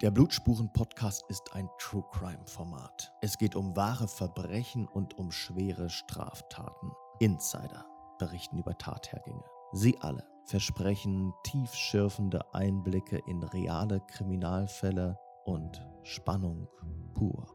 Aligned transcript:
Der 0.00 0.12
Blutspuren-Podcast 0.12 1.24
ist 1.28 1.54
ein 1.54 1.68
True 1.80 2.04
Crime-Format. 2.12 3.12
Es 3.20 3.36
geht 3.36 3.56
um 3.56 3.74
wahre 3.74 4.06
Verbrechen 4.06 4.86
und 4.86 5.18
um 5.18 5.32
schwere 5.32 5.90
Straftaten. 5.90 6.92
Insider 7.18 7.84
berichten 8.20 8.58
über 8.58 8.78
Tathergänge. 8.78 9.42
Sie 9.72 9.98
alle 9.98 10.24
versprechen 10.44 11.34
tiefschürfende 11.42 12.54
Einblicke 12.54 13.20
in 13.26 13.42
reale 13.42 14.00
Kriminalfälle 14.06 15.18
und 15.44 15.84
Spannung 16.04 16.68
pur. 17.14 17.48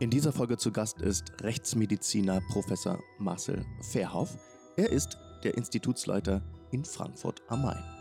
In 0.00 0.10
dieser 0.10 0.32
Folge 0.32 0.56
zu 0.56 0.72
Gast 0.72 1.00
ist 1.00 1.30
Rechtsmediziner 1.42 2.40
Professor 2.50 2.98
Marcel 3.18 3.64
Verhoff. 3.92 4.36
Er 4.76 4.90
ist 4.90 5.16
der 5.44 5.56
Institutsleiter 5.56 6.42
in 6.72 6.84
Frankfurt 6.84 7.40
am 7.46 7.62
Main. 7.62 7.95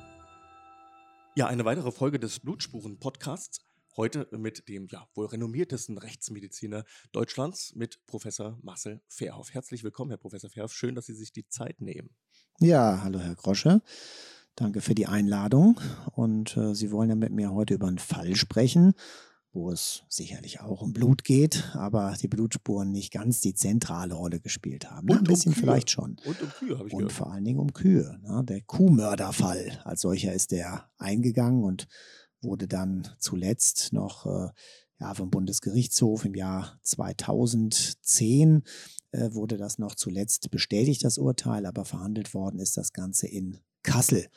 Ja, 1.37 1.47
eine 1.47 1.65
weitere 1.65 1.91
Folge 1.91 2.17
des 2.17 2.39
Blutspuren-Podcasts. 2.39 3.59
Heute 3.97 4.25
mit 4.31 4.69
dem 4.69 4.87
ja, 4.87 5.05
wohl 5.15 5.25
renommiertesten 5.25 5.97
Rechtsmediziner 5.97 6.85
Deutschlands, 7.11 7.75
mit 7.75 7.99
Professor 8.07 8.57
Marcel 8.61 9.01
Verhoff. 9.09 9.53
Herzlich 9.53 9.83
willkommen, 9.83 10.11
Herr 10.11 10.17
Professor 10.17 10.49
Verhoff. 10.49 10.71
Schön, 10.71 10.95
dass 10.95 11.07
Sie 11.07 11.13
sich 11.13 11.33
die 11.33 11.45
Zeit 11.49 11.81
nehmen. 11.81 12.15
Ja, 12.61 13.01
hallo, 13.03 13.19
Herr 13.19 13.35
Grosche. 13.35 13.81
Danke 14.55 14.79
für 14.79 14.95
die 14.95 15.07
Einladung. 15.07 15.81
Und 16.13 16.55
äh, 16.55 16.73
Sie 16.73 16.89
wollen 16.93 17.09
ja 17.09 17.15
mit 17.15 17.33
mir 17.33 17.51
heute 17.51 17.73
über 17.73 17.87
einen 17.87 17.99
Fall 17.99 18.37
sprechen, 18.37 18.93
wo 19.55 19.71
es 19.71 20.03
sicherlich 20.09 20.59
auch 20.59 20.81
um 20.81 20.91
Blut 20.93 21.23
geht, 21.23 21.71
aber 21.73 22.13
die 22.21 22.27
Blutspuren 22.27 22.91
nicht 22.91 23.11
ganz 23.11 23.39
die 23.41 23.55
zentrale 23.55 24.13
Rolle 24.13 24.39
gespielt 24.39 24.91
haben. 24.91 25.09
Und 25.09 25.19
ein 25.19 25.23
bisschen 25.23 25.53
um 25.53 25.55
Kühe. 25.55 25.63
vielleicht 25.63 25.89
schon. 25.89 26.17
Und 26.25 26.41
um 26.41 26.49
Kühe, 26.49 26.77
habe 26.77 26.87
ich 26.89 26.93
Und 26.93 26.99
gehört. 26.99 27.13
vor 27.13 27.31
allen 27.31 27.45
Dingen 27.45 27.59
um 27.59 27.73
Kühe. 27.73 28.19
Ne? 28.21 28.43
Der 28.43 28.61
Kuhmörderfall 28.61 29.79
als 29.85 30.01
solcher 30.01 30.33
ist 30.33 30.51
der 30.51 30.89
eingegangen 30.97 31.63
und 31.63 31.87
wurde 32.41 32.67
dann 32.67 33.07
zuletzt 33.17 33.93
noch 33.93 34.25
äh, 34.25 34.49
ja, 34.99 35.13
vom 35.13 35.29
Bundesgerichtshof 35.29 36.25
im 36.25 36.35
Jahr 36.35 36.77
2010 36.83 38.63
äh, 39.11 39.33
wurde 39.33 39.57
das 39.57 39.79
noch 39.79 39.95
zuletzt 39.95 40.51
bestätigt, 40.51 41.03
das 41.03 41.17
Urteil, 41.17 41.65
aber 41.65 41.85
verhandelt 41.85 42.33
worden 42.33 42.59
ist 42.59 42.77
das 42.77 42.93
Ganze 42.93 43.27
in 43.27 43.59
Kassel. 43.83 44.27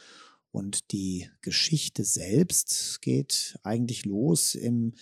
Und 0.51 0.93
die 0.93 1.29
Geschichte 1.41 2.05
selbst 2.05 3.01
geht 3.03 3.59
eigentlich 3.63 4.05
los 4.05 4.55
im 4.55 4.95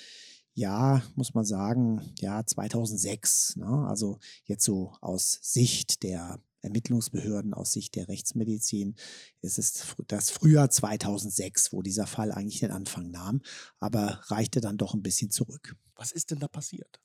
Jahr, 0.54 1.02
muss 1.14 1.34
man 1.34 1.44
sagen, 1.44 2.00
ja, 2.18 2.44
2006. 2.44 3.56
Ne? 3.56 3.86
Also 3.88 4.18
jetzt 4.44 4.64
so 4.64 4.94
aus 5.00 5.38
Sicht 5.42 6.02
der 6.02 6.40
Ermittlungsbehörden, 6.62 7.54
aus 7.54 7.72
Sicht 7.72 7.94
der 7.94 8.08
Rechtsmedizin 8.08 8.96
ist 9.40 9.58
es 9.58 9.76
fr- 9.84 10.04
das 10.08 10.30
Frühjahr 10.30 10.68
2006, 10.68 11.72
wo 11.72 11.82
dieser 11.82 12.06
Fall 12.06 12.32
eigentlich 12.32 12.60
den 12.60 12.72
Anfang 12.72 13.10
nahm, 13.10 13.40
aber 13.78 14.20
reichte 14.24 14.60
dann 14.60 14.76
doch 14.78 14.94
ein 14.94 15.02
bisschen 15.02 15.30
zurück. 15.30 15.76
Was 15.94 16.10
ist 16.12 16.30
denn 16.30 16.40
da 16.40 16.48
passiert? 16.48 17.00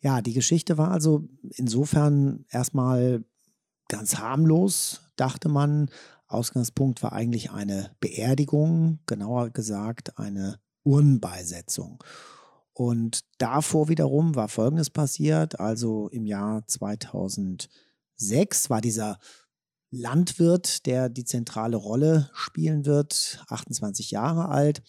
Ja, 0.00 0.22
die 0.22 0.34
Geschichte 0.34 0.78
war 0.78 0.90
also 0.92 1.28
insofern 1.56 2.44
erstmal 2.48 3.24
ganz 3.88 4.16
harmlos, 4.18 5.00
dachte 5.16 5.48
man. 5.48 5.90
Ausgangspunkt 6.26 7.02
war 7.02 7.12
eigentlich 7.12 7.50
eine 7.50 7.94
Beerdigung, 8.00 9.00
genauer 9.06 9.50
gesagt 9.50 10.18
eine 10.18 10.58
Urnenbeisetzung. 10.82 12.02
Und 12.72 13.20
davor 13.38 13.88
wiederum 13.88 14.34
war 14.34 14.48
Folgendes 14.48 14.90
passiert. 14.90 15.58
Also 15.60 16.08
im 16.08 16.26
Jahr 16.26 16.66
2006 16.66 17.68
war 18.68 18.80
dieser 18.80 19.18
Landwirt, 19.90 20.84
der 20.84 21.08
die 21.08 21.24
zentrale 21.24 21.76
Rolle 21.76 22.30
spielen 22.34 22.84
wird, 22.84 23.44
28 23.48 24.10
Jahre 24.10 24.48
alt. 24.48 24.82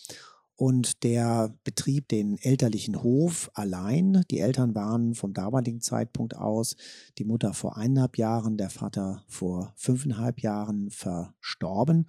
Und 0.58 1.04
der 1.04 1.56
betrieb 1.64 2.08
den 2.08 2.40
elterlichen 2.40 3.04
Hof 3.04 3.52
allein. 3.54 4.24
Die 4.32 4.40
Eltern 4.40 4.74
waren 4.74 5.14
vom 5.14 5.32
damaligen 5.32 5.82
Zeitpunkt 5.82 6.36
aus, 6.36 6.76
die 7.20 7.26
Mutter 7.26 7.54
vor 7.54 7.78
eineinhalb 7.78 8.18
Jahren, 8.18 8.58
der 8.58 8.72
Vater 8.72 9.24
vor 9.28 9.72
fünfeinhalb 9.76 10.42
Jahren 10.42 10.90
verstorben. 10.90 12.08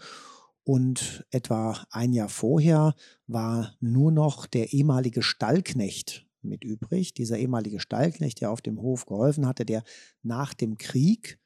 Und 0.65 1.27
etwa 1.31 1.79
ein 1.91 2.15
Jahr 2.15 2.31
vorher 2.31 2.95
war 3.27 3.77
nur 3.81 4.13
noch 4.13 4.47
der 4.47 4.73
ehemalige 4.73 5.23
Stallknecht 5.23 6.27
mit 6.41 6.65
übrig. 6.65 7.13
Dieser 7.13 7.37
ehemalige 7.37 7.81
Stallknecht, 7.81 8.41
der 8.41 8.51
auf 8.51 8.63
dem 8.63 8.81
Hof 8.81 9.05
geholfen 9.05 9.47
hatte, 9.47 9.67
der 9.67 9.83
nach 10.23 10.55
dem 10.55 10.79
Krieg 10.79 11.39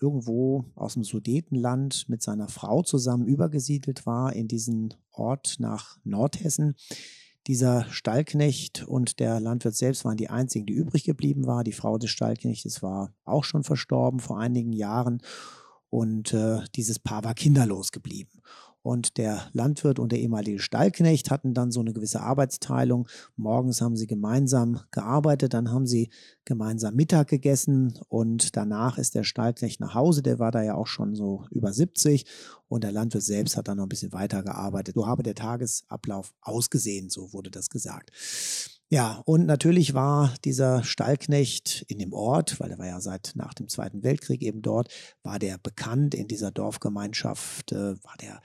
irgendwo 0.00 0.64
aus 0.74 0.94
dem 0.94 1.04
Sudetenland 1.04 2.08
mit 2.08 2.22
seiner 2.22 2.48
Frau 2.48 2.82
zusammen 2.82 3.26
übergesiedelt 3.26 4.06
war 4.06 4.32
in 4.32 4.48
diesen 4.48 4.94
Ort 5.10 5.56
nach 5.58 5.98
Nordhessen. 6.04 6.76
Dieser 7.46 7.84
Stallknecht 7.90 8.86
und 8.86 9.20
der 9.20 9.38
Landwirt 9.38 9.76
selbst 9.76 10.04
waren 10.04 10.16
die 10.16 10.30
einzigen, 10.30 10.66
die 10.66 10.72
übrig 10.72 11.04
geblieben 11.04 11.46
waren. 11.46 11.64
Die 11.64 11.72
Frau 11.72 11.96
des 11.96 12.10
Stallknechtes 12.10 12.82
war 12.82 13.14
auch 13.24 13.44
schon 13.44 13.62
verstorben 13.62 14.18
vor 14.20 14.38
einigen 14.38 14.72
Jahren 14.72 15.22
und 15.88 16.34
äh, 16.34 16.60
dieses 16.74 16.98
Paar 16.98 17.24
war 17.24 17.34
kinderlos 17.34 17.92
geblieben. 17.92 18.42
Und 18.86 19.16
der 19.16 19.50
Landwirt 19.52 19.98
und 19.98 20.12
der 20.12 20.20
ehemalige 20.20 20.60
Stallknecht 20.60 21.32
hatten 21.32 21.54
dann 21.54 21.72
so 21.72 21.80
eine 21.80 21.92
gewisse 21.92 22.20
Arbeitsteilung. 22.20 23.08
Morgens 23.34 23.80
haben 23.80 23.96
sie 23.96 24.06
gemeinsam 24.06 24.78
gearbeitet, 24.92 25.54
dann 25.54 25.72
haben 25.72 25.88
sie 25.88 26.08
gemeinsam 26.44 26.94
Mittag 26.94 27.26
gegessen 27.26 27.98
und 28.06 28.56
danach 28.56 28.96
ist 28.96 29.16
der 29.16 29.24
Stallknecht 29.24 29.80
nach 29.80 29.94
Hause. 29.94 30.22
Der 30.22 30.38
war 30.38 30.52
da 30.52 30.62
ja 30.62 30.76
auch 30.76 30.86
schon 30.86 31.16
so 31.16 31.46
über 31.50 31.72
70 31.72 32.26
und 32.68 32.84
der 32.84 32.92
Landwirt 32.92 33.24
selbst 33.24 33.56
hat 33.56 33.66
dann 33.66 33.78
noch 33.78 33.86
ein 33.86 33.88
bisschen 33.88 34.12
weiter 34.12 34.44
gearbeitet. 34.44 34.94
So 34.94 35.08
habe 35.08 35.24
der 35.24 35.34
Tagesablauf 35.34 36.32
ausgesehen, 36.40 37.10
so 37.10 37.32
wurde 37.32 37.50
das 37.50 37.70
gesagt. 37.70 38.12
Ja, 38.88 39.20
und 39.24 39.46
natürlich 39.46 39.94
war 39.94 40.32
dieser 40.44 40.84
Stallknecht 40.84 41.84
in 41.88 41.98
dem 41.98 42.12
Ort, 42.12 42.60
weil 42.60 42.70
er 42.70 42.78
war 42.78 42.86
ja 42.86 43.00
seit 43.00 43.32
nach 43.34 43.52
dem 43.52 43.66
Zweiten 43.66 44.04
Weltkrieg 44.04 44.42
eben 44.42 44.62
dort, 44.62 44.94
war 45.24 45.40
der 45.40 45.58
bekannt 45.58 46.14
in 46.14 46.28
dieser 46.28 46.52
Dorfgemeinschaft, 46.52 47.72
äh, 47.72 48.00
war 48.04 48.14
der 48.20 48.40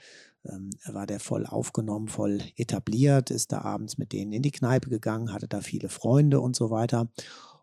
war 0.86 1.06
der 1.06 1.20
voll 1.20 1.46
aufgenommen, 1.46 2.08
voll 2.08 2.40
etabliert, 2.56 3.30
ist 3.30 3.52
da 3.52 3.62
abends 3.62 3.98
mit 3.98 4.12
denen 4.12 4.32
in 4.32 4.42
die 4.42 4.50
Kneipe 4.50 4.90
gegangen, 4.90 5.32
hatte 5.32 5.48
da 5.48 5.60
viele 5.60 5.88
Freunde 5.88 6.40
und 6.40 6.56
so 6.56 6.70
weiter. 6.70 7.08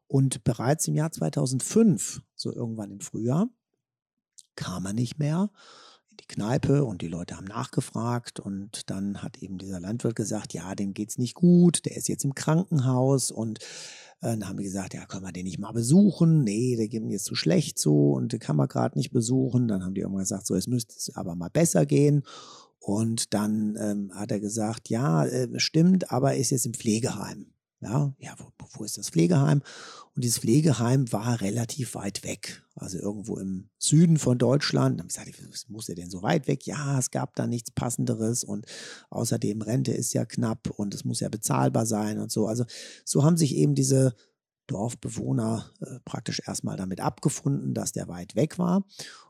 Und 0.07 0.43
bereits 0.43 0.87
im 0.87 0.95
Jahr 0.95 1.11
2005, 1.11 2.21
so 2.35 2.53
irgendwann 2.53 2.91
im 2.91 3.01
Frühjahr, 3.01 3.49
kam 4.55 4.85
er 4.85 4.93
nicht 4.93 5.19
mehr 5.19 5.51
in 6.09 6.17
die 6.17 6.27
Kneipe 6.27 6.83
und 6.83 7.01
die 7.01 7.07
Leute 7.07 7.37
haben 7.37 7.45
nachgefragt 7.45 8.39
und 8.39 8.89
dann 8.89 9.21
hat 9.21 9.37
eben 9.43 9.57
dieser 9.57 9.79
Landwirt 9.79 10.15
gesagt, 10.15 10.53
ja, 10.53 10.73
dem 10.73 10.93
geht's 10.93 11.17
nicht 11.17 11.35
gut, 11.35 11.85
der 11.85 11.95
ist 11.95 12.07
jetzt 12.07 12.25
im 12.25 12.33
Krankenhaus 12.33 13.29
und 13.29 13.59
äh, 14.21 14.31
dann 14.31 14.47
haben 14.47 14.57
wir 14.57 14.65
gesagt, 14.65 14.93
ja, 14.93 15.05
können 15.05 15.23
wir 15.23 15.31
den 15.31 15.45
nicht 15.45 15.59
mal 15.59 15.71
besuchen? 15.71 16.43
Nee, 16.43 16.75
der 16.75 16.87
geht 16.87 17.03
mir 17.03 17.13
jetzt 17.13 17.25
zu 17.25 17.35
schlecht 17.35 17.79
so 17.79 18.13
und 18.13 18.33
den 18.33 18.39
kann 18.39 18.55
man 18.55 18.67
gerade 18.67 18.97
nicht 18.97 19.11
besuchen. 19.11 19.67
Dann 19.67 19.83
haben 19.83 19.93
die 19.93 20.01
irgendwann 20.01 20.23
gesagt, 20.23 20.45
so, 20.45 20.55
es 20.55 20.67
müsste 20.67 20.95
es 20.97 21.15
aber 21.15 21.35
mal 21.35 21.49
besser 21.49 21.85
gehen. 21.85 22.23
Und 22.89 23.35
dann 23.35 23.77
ähm, 23.79 24.11
hat 24.15 24.31
er 24.31 24.39
gesagt, 24.39 24.89
ja, 24.89 25.23
äh, 25.23 25.59
stimmt, 25.59 26.11
aber 26.11 26.33
er 26.33 26.39
ist 26.39 26.49
jetzt 26.49 26.65
im 26.65 26.73
Pflegeheim. 26.73 27.53
Ja, 27.81 28.15
ja, 28.17 28.33
wo, 28.39 28.51
wo 28.73 28.83
ist 28.83 28.97
das 28.97 29.11
Pflegeheim? 29.11 29.61
Und 30.15 30.23
dieses 30.23 30.39
Pflegeheim 30.39 31.09
war 31.11 31.39
relativ 31.39 31.93
weit 31.93 32.23
weg, 32.23 32.63
also 32.73 32.97
irgendwo 32.97 33.37
im 33.37 33.69
Süden 33.77 34.17
von 34.17 34.39
Deutschland. 34.39 34.99
Dann 34.99 35.07
habe 35.07 35.29
ich 35.29 35.35
gesagt, 35.35 35.53
was 35.53 35.69
muss 35.69 35.87
er 35.87 35.93
denn 35.93 36.09
so 36.09 36.23
weit 36.23 36.47
weg? 36.47 36.65
Ja, 36.65 36.97
es 36.97 37.11
gab 37.11 37.35
da 37.35 37.45
nichts 37.45 37.69
Passenderes 37.69 38.43
und 38.43 38.65
außerdem 39.11 39.61
Rente 39.61 39.91
ist 39.91 40.13
ja 40.15 40.25
knapp 40.25 40.71
und 40.71 40.95
es 40.95 41.05
muss 41.05 41.19
ja 41.19 41.29
bezahlbar 41.29 41.85
sein 41.85 42.17
und 42.17 42.31
so. 42.31 42.47
Also 42.47 42.65
so 43.05 43.23
haben 43.23 43.37
sich 43.37 43.55
eben 43.55 43.75
diese 43.75 44.15
Dorfbewohner 44.65 45.69
äh, 45.81 45.99
praktisch 46.05 46.41
erstmal 46.47 46.75
damit 46.75 47.01
abgefunden, 47.01 47.75
dass 47.75 47.91
der 47.91 48.07
weit 48.07 48.35
weg 48.35 48.57
war. 48.57 48.83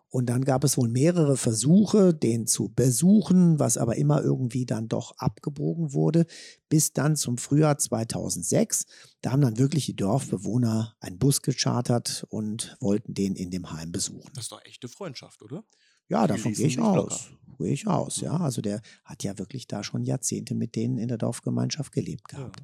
Und 0.10 0.26
dann 0.28 0.44
gab 0.44 0.64
es 0.64 0.76
wohl 0.78 0.90
mehrere 0.90 1.38
Versuche, 1.38 2.14
den 2.14 2.48
zu 2.48 2.70
besuchen, 2.70 3.60
was 3.60 3.78
aber 3.78 3.96
immer 3.96 4.22
irgendwie 4.24 4.66
dann 4.66 4.88
doch 4.88 5.16
abgebogen 5.18 5.94
wurde, 5.94 6.26
bis 6.68 6.94
dann 6.94 7.16
zum 7.16 7.38
Frühjahr 7.38 7.78
2006. 7.78 8.86
Da 9.22 9.32
haben 9.32 9.42
dann 9.42 9.60
wirklich 9.60 9.86
die 9.86 9.96
Dorfbewohner 9.96 10.96
einen 11.00 11.20
Bus 11.20 11.44
gechartert 11.44 12.26
und 12.30 12.76
wollten 12.80 13.14
den 13.14 13.36
in 13.36 13.52
dem 13.52 13.72
Heim 13.72 13.92
besuchen. 13.92 14.32
Das 14.34 14.46
ist 14.46 14.52
doch 14.52 14.66
echte 14.66 14.88
Freundschaft, 14.88 15.44
oder? 15.44 15.64
Ja, 16.08 16.26
Die 16.26 16.34
davon 16.34 16.54
gehe 16.54 16.68
ich 16.68 16.80
aus. 16.80 17.30
Gehe 17.60 17.74
ich 17.74 17.88
aus, 17.88 18.22
ja. 18.22 18.36
Also 18.38 18.62
der 18.62 18.82
hat 19.04 19.24
ja 19.24 19.38
wirklich 19.38 19.68
da 19.68 19.84
schon 19.84 20.04
Jahrzehnte 20.04 20.56
mit 20.56 20.76
denen 20.76 20.98
in 20.98 21.08
der 21.08 21.18
Dorfgemeinschaft 21.18 21.92
gelebt 21.92 22.30
gehabt. 22.30 22.64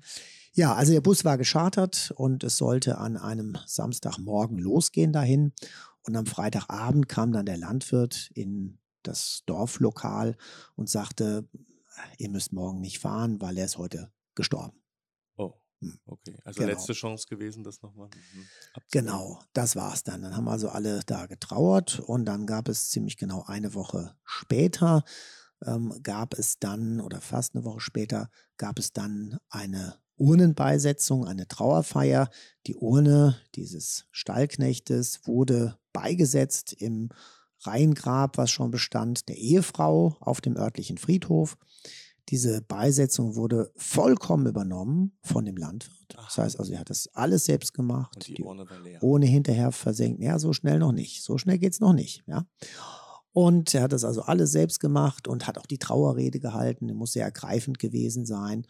Ja, 0.54 0.74
also 0.74 0.94
der 0.94 1.02
Bus 1.02 1.26
war 1.26 1.38
geschartert 1.38 2.14
und 2.16 2.44
es 2.44 2.58
sollte 2.58 2.98
an 2.98 3.18
einem 3.18 3.58
Samstagmorgen 3.68 4.58
losgehen 4.58 5.12
dahin. 5.12 5.52
Und 6.06 6.16
am 6.16 6.26
Freitagabend 6.26 7.08
kam 7.10 7.32
dann 7.32 7.46
der 7.46 7.58
Landwirt 7.58 8.30
in 8.34 8.80
das 9.04 9.44
Dorflokal 9.46 10.38
und 10.76 10.90
sagte, 10.90 11.48
ihr 12.18 12.30
müsst 12.30 12.54
morgen 12.54 12.82
nicht 12.82 13.00
fahren, 13.00 13.42
weil 13.42 13.58
er 13.58 13.66
ist 13.66 13.78
heute 13.78 14.12
gestorben. 14.36 14.82
Oh, 15.38 15.54
Hm. 15.82 16.00
okay. 16.06 16.38
Also 16.44 16.60
Genau. 16.62 16.72
letzte 16.72 16.94
Chance 16.94 17.28
gewesen, 17.30 17.64
das 17.64 17.82
nochmal 17.82 18.10
mhm. 18.34 18.50
Genau, 18.92 19.42
das 19.54 19.76
war's 19.76 20.04
dann. 20.04 20.22
Dann 20.22 20.36
haben 20.36 20.48
also 20.48 20.70
alle 20.70 21.02
da 21.06 21.26
getrauert 21.28 22.00
und 22.00 22.26
dann 22.26 22.46
gab 22.46 22.68
es 22.70 22.90
ziemlich 22.90 23.18
genau 23.18 23.44
eine 23.44 23.74
Woche 23.74 24.16
später 24.24 25.04
ähm, 25.66 25.94
gab 26.04 26.34
es 26.38 26.60
dann, 26.60 27.02
oder 27.02 27.22
fast 27.22 27.56
eine 27.56 27.64
Woche 27.66 27.80
später, 27.80 28.30
gab 28.58 28.80
es 28.80 28.94
dann 28.94 29.38
eine 29.50 29.98
Urnenbeisetzung, 30.18 31.26
eine 31.26 31.48
Trauerfeier. 31.48 32.30
Die 32.68 32.76
Urne 32.76 33.38
dieses 33.56 34.06
Stallknechtes 34.12 35.22
wurde 35.26 35.78
beigesetzt 35.94 36.74
im 36.74 37.10
Reihengrab, 37.62 38.38
was 38.38 38.52
schon 38.52 38.72
bestand, 38.72 39.28
der 39.30 39.38
Ehefrau 39.38 40.18
auf 40.20 40.42
dem 40.42 40.56
örtlichen 40.58 40.98
Friedhof. 40.98 41.58
Diese 42.30 42.62
Beisetzung 42.62 43.36
wurde 43.36 43.72
vollkommen 43.76 44.48
übernommen 44.48 45.16
von 45.22 45.46
dem 45.46 45.58
Landwirt. 45.58 45.96
Das 46.10 46.38
heißt 46.38 46.60
also, 46.60 46.74
er 46.74 46.80
hat 46.80 46.90
das 46.90 47.08
alles 47.14 47.46
selbst 47.46 47.74
gemacht. 47.74 48.16
Und 48.16 48.28
die 48.28 48.44
Urne 48.44 48.68
war 48.68 48.80
leer. 48.80 49.02
Ohne 49.04 49.28
hinterher 49.28 49.72
versenken. 49.72 50.24
Ja, 50.24 50.40
so 50.40 50.52
schnell 50.52 50.80
noch 50.80 50.92
nicht. 50.92 51.24
So 51.24 51.38
schnell 51.38 51.60
geht 51.60 51.74
es 51.74 51.80
noch 51.80 51.94
nicht. 51.94 52.24
Ja. 52.26 52.48
Und 53.32 53.74
er 53.76 53.84
hat 53.84 53.94
das 53.94 54.04
also 54.04 54.22
alles 54.22 54.52
selbst 54.54 54.80
gemacht 54.80 55.28
und 55.28 55.46
hat 55.46 55.60
auch 55.60 55.68
die 55.68 55.78
Trauerrede 55.78 56.40
gehalten. 56.40 56.88
Die 56.88 56.94
muss 56.94 57.14
sehr 57.14 57.26
ergreifend 57.26 57.78
gewesen 57.80 58.26
sein. 58.26 58.66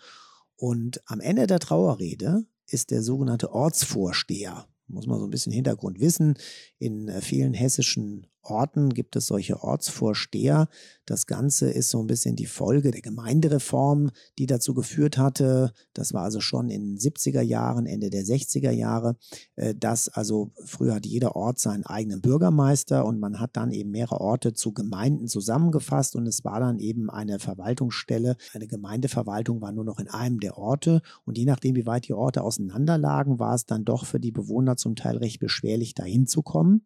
Und 0.56 1.02
am 1.06 1.20
Ende 1.20 1.48
der 1.48 1.60
Trauerrede 1.60 2.46
ist 2.68 2.92
der 2.92 3.02
sogenannte 3.02 3.52
Ortsvorsteher, 3.52 4.68
muss 4.88 5.08
man 5.08 5.20
so 5.20 5.26
ein 5.26 5.32
bisschen 5.32 5.52
Hintergrund 5.52 6.00
wissen. 6.00 6.38
In 6.78 7.08
äh, 7.08 7.22
vielen 7.22 7.54
hessischen 7.54 8.28
Orten 8.46 8.90
gibt 8.90 9.16
es 9.16 9.28
solche 9.28 9.64
Ortsvorsteher. 9.64 10.68
Das 11.06 11.28
Ganze 11.28 11.70
ist 11.70 11.90
so 11.90 12.00
ein 12.00 12.08
bisschen 12.08 12.36
die 12.36 12.46
Folge 12.46 12.92
der 12.92 13.02
Gemeindereform, 13.02 14.12
die 14.40 14.48
dazu 14.48 14.74
geführt 14.74 15.18
hatte, 15.18 15.72
das 15.94 16.14
war 16.14 16.24
also 16.24 16.40
schon 16.42 16.70
in 16.70 16.96
den 16.96 16.98
70er 16.98 17.42
Jahren, 17.42 17.86
Ende 17.86 18.10
der 18.10 18.24
60er 18.24 18.72
Jahre, 18.72 19.16
äh, 19.56 19.76
dass 19.76 20.10
also 20.10 20.52
früher 20.66 20.96
hat 20.96 21.06
jeder 21.06 21.36
Ort 21.36 21.60
seinen 21.60 21.86
eigenen 21.86 22.22
Bürgermeister 22.22 23.06
und 23.06 23.20
man 23.20 23.40
hat 23.40 23.52
dann 23.54 23.72
eben 23.72 23.92
mehrere 23.92 24.20
Orte 24.20 24.54
zu 24.54 24.74
Gemeinden 24.74 25.28
zusammengefasst 25.28 26.16
und 26.16 26.28
es 26.28 26.44
war 26.44 26.60
dann 26.60 26.80
eben 26.80 27.10
eine 27.10 27.40
Verwaltungsstelle. 27.40 28.36
Eine 28.54 28.68
Gemeindeverwaltung 28.68 29.62
war 29.62 29.72
nur 29.72 29.86
noch 29.86 30.00
in 30.00 30.08
einem 30.10 30.40
der 30.40 30.58
Orte 30.58 31.02
und 31.24 31.38
je 31.38 31.46
nachdem, 31.46 31.76
wie 31.76 31.86
weit 31.86 32.08
die 32.08 32.14
Orte 32.14 32.44
auseinanderlagen, 32.44 33.40
war 33.40 33.56
es 33.56 33.66
dann 33.66 33.86
doch 33.86 34.06
für 34.06 34.20
die 34.20 34.32
Bewohner 34.32 34.78
zum 34.78 34.96
Teil 34.96 35.18
recht 35.18 35.40
beschwerlich, 35.40 35.94
dahin 35.94 36.28
zu 36.28 36.42
kommen. 36.42 36.82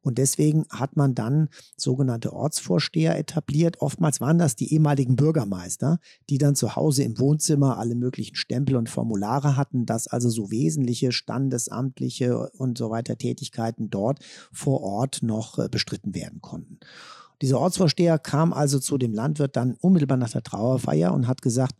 Und 0.00 0.18
deswegen 0.18 0.66
hat 0.70 0.96
man 0.96 1.03
dann 1.12 1.48
sogenannte 1.76 2.32
Ortsvorsteher 2.32 3.18
etabliert. 3.18 3.80
Oftmals 3.80 4.20
waren 4.20 4.38
das 4.38 4.56
die 4.56 4.72
ehemaligen 4.72 5.16
Bürgermeister, 5.16 5.98
die 6.30 6.38
dann 6.38 6.54
zu 6.54 6.76
Hause 6.76 7.02
im 7.02 7.18
Wohnzimmer 7.18 7.78
alle 7.78 7.96
möglichen 7.96 8.36
Stempel 8.36 8.76
und 8.76 8.88
Formulare 8.88 9.56
hatten, 9.56 9.84
dass 9.84 10.06
also 10.06 10.30
so 10.30 10.50
wesentliche 10.50 11.12
standesamtliche 11.12 12.48
und 12.52 12.78
so 12.78 12.90
weiter 12.90 13.18
Tätigkeiten 13.18 13.90
dort 13.90 14.24
vor 14.52 14.80
Ort 14.80 15.22
noch 15.22 15.58
äh, 15.58 15.68
bestritten 15.68 16.14
werden 16.14 16.40
konnten. 16.40 16.78
Dieser 17.42 17.60
Ortsvorsteher 17.60 18.18
kam 18.18 18.52
also 18.52 18.78
zu 18.78 18.96
dem 18.96 19.12
Landwirt 19.12 19.56
dann 19.56 19.74
unmittelbar 19.74 20.16
nach 20.16 20.30
der 20.30 20.42
Trauerfeier 20.42 21.12
und 21.12 21.26
hat 21.26 21.42
gesagt, 21.42 21.74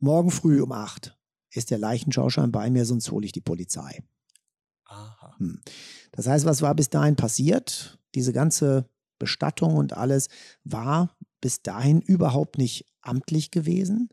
morgen 0.00 0.30
früh 0.30 0.60
um 0.60 0.72
acht 0.72 1.16
ist 1.50 1.70
der 1.70 1.78
Leichenschauschein 1.78 2.52
bei 2.52 2.68
mir, 2.68 2.84
sonst 2.84 3.10
hole 3.10 3.24
ich 3.24 3.32
die 3.32 3.40
Polizei. 3.40 4.02
Aha. 4.84 5.34
Hm. 5.38 5.60
Das 6.12 6.26
heißt, 6.26 6.44
was 6.44 6.62
war 6.62 6.74
bis 6.74 6.90
dahin 6.90 7.16
passiert? 7.16 7.98
Diese 8.16 8.32
ganze 8.32 8.88
Bestattung 9.20 9.76
und 9.76 9.96
alles 9.96 10.28
war 10.64 11.16
bis 11.40 11.62
dahin 11.62 12.00
überhaupt 12.00 12.58
nicht 12.58 12.86
amtlich 13.02 13.52
gewesen. 13.52 14.08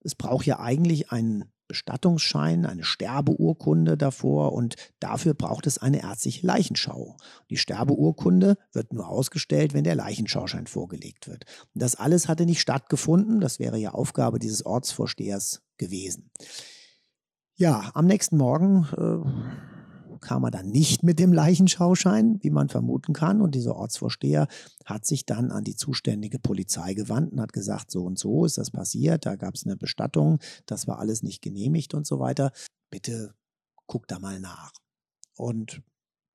Es 0.00 0.14
braucht 0.14 0.46
ja 0.46 0.58
eigentlich 0.58 1.12
einen 1.12 1.52
Bestattungsschein, 1.68 2.64
eine 2.64 2.82
Sterbeurkunde 2.82 3.98
davor 3.98 4.54
und 4.54 4.76
dafür 5.00 5.34
braucht 5.34 5.66
es 5.66 5.76
eine 5.76 6.02
ärztliche 6.02 6.46
Leichenschau. 6.46 7.18
Die 7.50 7.58
Sterbeurkunde 7.58 8.56
wird 8.72 8.94
nur 8.94 9.06
ausgestellt, 9.06 9.74
wenn 9.74 9.84
der 9.84 9.94
Leichenschauschein 9.94 10.66
vorgelegt 10.66 11.28
wird. 11.28 11.44
Und 11.74 11.82
das 11.82 11.94
alles 11.94 12.26
hatte 12.26 12.46
nicht 12.46 12.60
stattgefunden, 12.60 13.40
das 13.40 13.58
wäre 13.58 13.76
ja 13.76 13.90
Aufgabe 13.90 14.38
dieses 14.38 14.64
Ortsvorstehers 14.64 15.60
gewesen. 15.76 16.30
Ja, 17.54 17.90
am 17.92 18.06
nächsten 18.06 18.38
Morgen 18.38 18.86
äh, 18.96 19.77
kam 20.18 20.44
er 20.44 20.50
dann 20.50 20.68
nicht 20.68 21.02
mit 21.02 21.18
dem 21.18 21.32
Leichenschauschein, 21.32 22.38
wie 22.42 22.50
man 22.50 22.68
vermuten 22.68 23.12
kann. 23.12 23.40
Und 23.40 23.54
dieser 23.54 23.76
Ortsvorsteher 23.76 24.48
hat 24.84 25.06
sich 25.06 25.26
dann 25.26 25.50
an 25.50 25.64
die 25.64 25.76
zuständige 25.76 26.38
Polizei 26.38 26.94
gewandt 26.94 27.32
und 27.32 27.40
hat 27.40 27.52
gesagt, 27.52 27.90
so 27.90 28.04
und 28.04 28.18
so 28.18 28.44
ist 28.44 28.58
das 28.58 28.70
passiert, 28.70 29.26
da 29.26 29.36
gab 29.36 29.54
es 29.54 29.64
eine 29.64 29.76
Bestattung, 29.76 30.38
das 30.66 30.86
war 30.86 30.98
alles 30.98 31.22
nicht 31.22 31.42
genehmigt 31.42 31.94
und 31.94 32.06
so 32.06 32.18
weiter. 32.18 32.52
Bitte 32.90 33.34
guck 33.86 34.06
da 34.06 34.18
mal 34.18 34.38
nach. 34.40 34.72
Und 35.36 35.82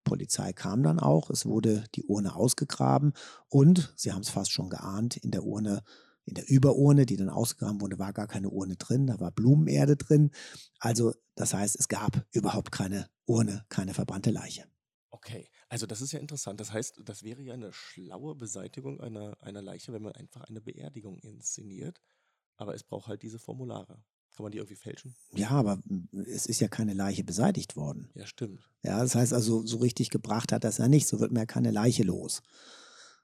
Polizei 0.04 0.54
kam 0.54 0.84
dann 0.84 1.00
auch, 1.00 1.30
es 1.30 1.46
wurde 1.46 1.86
die 1.96 2.04
Urne 2.04 2.36
ausgegraben 2.36 3.14
und, 3.48 3.94
Sie 3.96 4.12
haben 4.12 4.22
es 4.22 4.30
fast 4.30 4.52
schon 4.52 4.70
geahnt, 4.70 5.18
in 5.18 5.32
der 5.32 5.44
Urne 5.44 5.82
in 6.26 6.36
der 6.36 6.50
Überurne, 6.50 7.06
die 7.06 7.18
dann 7.18 7.30
ausgegraben 7.30 7.82
wurde, 7.82 8.00
war 8.00 8.14
gar 8.14 8.28
keine 8.28 8.50
Urne 8.50 8.76
drin, 8.76 9.08
da 9.08 9.20
war 9.20 9.32
Blumenerde 9.32 9.98
drin. 9.98 10.32
Also 10.80 11.14
das 11.36 11.54
heißt, 11.54 11.76
es 11.80 11.88
gab 11.88 12.26
überhaupt 12.32 12.72
keine 12.72 13.10
Urne, 13.26 13.66
keine 13.70 13.94
verbrannte 13.94 14.32
Leiche. 14.32 14.66
Okay, 15.10 15.50
also 15.70 15.86
das 15.86 16.02
ist 16.02 16.12
ja 16.12 16.20
interessant. 16.20 16.60
Das 16.60 16.72
heißt, 16.72 17.02
das 17.06 17.24
wäre 17.24 17.42
ja 17.42 17.54
eine 17.54 17.72
schlaue 17.72 18.36
Beseitigung 18.36 19.00
einer, 19.00 19.38
einer 19.42 19.62
Leiche, 19.62 19.94
wenn 19.94 20.02
man 20.02 20.14
einfach 20.14 20.44
eine 20.44 20.62
Beerdigung 20.62 21.20
inszeniert. 21.20 22.02
Aber 22.58 22.74
es 22.74 22.84
braucht 22.84 23.08
halt 23.08 23.24
diese 23.24 23.40
Formulare. 23.40 24.04
Kann 24.36 24.44
man 24.44 24.52
die 24.52 24.58
irgendwie 24.58 24.76
fälschen? 24.76 25.16
Ja, 25.34 25.52
aber 25.52 25.80
es 26.26 26.48
ist 26.48 26.60
ja 26.60 26.68
keine 26.68 26.94
Leiche 26.94 27.24
beseitigt 27.24 27.76
worden. 27.76 28.10
Ja, 28.16 28.26
stimmt. 28.26 28.68
Ja, 28.82 29.00
das 29.00 29.14
heißt 29.14 29.34
also, 29.34 29.66
so 29.66 29.78
richtig 29.78 30.10
gebracht 30.10 30.52
hat 30.52 30.64
das 30.64 30.80
ja 30.80 30.88
nicht. 30.88 31.08
So 31.08 31.20
wird 31.20 31.32
mir 31.32 31.42
ja 31.42 31.46
keine 31.46 31.72
Leiche 31.72 32.04
los. 32.04 32.42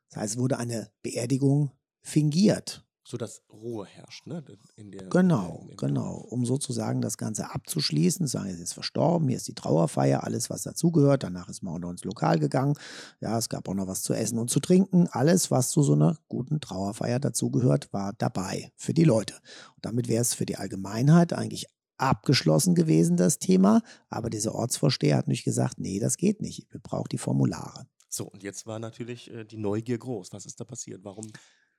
Das 0.09 0.21
heißt, 0.21 0.33
es 0.35 0.39
wurde 0.39 0.57
eine 0.57 0.91
Beerdigung 1.01 1.71
fingiert 2.01 2.85
so 3.09 3.17
dass 3.17 3.41
Ruhe 3.51 3.87
herrscht, 3.87 4.27
ne? 4.27 4.43
In 4.75 4.91
der, 4.91 5.09
genau, 5.09 5.65
in 5.69 5.77
genau. 5.77 6.17
Um 6.29 6.45
sozusagen 6.45 7.01
das 7.01 7.17
Ganze 7.17 7.49
abzuschließen, 7.51 8.27
sagen, 8.27 8.49
es 8.49 8.59
ist 8.59 8.73
verstorben, 8.73 9.27
hier 9.27 9.37
ist 9.37 9.47
die 9.47 9.55
Trauerfeier, 9.55 10.23
alles, 10.23 10.51
was 10.51 10.61
dazugehört. 10.61 11.23
Danach 11.23 11.49
ist 11.49 11.63
man 11.63 11.73
auch 11.73 11.79
noch 11.79 11.89
ins 11.89 12.03
Lokal 12.03 12.37
gegangen. 12.37 12.75
Ja, 13.19 13.37
es 13.37 13.49
gab 13.49 13.67
auch 13.67 13.73
noch 13.73 13.87
was 13.87 14.03
zu 14.03 14.13
essen 14.13 14.37
und 14.37 14.51
zu 14.51 14.59
trinken. 14.59 15.07
Alles, 15.07 15.49
was 15.49 15.71
zu 15.71 15.81
so 15.81 15.93
einer 15.93 16.17
guten 16.27 16.61
Trauerfeier 16.61 17.19
dazugehört, 17.19 17.91
war 17.91 18.13
dabei 18.13 18.71
für 18.75 18.93
die 18.93 19.05
Leute. 19.05 19.33
Und 19.75 19.85
damit 19.85 20.07
wäre 20.07 20.21
es 20.21 20.35
für 20.35 20.45
die 20.45 20.57
Allgemeinheit 20.57 21.33
eigentlich 21.33 21.65
abgeschlossen 21.97 22.75
gewesen, 22.75 23.17
das 23.17 23.39
Thema. 23.39 23.81
Aber 24.09 24.29
dieser 24.29 24.53
Ortsvorsteher 24.53 25.17
hat 25.17 25.27
nicht 25.27 25.43
gesagt, 25.43 25.79
nee, 25.79 25.99
das 25.99 26.17
geht 26.17 26.41
nicht. 26.41 26.71
Wir 26.71 26.79
brauchen 26.79 27.09
die 27.11 27.17
Formulare. 27.17 27.87
So, 28.07 28.25
und 28.25 28.41
jetzt 28.43 28.65
war 28.65 28.79
natürlich 28.79 29.31
äh, 29.31 29.45
die 29.45 29.57
Neugier 29.57 29.97
groß. 29.97 30.33
Was 30.33 30.45
ist 30.45 30.59
da 30.59 30.63
passiert? 30.63 31.03
Warum 31.03 31.27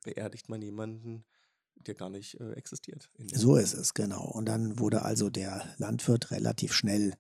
beerdigt 0.02 0.48
man 0.48 0.62
jemanden, 0.62 1.24
der 1.86 1.94
gar 1.94 2.10
nicht 2.10 2.38
äh, 2.40 2.52
existiert. 2.52 3.10
So 3.32 3.56
ist 3.56 3.74
es, 3.74 3.94
genau. 3.94 4.24
Und 4.24 4.46
dann 4.46 4.78
wurde 4.78 5.02
also 5.02 5.30
der 5.30 5.64
Landwirt 5.78 6.30
relativ 6.30 6.72
schnell 6.72 7.14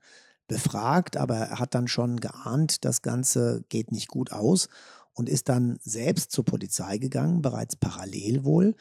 befragt, 0.48 1.16
aber 1.16 1.36
er 1.36 1.58
hat 1.58 1.74
dann 1.74 1.88
schon 1.88 2.20
geahnt, 2.20 2.84
das 2.84 3.02
Ganze 3.02 3.64
geht 3.68 3.92
nicht 3.92 4.08
gut 4.08 4.32
aus 4.32 4.68
und 5.12 5.28
ist 5.28 5.48
dann 5.48 5.78
selbst 5.82 6.32
zur 6.32 6.44
Polizei 6.44 6.98
gegangen, 6.98 7.42
bereits 7.42 7.76
parallel 7.76 8.44
wohl, 8.44 8.74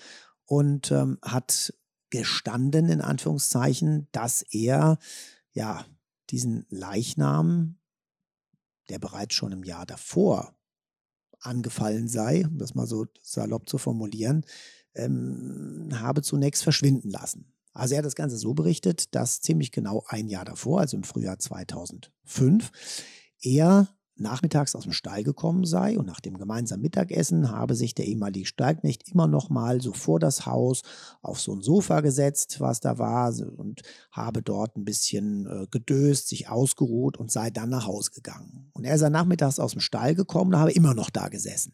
und 0.46 0.91
ähm, 0.91 1.20
hat 1.22 1.74
gestanden, 2.10 2.89
in 2.89 3.01
Anführungszeichen, 3.01 4.08
dass 4.12 4.41
er 4.41 4.98
ja 5.51 5.86
diesen 6.32 6.65
Leichnam, 6.70 7.77
der 8.89 8.98
bereits 8.98 9.36
schon 9.36 9.51
im 9.51 9.63
Jahr 9.63 9.86
davor 9.86 10.56
angefallen 11.41 12.08
sei, 12.08 12.46
um 12.46 12.58
das 12.58 12.75
mal 12.75 12.88
so 12.88 13.05
salopp 13.22 13.69
zu 13.69 13.77
formulieren, 13.77 14.46
ähm, 14.96 15.89
habe 15.93 16.22
zunächst 16.22 16.63
verschwinden 16.63 17.10
lassen. 17.10 17.53
Also 17.74 17.93
er 17.93 18.00
hat 18.00 18.05
das 18.05 18.15
Ganze 18.15 18.38
so 18.38 18.53
berichtet, 18.53 19.15
dass 19.15 19.41
ziemlich 19.41 19.72
genau 19.72 20.03
ein 20.08 20.27
Jahr 20.27 20.46
davor, 20.46 20.81
also 20.81 20.98
im 20.98 21.03
Frühjahr 21.03 21.39
2005, 21.39 22.72
er 23.41 23.88
nachmittags 24.20 24.76
aus 24.76 24.84
dem 24.84 24.92
Stall 24.92 25.24
gekommen 25.24 25.66
sei 25.66 25.98
und 25.98 26.06
nach 26.06 26.20
dem 26.20 26.38
gemeinsamen 26.38 26.82
Mittagessen 26.82 27.52
habe 27.52 27.76
sich 27.76 27.96
der 27.96 28.06
ehemalige 28.06 28.46
Stallknecht 28.46 29.10
immer 29.12 29.28
noch 29.28 29.50
mal 29.50 29.82
so 29.82 29.94
vor 29.94 30.20
das 30.20 30.46
Haus 30.46 30.82
auf 31.22 31.40
so 31.40 31.54
ein 31.54 31.62
Sofa 31.62 32.02
gesetzt, 32.02 32.60
was 32.60 32.80
da 32.80 32.98
war 32.98 33.34
und 33.58 33.82
habe 34.12 34.42
dort 34.42 34.78
ein 34.78 34.86
bisschen 34.86 35.46
äh, 35.48 35.68
gedöst, 35.70 36.28
sich 36.28 36.50
ausgeruht 36.50 37.18
und 37.18 37.32
sei 37.32 37.50
dann 37.50 37.70
nach 37.70 37.88
Hause 37.88 38.12
gegangen. 38.12 38.70
Und 38.74 38.86
er 38.86 38.98
sei 38.98 39.10
nachmittags 39.10 39.60
aus 39.60 39.72
dem 39.72 39.82
Stall 39.82 40.16
gekommen 40.16 40.54
und 40.54 40.60
habe 40.60 40.72
immer 40.72 40.94
noch 40.94 41.10
da 41.10 41.30
gesessen 41.30 41.74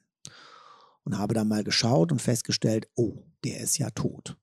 und 1.05 1.17
habe 1.17 1.33
dann 1.33 1.47
mal 1.47 1.63
geschaut 1.63 2.11
und 2.11 2.21
festgestellt, 2.21 2.89
oh, 2.95 3.23
der 3.43 3.59
ist 3.61 3.77
ja 3.77 3.89
tot. 3.91 4.37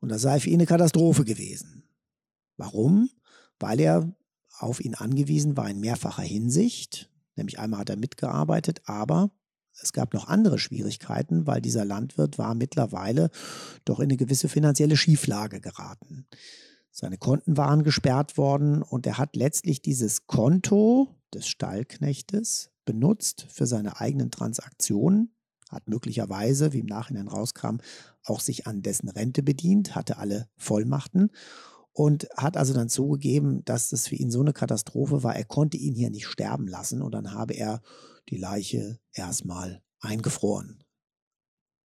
Und 0.00 0.10
das 0.10 0.22
sei 0.22 0.38
für 0.38 0.50
ihn 0.50 0.56
eine 0.56 0.66
Katastrophe 0.66 1.24
gewesen. 1.24 1.82
Warum? 2.56 3.10
Weil 3.58 3.80
er 3.80 4.12
auf 4.58 4.80
ihn 4.80 4.94
angewiesen 4.94 5.56
war 5.56 5.68
in 5.68 5.80
mehrfacher 5.80 6.22
Hinsicht. 6.22 7.10
Nämlich 7.38 7.58
einmal 7.58 7.80
hat 7.80 7.90
er 7.90 7.96
mitgearbeitet, 7.96 8.82
aber 8.84 9.30
es 9.80 9.92
gab 9.92 10.12
noch 10.12 10.28
andere 10.28 10.58
Schwierigkeiten, 10.58 11.46
weil 11.46 11.62
dieser 11.62 11.84
Landwirt 11.84 12.36
war 12.36 12.54
mittlerweile 12.54 13.30
doch 13.84 14.00
in 14.00 14.06
eine 14.06 14.16
gewisse 14.16 14.48
finanzielle 14.48 14.96
Schieflage 14.96 15.60
geraten. 15.60 16.26
Seine 16.90 17.16
Konten 17.16 17.56
waren 17.56 17.84
gesperrt 17.84 18.36
worden 18.36 18.82
und 18.82 19.06
er 19.06 19.18
hat 19.18 19.36
letztlich 19.36 19.80
dieses 19.80 20.26
Konto 20.26 21.14
des 21.32 21.46
Stallknechtes 21.46 22.70
benutzt 22.84 23.46
für 23.50 23.66
seine 23.66 24.00
eigenen 24.00 24.30
Transaktionen. 24.30 25.34
hat 25.70 25.86
möglicherweise, 25.86 26.72
wie 26.72 26.78
im 26.78 26.86
Nachhinein 26.86 27.28
rauskam, 27.28 27.76
auch 28.24 28.40
sich 28.40 28.66
an 28.66 28.82
dessen 28.82 29.10
Rente 29.10 29.42
bedient, 29.42 29.94
hatte 29.94 30.16
alle 30.16 30.48
Vollmachten 30.56 31.30
und 31.92 32.28
hat 32.36 32.56
also 32.56 32.74
dann 32.74 32.88
zugegeben, 32.88 33.64
dass 33.64 33.90
das 33.90 34.08
für 34.08 34.16
ihn 34.16 34.30
so 34.30 34.40
eine 34.40 34.52
Katastrophe 34.52 35.22
war, 35.22 35.36
er 35.36 35.44
konnte 35.44 35.76
ihn 35.76 35.94
hier 35.94 36.10
nicht 36.10 36.26
sterben 36.26 36.66
lassen 36.68 37.02
und 37.02 37.12
dann 37.12 37.32
habe 37.32 37.54
er 37.54 37.82
die 38.28 38.36
Leiche 38.36 39.00
erstmal 39.12 39.82
eingefroren. 40.00 40.84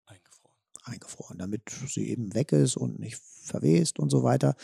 Eingefroren. 0.05 0.57
Eingefroren, 0.83 1.37
damit 1.37 1.69
sie 1.87 2.09
eben 2.09 2.33
weg 2.33 2.51
ist 2.51 2.77
und 2.77 2.99
nicht 2.99 3.17
verwest 3.17 3.99
und 3.99 4.09
so 4.09 4.23
weiter, 4.23 4.55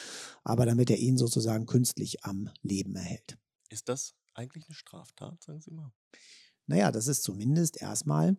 aber 0.43 0.65
damit 0.65 0.89
er 0.89 0.98
ihn 0.98 1.17
sozusagen 1.17 1.65
künstlich 1.65 2.24
am 2.24 2.50
Leben 2.62 2.96
erhält. 2.96 3.38
Ist 3.69 3.89
das 3.89 4.15
eigentlich 4.34 4.65
eine 4.67 4.75
Straftat, 4.75 5.43
sagen 5.43 5.62
Sie 5.62 5.72
mal? 5.72 5.91
Naja, 6.67 6.91
das 6.91 7.08
ist 7.08 7.24
zumindest 7.24 7.81
erstmal 7.81 8.38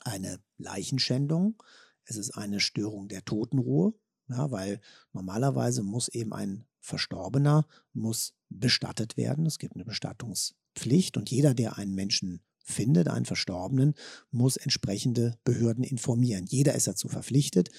eine 0.00 0.42
Leichenschändung. 0.58 1.62
Es 2.04 2.16
ist 2.16 2.32
eine 2.32 2.60
Störung 2.60 3.08
der 3.08 3.24
Totenruhe, 3.24 3.94
ja, 4.28 4.50
weil 4.50 4.80
normalerweise 5.12 5.82
muss 5.82 6.08
eben 6.08 6.32
ein 6.32 6.66
Verstorbener 6.80 7.66
muss 7.92 8.34
bestattet 8.50 9.16
werden. 9.16 9.46
Es 9.46 9.58
gibt 9.58 9.74
eine 9.74 9.84
Bestattungspflicht 9.84 11.16
und 11.16 11.30
jeder, 11.30 11.54
der 11.54 11.78
einen 11.78 11.94
Menschen 11.94 12.40
findet, 12.62 13.08
einen 13.08 13.24
Verstorbenen, 13.24 13.94
muss 14.30 14.56
entsprechende 14.56 15.38
Behörden 15.44 15.84
informieren. 15.84 16.46
Jeder 16.46 16.74
ist 16.74 16.86
dazu 16.86 17.08
verpflichtet. 17.08 17.70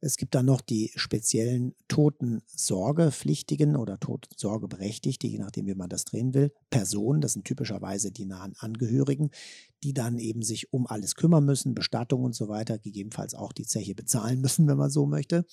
Es 0.00 0.16
gibt 0.16 0.34
dann 0.34 0.46
noch 0.46 0.62
die 0.62 0.90
speziellen 0.96 1.74
Totensorgepflichtigen 1.88 3.76
oder 3.76 4.00
Totensorgeberechtigte, 4.00 5.26
je 5.26 5.38
nachdem, 5.38 5.66
wie 5.66 5.74
man 5.74 5.90
das 5.90 6.06
drehen 6.06 6.32
will, 6.32 6.52
Personen, 6.70 7.20
das 7.20 7.34
sind 7.34 7.44
typischerweise 7.44 8.10
die 8.10 8.24
nahen 8.24 8.54
Angehörigen, 8.58 9.30
die 9.82 9.92
dann 9.92 10.18
eben 10.18 10.42
sich 10.42 10.72
um 10.72 10.86
alles 10.86 11.14
kümmern 11.14 11.44
müssen, 11.44 11.74
Bestattung 11.74 12.24
und 12.24 12.34
so 12.34 12.48
weiter, 12.48 12.78
gegebenenfalls 12.78 13.34
auch 13.34 13.52
die 13.52 13.66
Zeche 13.66 13.94
bezahlen 13.94 14.40
müssen, 14.40 14.66
wenn 14.68 14.78
man 14.78 14.90
so 14.90 15.06
möchte. 15.06 15.44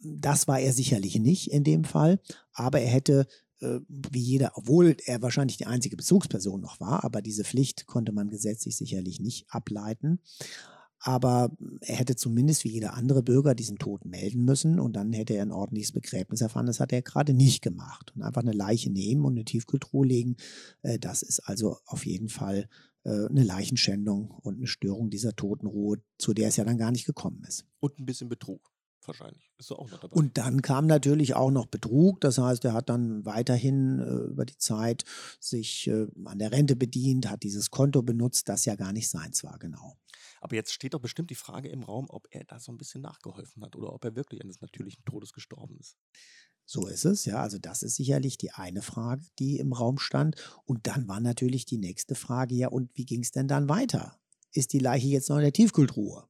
Das 0.00 0.48
war 0.48 0.60
er 0.60 0.72
sicherlich 0.72 1.18
nicht 1.18 1.50
in 1.50 1.64
dem 1.64 1.84
Fall, 1.84 2.20
aber 2.52 2.80
er 2.80 2.90
hätte 2.90 3.26
äh, 3.60 3.80
wie 3.88 4.20
jeder, 4.20 4.52
obwohl 4.54 4.96
er 5.06 5.22
wahrscheinlich 5.22 5.56
die 5.56 5.66
einzige 5.66 5.96
Bezugsperson 5.96 6.60
noch 6.60 6.80
war, 6.80 7.04
aber 7.04 7.22
diese 7.22 7.44
Pflicht 7.44 7.86
konnte 7.86 8.12
man 8.12 8.28
gesetzlich 8.28 8.76
sicherlich 8.76 9.20
nicht 9.20 9.46
ableiten. 9.50 10.20
Aber 11.00 11.50
er 11.80 11.96
hätte 11.96 12.16
zumindest 12.16 12.64
wie 12.64 12.70
jeder 12.70 12.94
andere 12.94 13.22
Bürger 13.22 13.54
diesen 13.54 13.78
Tod 13.78 14.04
melden 14.04 14.44
müssen 14.44 14.80
und 14.80 14.94
dann 14.94 15.12
hätte 15.12 15.34
er 15.34 15.42
ein 15.42 15.52
ordentliches 15.52 15.92
Begräbnis 15.92 16.40
erfahren. 16.40 16.66
Das 16.66 16.80
hat 16.80 16.92
er 16.92 17.02
gerade 17.02 17.34
nicht 17.34 17.62
gemacht. 17.62 18.12
Und 18.14 18.22
einfach 18.22 18.42
eine 18.42 18.52
Leiche 18.52 18.90
nehmen 18.90 19.24
und 19.24 19.32
eine 19.32 19.44
Tiefkühltruhe 19.44 20.06
legen, 20.06 20.36
äh, 20.82 20.98
das 20.98 21.22
ist 21.22 21.40
also 21.40 21.78
auf 21.86 22.04
jeden 22.06 22.28
Fall 22.28 22.68
äh, 23.04 23.26
eine 23.26 23.44
Leichenschändung 23.44 24.30
und 24.30 24.56
eine 24.56 24.66
Störung 24.66 25.10
dieser 25.10 25.36
Totenruhe, 25.36 25.98
zu 26.18 26.34
der 26.34 26.48
es 26.48 26.56
ja 26.56 26.64
dann 26.64 26.78
gar 26.78 26.90
nicht 26.90 27.06
gekommen 27.06 27.44
ist. 27.46 27.64
Und 27.80 27.98
ein 27.98 28.06
bisschen 28.06 28.28
Betrug 28.28 28.72
wahrscheinlich. 29.08 29.50
Ist 29.58 29.72
auch 29.72 29.90
noch 29.90 29.98
dabei. 29.98 30.14
Und 30.14 30.38
dann 30.38 30.62
kam 30.62 30.86
natürlich 30.86 31.34
auch 31.34 31.50
noch 31.50 31.66
Betrug. 31.66 32.20
Das 32.20 32.38
heißt, 32.38 32.64
er 32.64 32.74
hat 32.74 32.88
dann 32.88 33.24
weiterhin 33.24 33.98
äh, 33.98 34.30
über 34.30 34.44
die 34.44 34.58
Zeit 34.58 35.04
sich 35.40 35.88
äh, 35.88 36.06
an 36.24 36.38
der 36.38 36.52
Rente 36.52 36.76
bedient, 36.76 37.28
hat 37.28 37.42
dieses 37.42 37.70
Konto 37.70 38.02
benutzt, 38.02 38.48
das 38.48 38.66
ja 38.66 38.76
gar 38.76 38.92
nicht 38.92 39.08
seins 39.08 39.42
war, 39.42 39.58
genau. 39.58 39.96
Aber 40.40 40.54
jetzt 40.56 40.72
steht 40.72 40.94
doch 40.94 41.00
bestimmt 41.00 41.30
die 41.30 41.34
Frage 41.34 41.68
im 41.68 41.82
Raum, 41.82 42.06
ob 42.08 42.26
er 42.30 42.44
da 42.44 42.58
so 42.60 42.72
ein 42.72 42.78
bisschen 42.78 43.02
nachgeholfen 43.02 43.64
hat 43.64 43.76
oder 43.76 43.92
ob 43.92 44.04
er 44.04 44.16
wirklich 44.16 44.42
eines 44.42 44.60
natürlichen 44.60 45.04
Todes 45.04 45.32
gestorben 45.32 45.76
ist. 45.78 45.96
So 46.64 46.86
ist 46.86 47.06
es, 47.06 47.24
ja. 47.24 47.40
Also 47.40 47.58
das 47.58 47.82
ist 47.82 47.96
sicherlich 47.96 48.36
die 48.36 48.50
eine 48.52 48.82
Frage, 48.82 49.24
die 49.38 49.58
im 49.58 49.72
Raum 49.72 49.98
stand. 49.98 50.36
Und 50.64 50.86
dann 50.86 51.08
war 51.08 51.20
natürlich 51.20 51.64
die 51.64 51.78
nächste 51.78 52.14
Frage, 52.14 52.54
ja, 52.54 52.68
und 52.68 52.90
wie 52.94 53.06
ging 53.06 53.22
es 53.22 53.30
denn 53.30 53.48
dann 53.48 53.68
weiter? 53.68 54.20
Ist 54.52 54.72
die 54.72 54.78
Leiche 54.78 55.08
jetzt 55.08 55.28
noch 55.30 55.36
in 55.36 55.42
der 55.42 55.52
Tiefkühltruhe? 55.52 56.28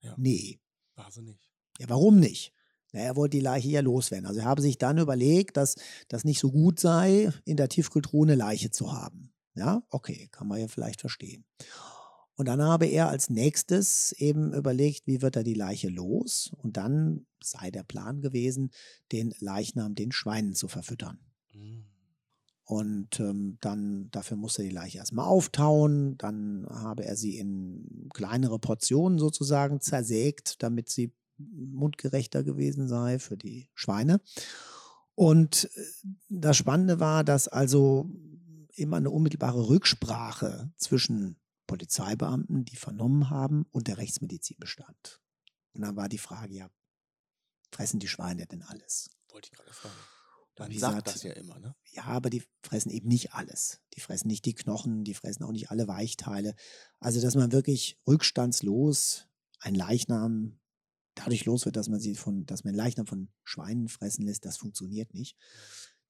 Ja. 0.00 0.14
Nee. 0.18 0.60
War 0.94 1.10
sie 1.10 1.22
nicht. 1.22 1.50
Ja, 1.78 1.88
warum 1.88 2.20
nicht? 2.20 2.52
Na, 2.92 3.00
er 3.00 3.16
wollte 3.16 3.38
die 3.38 3.42
Leiche 3.42 3.68
ja 3.68 3.80
loswerden. 3.80 4.26
Also 4.26 4.40
er 4.40 4.46
habe 4.46 4.62
sich 4.62 4.78
dann 4.78 4.98
überlegt, 4.98 5.56
dass 5.56 5.74
das 6.08 6.24
nicht 6.24 6.38
so 6.38 6.52
gut 6.52 6.78
sei, 6.78 7.32
in 7.44 7.56
der 7.56 7.68
Tiefkühltruhe 7.68 8.26
eine 8.26 8.36
Leiche 8.36 8.70
zu 8.70 8.92
haben. 8.92 9.32
Ja, 9.54 9.82
okay, 9.90 10.28
kann 10.30 10.46
man 10.46 10.60
ja 10.60 10.68
vielleicht 10.68 11.00
verstehen. 11.00 11.44
Und 12.36 12.46
dann 12.46 12.62
habe 12.62 12.86
er 12.86 13.08
als 13.08 13.30
nächstes 13.30 14.12
eben 14.12 14.52
überlegt, 14.52 15.06
wie 15.06 15.22
wird 15.22 15.36
er 15.36 15.42
die 15.42 15.54
Leiche 15.54 15.88
los? 15.88 16.52
Und 16.62 16.76
dann 16.76 17.26
sei 17.42 17.70
der 17.70 17.82
Plan 17.82 18.20
gewesen, 18.20 18.70
den 19.10 19.34
Leichnam 19.40 19.94
den 19.94 20.12
Schweinen 20.12 20.54
zu 20.54 20.68
verfüttern. 20.68 21.18
Mhm. 21.54 21.86
Und 22.64 23.20
ähm, 23.20 23.58
dann, 23.60 24.10
dafür 24.10 24.36
musste 24.36 24.62
die 24.62 24.70
Leiche 24.70 24.98
erstmal 24.98 25.26
auftauen. 25.26 26.18
Dann 26.18 26.66
habe 26.68 27.04
er 27.04 27.16
sie 27.16 27.38
in 27.38 28.08
kleinere 28.12 28.58
Portionen 28.58 29.18
sozusagen 29.18 29.80
zersägt, 29.80 30.62
damit 30.62 30.90
sie 30.90 31.14
mundgerechter 31.38 32.42
gewesen 32.42 32.88
sei 32.88 33.18
für 33.18 33.36
die 33.36 33.70
Schweine. 33.74 34.20
Und 35.14 35.70
äh, 35.74 35.80
das 36.28 36.56
Spannende 36.56 37.00
war, 37.00 37.24
dass 37.24 37.48
also 37.48 38.10
immer 38.74 38.98
eine 38.98 39.10
unmittelbare 39.10 39.68
Rücksprache 39.68 40.70
zwischen 40.76 41.36
Polizeibeamten, 41.66 42.64
die 42.64 42.76
vernommen 42.76 43.30
haben, 43.30 43.66
und 43.70 43.88
der 43.88 43.98
Rechtsmedizin 43.98 44.56
bestand. 44.58 45.20
Und 45.72 45.82
dann 45.82 45.96
war 45.96 46.08
die 46.08 46.18
Frage, 46.18 46.54
ja, 46.54 46.70
fressen 47.70 48.00
die 48.00 48.08
Schweine 48.08 48.46
denn 48.46 48.62
alles? 48.62 49.10
Wollte 49.28 49.50
ich 49.50 49.56
gerade 49.56 49.72
fragen. 49.72 49.94
Man 50.58 50.72
sagt 50.72 50.96
gesagt, 50.96 51.08
das 51.08 51.22
ja 51.22 51.32
immer, 51.32 51.58
ne? 51.58 51.76
Ja, 51.92 52.04
aber 52.04 52.30
die 52.30 52.42
fressen 52.62 52.90
eben 52.90 53.08
nicht 53.08 53.34
alles. 53.34 53.82
Die 53.94 54.00
fressen 54.00 54.28
nicht 54.28 54.46
die 54.46 54.54
Knochen, 54.54 55.04
die 55.04 55.12
fressen 55.12 55.44
auch 55.44 55.52
nicht 55.52 55.70
alle 55.70 55.86
Weichteile. 55.86 56.54
Also, 56.98 57.20
dass 57.20 57.34
man 57.34 57.52
wirklich 57.52 57.98
rückstandslos 58.06 59.28
ein 59.60 59.74
Leichnam 59.74 60.58
dadurch 61.14 61.44
los 61.44 61.64
wird, 61.66 61.76
dass 61.76 61.88
man 61.88 62.00
sie 62.00 62.14
von, 62.14 62.46
dass 62.46 62.64
man 62.64 62.74
Leichnam 62.74 63.06
von 63.06 63.28
Schweinen 63.44 63.88
fressen 63.88 64.24
lässt, 64.24 64.44
das 64.46 64.56
funktioniert 64.56 65.12
nicht. 65.12 65.36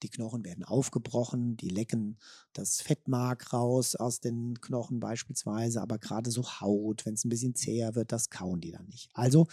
Die 0.02 0.10
Knochen 0.10 0.44
werden 0.44 0.64
aufgebrochen, 0.64 1.56
die 1.56 1.68
lecken 1.68 2.18
das 2.52 2.80
Fettmark 2.80 3.52
raus 3.52 3.96
aus 3.96 4.20
den 4.20 4.60
Knochen 4.60 5.00
beispielsweise, 5.00 5.80
aber 5.80 5.98
gerade 5.98 6.30
so 6.30 6.42
Haut, 6.60 7.06
wenn 7.06 7.14
es 7.14 7.24
ein 7.24 7.30
bisschen 7.30 7.54
zäher 7.54 7.94
wird, 7.94 8.12
das 8.12 8.30
kauen 8.30 8.60
die 8.60 8.72
dann 8.72 8.86
nicht. 8.86 9.10
Also 9.14 9.46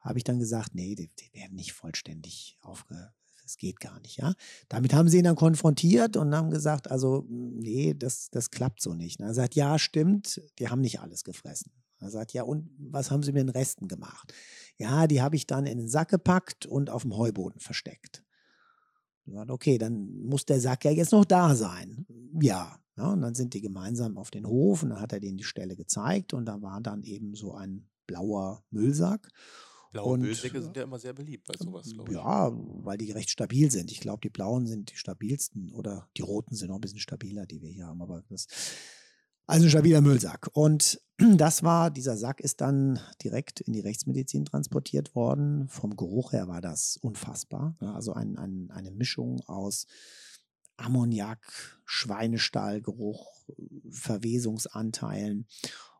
habe 0.00 0.18
ich 0.18 0.24
dann 0.24 0.38
gesagt, 0.38 0.74
nee, 0.74 0.94
die, 0.94 1.08
die 1.08 1.32
werden 1.32 1.56
nicht 1.56 1.72
vollständig 1.72 2.58
aufge, 2.60 3.12
das 3.42 3.56
geht 3.56 3.80
gar 3.80 3.98
nicht, 4.00 4.18
ja. 4.18 4.34
Damit 4.68 4.94
haben 4.94 5.08
sie 5.08 5.18
ihn 5.18 5.24
dann 5.24 5.34
konfrontiert 5.36 6.16
und 6.16 6.34
haben 6.34 6.50
gesagt, 6.50 6.90
also, 6.90 7.26
nee, 7.28 7.94
das, 7.94 8.30
das 8.30 8.50
klappt 8.50 8.80
so 8.80 8.94
nicht. 8.94 9.20
er 9.20 9.34
sagt, 9.34 9.54
ja, 9.54 9.78
stimmt, 9.78 10.40
die 10.58 10.68
haben 10.68 10.80
nicht 10.80 11.00
alles 11.00 11.24
gefressen. 11.24 11.72
Er 12.00 12.10
sagt, 12.10 12.32
ja, 12.32 12.44
und 12.44 12.70
was 12.78 13.10
haben 13.10 13.22
sie 13.22 13.32
mit 13.32 13.42
den 13.42 13.50
Resten 13.50 13.88
gemacht? 13.88 14.32
Ja, 14.78 15.06
die 15.06 15.20
habe 15.20 15.36
ich 15.36 15.46
dann 15.46 15.66
in 15.66 15.78
den 15.78 15.88
Sack 15.88 16.08
gepackt 16.08 16.64
und 16.64 16.88
auf 16.90 17.02
dem 17.02 17.16
Heuboden 17.16 17.60
versteckt. 17.60 18.24
Okay, 19.34 19.78
dann 19.78 20.26
muss 20.26 20.44
der 20.44 20.60
Sack 20.60 20.84
ja 20.84 20.90
jetzt 20.90 21.12
noch 21.12 21.24
da 21.24 21.54
sein. 21.54 22.06
Ja. 22.40 22.78
ja. 22.96 23.12
Und 23.12 23.22
dann 23.22 23.34
sind 23.34 23.54
die 23.54 23.60
gemeinsam 23.60 24.18
auf 24.18 24.30
den 24.30 24.46
Hof 24.46 24.82
und 24.82 24.90
dann 24.90 25.00
hat 25.00 25.12
er 25.12 25.20
denen 25.20 25.38
die 25.38 25.44
Stelle 25.44 25.76
gezeigt 25.76 26.34
und 26.34 26.46
da 26.46 26.60
war 26.62 26.80
dann 26.80 27.02
eben 27.02 27.34
so 27.34 27.54
ein 27.54 27.88
blauer 28.06 28.64
Müllsack. 28.70 29.28
Blaue 29.92 30.12
und, 30.12 30.20
Müllsäcke 30.20 30.62
sind 30.62 30.76
ja 30.76 30.84
immer 30.84 30.98
sehr 30.98 31.12
beliebt 31.12 31.48
bei 31.48 31.54
sowas, 31.58 31.92
glaube 31.92 32.12
ich. 32.12 32.16
Ja, 32.16 32.52
weil 32.52 32.96
die 32.96 33.10
recht 33.10 33.30
stabil 33.30 33.70
sind. 33.70 33.90
Ich 33.90 34.00
glaube, 34.00 34.20
die 34.22 34.30
blauen 34.30 34.66
sind 34.66 34.92
die 34.92 34.96
stabilsten 34.96 35.72
oder 35.72 36.08
die 36.16 36.22
roten 36.22 36.54
sind 36.54 36.68
noch 36.68 36.76
ein 36.76 36.80
bisschen 36.80 37.00
stabiler, 37.00 37.46
die 37.46 37.60
wir 37.60 37.70
hier 37.70 37.86
haben. 37.86 38.00
Aber 38.00 38.22
das 38.28 38.46
also 39.50 39.66
ein 39.66 39.70
stabiler 39.70 40.00
Müllsack. 40.00 40.50
Und 40.52 41.00
das 41.36 41.62
war, 41.62 41.90
dieser 41.90 42.16
Sack 42.16 42.40
ist 42.40 42.60
dann 42.60 42.98
direkt 43.22 43.60
in 43.60 43.72
die 43.72 43.80
Rechtsmedizin 43.80 44.44
transportiert 44.44 45.14
worden. 45.14 45.68
Vom 45.68 45.96
Geruch 45.96 46.32
her 46.32 46.48
war 46.48 46.60
das 46.60 46.96
unfassbar. 47.00 47.76
Also 47.80 48.12
ein, 48.12 48.38
ein, 48.38 48.70
eine 48.70 48.90
Mischung 48.90 49.40
aus 49.46 49.86
Ammoniak, 50.76 51.80
Schweinestallgeruch, 51.84 53.48
Verwesungsanteilen. 53.90 55.46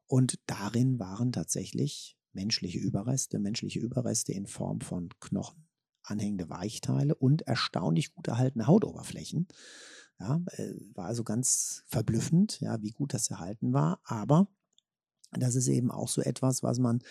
Und 0.06 0.38
darin 0.46 0.98
waren 0.98 1.32
tatsächlich 1.32 2.16
menschliche 2.32 2.78
Überreste, 2.78 3.38
menschliche 3.38 3.80
Überreste 3.80 4.32
in 4.32 4.46
Form 4.46 4.80
von 4.80 5.10
Knochen, 5.20 5.68
anhängende 6.02 6.48
Weichteile 6.48 7.14
und 7.14 7.42
erstaunlich 7.42 8.12
gut 8.14 8.28
erhaltene 8.28 8.66
Hautoberflächen. 8.66 9.48
Ja, 10.20 10.40
äh, 10.52 10.74
war 10.94 11.06
also 11.06 11.24
ganz 11.24 11.82
verblüffend, 11.86 12.60
ja, 12.60 12.82
wie 12.82 12.90
gut 12.90 13.14
das 13.14 13.30
erhalten 13.30 13.72
war. 13.72 14.00
Aber 14.04 14.48
das 15.32 15.54
ist 15.54 15.68
eben 15.68 15.90
auch 15.90 16.08
so 16.08 16.20
etwas, 16.20 16.62
was 16.62 16.78
man 16.78 17.02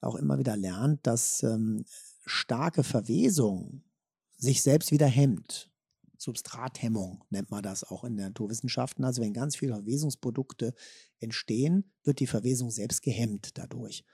auch 0.00 0.16
immer 0.16 0.38
wieder 0.38 0.56
lernt, 0.56 1.06
dass 1.06 1.42
ähm, 1.42 1.84
starke 2.24 2.82
Verwesung 2.82 3.82
sich 4.36 4.62
selbst 4.62 4.90
wieder 4.90 5.06
hemmt. 5.06 5.70
Substrathemmung 6.16 7.24
nennt 7.30 7.50
man 7.50 7.62
das 7.62 7.84
auch 7.84 8.04
in 8.04 8.16
den 8.16 8.26
Naturwissenschaften. 8.26 9.04
Also 9.04 9.22
wenn 9.22 9.32
ganz 9.32 9.56
viele 9.56 9.74
Verwesungsprodukte 9.74 10.74
entstehen, 11.18 11.92
wird 12.04 12.20
die 12.20 12.26
Verwesung 12.26 12.70
selbst 12.70 13.02
gehemmt 13.02 13.56
dadurch. 13.58 14.04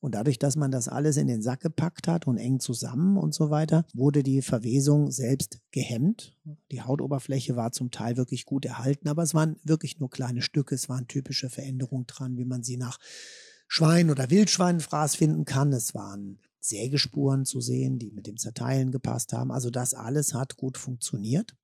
Und 0.00 0.14
dadurch, 0.14 0.38
dass 0.38 0.56
man 0.56 0.70
das 0.70 0.88
alles 0.88 1.16
in 1.16 1.26
den 1.26 1.42
Sack 1.42 1.60
gepackt 1.60 2.08
hat 2.08 2.26
und 2.26 2.38
eng 2.38 2.60
zusammen 2.60 3.16
und 3.16 3.34
so 3.34 3.50
weiter, 3.50 3.84
wurde 3.94 4.22
die 4.22 4.42
Verwesung 4.42 5.10
selbst 5.10 5.60
gehemmt. 5.70 6.36
Die 6.70 6.82
Hautoberfläche 6.82 7.56
war 7.56 7.72
zum 7.72 7.90
Teil 7.90 8.16
wirklich 8.16 8.44
gut 8.44 8.64
erhalten, 8.64 9.08
aber 9.08 9.22
es 9.22 9.34
waren 9.34 9.56
wirklich 9.64 9.98
nur 9.98 10.10
kleine 10.10 10.42
Stücke. 10.42 10.74
Es 10.74 10.88
waren 10.88 11.08
typische 11.08 11.50
Veränderungen 11.50 12.06
dran, 12.06 12.36
wie 12.36 12.44
man 12.44 12.62
sie 12.62 12.76
nach 12.76 12.98
Schwein- 13.68 14.10
oder 14.10 14.30
Wildschweinfraß 14.30 15.16
finden 15.16 15.44
kann. 15.44 15.72
Es 15.72 15.94
waren 15.94 16.38
Sägespuren 16.60 17.44
zu 17.44 17.60
sehen, 17.60 17.98
die 17.98 18.10
mit 18.10 18.26
dem 18.26 18.36
Zerteilen 18.36 18.92
gepasst 18.92 19.32
haben. 19.32 19.50
Also 19.50 19.70
das 19.70 19.94
alles 19.94 20.34
hat 20.34 20.56
gut 20.56 20.78
funktioniert. 20.78 21.56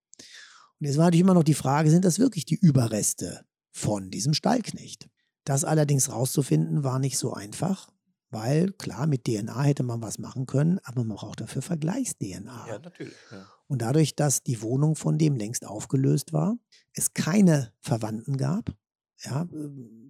Und 0.80 0.86
jetzt 0.86 0.96
war 0.96 1.06
natürlich 1.06 1.22
immer 1.22 1.34
noch 1.34 1.44
die 1.44 1.54
Frage, 1.54 1.90
sind 1.90 2.04
das 2.04 2.18
wirklich 2.18 2.44
die 2.44 2.56
Überreste 2.56 3.44
von 3.70 4.10
diesem 4.10 4.34
Stallknecht? 4.34 5.08
Das 5.44 5.64
allerdings 5.64 6.10
rauszufinden 6.10 6.84
war 6.84 6.98
nicht 6.98 7.18
so 7.18 7.32
einfach, 7.32 7.92
weil 8.30 8.72
klar, 8.72 9.06
mit 9.06 9.24
DNA 9.24 9.62
hätte 9.62 9.82
man 9.82 10.02
was 10.02 10.18
machen 10.18 10.46
können, 10.46 10.78
aber 10.84 11.04
man 11.04 11.16
braucht 11.16 11.40
dafür 11.40 11.62
Vergleichs-DNA. 11.62 12.66
Ja, 12.68 12.78
natürlich. 12.78 13.14
Ja. 13.30 13.46
Und 13.66 13.82
dadurch, 13.82 14.14
dass 14.16 14.42
die 14.42 14.62
Wohnung 14.62 14.96
von 14.96 15.18
dem 15.18 15.36
längst 15.36 15.66
aufgelöst 15.66 16.32
war, 16.32 16.56
es 16.92 17.14
keine 17.14 17.72
Verwandten 17.80 18.36
gab, 18.36 18.76
ja, 19.24 19.48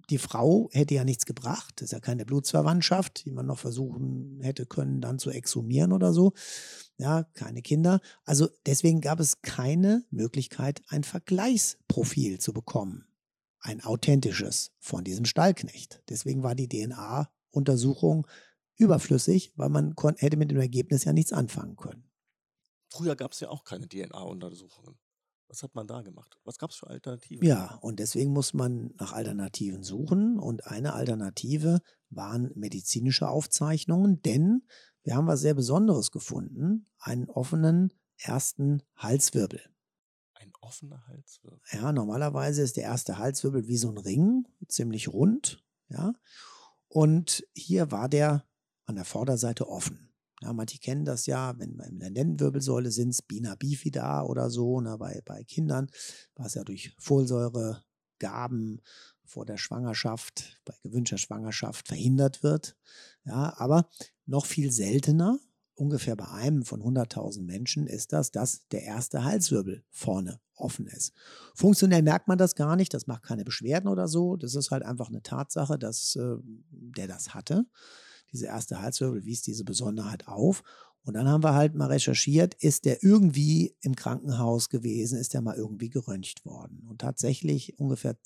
die 0.09 0.19
Frau 0.19 0.69
hätte 0.71 0.93
ja 0.93 1.03
nichts 1.03 1.25
gebracht, 1.25 1.73
das 1.77 1.85
ist 1.85 1.91
ja 1.91 1.99
keine 1.99 2.25
Blutsverwandtschaft, 2.25 3.25
die 3.25 3.31
man 3.31 3.47
noch 3.47 3.57
versuchen 3.57 4.39
hätte 4.41 4.67
können, 4.67 5.01
dann 5.01 5.17
zu 5.17 5.31
exhumieren 5.31 5.93
oder 5.93 6.13
so. 6.13 6.33
Ja, 6.97 7.23
keine 7.33 7.61
Kinder. 7.61 8.01
Also 8.23 8.49
deswegen 8.65 9.01
gab 9.01 9.19
es 9.19 9.41
keine 9.41 10.05
Möglichkeit, 10.11 10.83
ein 10.89 11.03
Vergleichsprofil 11.03 12.39
zu 12.39 12.53
bekommen. 12.53 13.05
Ein 13.61 13.83
authentisches 13.83 14.71
von 14.79 15.03
diesem 15.03 15.25
Stallknecht. 15.25 16.03
Deswegen 16.07 16.43
war 16.43 16.53
die 16.53 16.69
DNA-Untersuchung 17.51 18.27
überflüssig, 18.77 19.53
weil 19.57 19.69
man 19.69 19.95
hätte 20.17 20.37
mit 20.37 20.51
dem 20.51 20.59
Ergebnis 20.59 21.03
ja 21.03 21.13
nichts 21.13 21.33
anfangen 21.33 21.75
können. 21.75 22.09
Früher 22.89 23.15
gab 23.15 23.33
es 23.33 23.39
ja 23.39 23.49
auch 23.49 23.63
keine 23.63 23.87
DNA-Untersuchungen. 23.87 24.97
Was 25.47 25.63
hat 25.63 25.73
man 25.73 25.87
da 25.87 26.01
gemacht? 26.01 26.39
Was 26.43 26.59
gab 26.59 26.69
es 26.69 26.77
für 26.77 26.87
Alternativen? 26.87 27.45
Ja, 27.45 27.75
und 27.81 27.99
deswegen 27.99 28.31
muss 28.31 28.53
man 28.53 28.93
nach 28.99 29.13
Alternativen 29.13 29.83
suchen. 29.83 30.37
Und 30.39 30.67
eine 30.67 30.93
Alternative 30.93 31.81
waren 32.09 32.51
medizinische 32.55 33.27
Aufzeichnungen, 33.27 34.21
denn 34.21 34.63
wir 35.03 35.15
haben 35.15 35.27
was 35.27 35.41
sehr 35.41 35.55
Besonderes 35.55 36.11
gefunden: 36.11 36.85
einen 36.99 37.29
offenen 37.29 37.93
ersten 38.17 38.83
Halswirbel. 38.95 39.61
Ein 40.35 40.51
offener 40.61 41.05
Halswirbel? 41.07 41.59
Ja, 41.71 41.91
normalerweise 41.91 42.61
ist 42.61 42.77
der 42.77 42.83
erste 42.83 43.17
Halswirbel 43.17 43.67
wie 43.67 43.77
so 43.77 43.89
ein 43.89 43.97
Ring, 43.97 44.47
ziemlich 44.67 45.07
rund. 45.07 45.63
Ja, 45.89 46.13
und 46.89 47.45
hier 47.55 47.91
war 47.91 48.09
der 48.09 48.45
an 48.85 48.95
der 48.95 49.05
Vorderseite 49.05 49.69
offen. 49.69 50.09
Ja, 50.41 50.53
manche 50.53 50.79
kennen 50.79 51.05
das 51.05 51.25
ja, 51.25 51.57
wenn 51.59 51.77
wir 51.77 51.85
in 51.85 51.99
der 51.99 52.09
Lendenwirbelsäule 52.09 52.91
sind, 52.91 53.13
Spina 53.13 53.55
bifida 53.55 54.23
oder 54.23 54.49
so, 54.49 54.79
ne, 54.79 54.97
bei, 54.97 55.21
bei 55.25 55.43
Kindern, 55.43 55.89
was 56.35 56.55
ja 56.55 56.63
durch 56.63 56.95
Folsäuregaben 56.97 58.81
vor 59.25 59.45
der 59.45 59.57
Schwangerschaft, 59.57 60.61
bei 60.65 60.73
gewünschter 60.81 61.17
Schwangerschaft 61.17 61.87
verhindert 61.87 62.41
wird. 62.41 62.77
Ja, 63.25 63.53
aber 63.57 63.89
noch 64.25 64.45
viel 64.45 64.71
seltener, 64.71 65.39
ungefähr 65.79 66.15
bei 66.15 66.27
einem 66.29 66.63
von 66.63 66.81
100.000 66.81 67.41
Menschen, 67.41 67.87
ist 67.87 68.13
das, 68.13 68.31
dass 68.31 68.67
der 68.69 68.83
erste 68.83 69.23
Halswirbel 69.23 69.83
vorne 69.89 70.39
offen 70.55 70.87
ist. 70.87 71.13
Funktionell 71.55 72.01
merkt 72.01 72.27
man 72.27 72.37
das 72.37 72.55
gar 72.55 72.75
nicht, 72.75 72.93
das 72.93 73.07
macht 73.07 73.23
keine 73.23 73.45
Beschwerden 73.45 73.87
oder 73.89 74.07
so. 74.07 74.35
Das 74.35 74.55
ist 74.55 74.71
halt 74.71 74.83
einfach 74.83 75.07
eine 75.07 75.23
Tatsache, 75.23 75.79
dass 75.79 76.15
äh, 76.15 76.35
der 76.69 77.07
das 77.07 77.33
hatte 77.33 77.65
diese 78.31 78.47
erste 78.47 78.81
Halswirbel 78.81 79.25
wies 79.25 79.41
diese 79.41 79.63
Besonderheit 79.63 80.27
auf. 80.27 80.63
Und 81.03 81.13
dann 81.13 81.27
haben 81.27 81.43
wir 81.43 81.55
halt 81.55 81.75
mal 81.75 81.87
recherchiert, 81.87 82.55
ist 82.55 82.85
der 82.85 83.03
irgendwie 83.03 83.75
im 83.81 83.95
Krankenhaus 83.95 84.69
gewesen, 84.69 85.17
ist 85.17 85.33
der 85.33 85.41
mal 85.41 85.55
irgendwie 85.55 85.89
geröntgt 85.89 86.45
worden. 86.45 86.85
Und 86.87 87.01
tatsächlich 87.01 87.79
ungefähr 87.79 88.17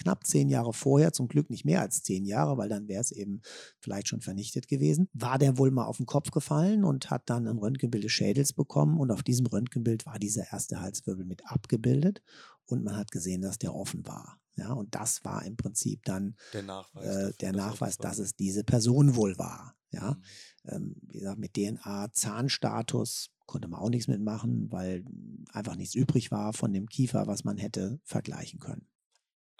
knapp 0.00 0.26
zehn 0.26 0.48
Jahre 0.48 0.72
vorher, 0.72 1.12
zum 1.12 1.28
Glück 1.28 1.50
nicht 1.50 1.64
mehr 1.64 1.80
als 1.80 2.02
zehn 2.02 2.24
Jahre, 2.24 2.56
weil 2.56 2.68
dann 2.68 2.88
wäre 2.88 3.00
es 3.00 3.12
eben 3.12 3.42
vielleicht 3.78 4.08
schon 4.08 4.20
vernichtet 4.20 4.66
gewesen, 4.66 5.08
war 5.12 5.38
der 5.38 5.58
wohl 5.58 5.70
mal 5.70 5.84
auf 5.84 5.98
den 5.98 6.06
Kopf 6.06 6.30
gefallen 6.30 6.84
und 6.84 7.10
hat 7.10 7.28
dann 7.28 7.46
ein 7.46 7.58
Röntgenbild 7.58 8.04
des 8.04 8.12
Schädels 8.12 8.52
bekommen. 8.52 8.98
Und 8.98 9.10
auf 9.10 9.22
diesem 9.22 9.46
Röntgenbild 9.46 10.06
war 10.06 10.18
dieser 10.18 10.50
erste 10.52 10.80
Halswirbel 10.80 11.24
mit 11.24 11.46
abgebildet 11.46 12.22
und 12.64 12.84
man 12.84 12.96
hat 12.96 13.10
gesehen, 13.10 13.42
dass 13.42 13.58
der 13.58 13.74
offen 13.74 14.06
war. 14.06 14.38
Ja, 14.56 14.72
und 14.72 14.94
das 14.94 15.24
war 15.24 15.44
im 15.44 15.56
Prinzip 15.56 16.04
dann 16.04 16.36
der 16.52 16.62
Nachweis, 16.62 17.04
äh, 17.04 17.08
dafür, 17.08 17.32
der 17.40 17.52
Nachweis 17.52 17.98
dass 17.98 18.18
es 18.18 18.34
diese 18.34 18.64
Person 18.64 19.16
wohl 19.16 19.38
war. 19.38 19.74
Ja, 19.90 20.16
mhm. 20.64 20.70
ähm, 20.72 20.96
wie 21.02 21.18
gesagt, 21.18 21.38
mit 21.38 21.54
DNA, 21.54 22.12
Zahnstatus 22.12 23.30
konnte 23.46 23.68
man 23.68 23.80
auch 23.80 23.90
nichts 23.90 24.06
mitmachen, 24.06 24.70
weil 24.70 25.04
einfach 25.52 25.74
nichts 25.74 25.94
übrig 25.94 26.30
war 26.30 26.52
von 26.52 26.72
dem 26.72 26.88
Kiefer, 26.88 27.26
was 27.26 27.42
man 27.42 27.58
hätte 27.58 28.00
vergleichen 28.04 28.60
können. 28.60 28.86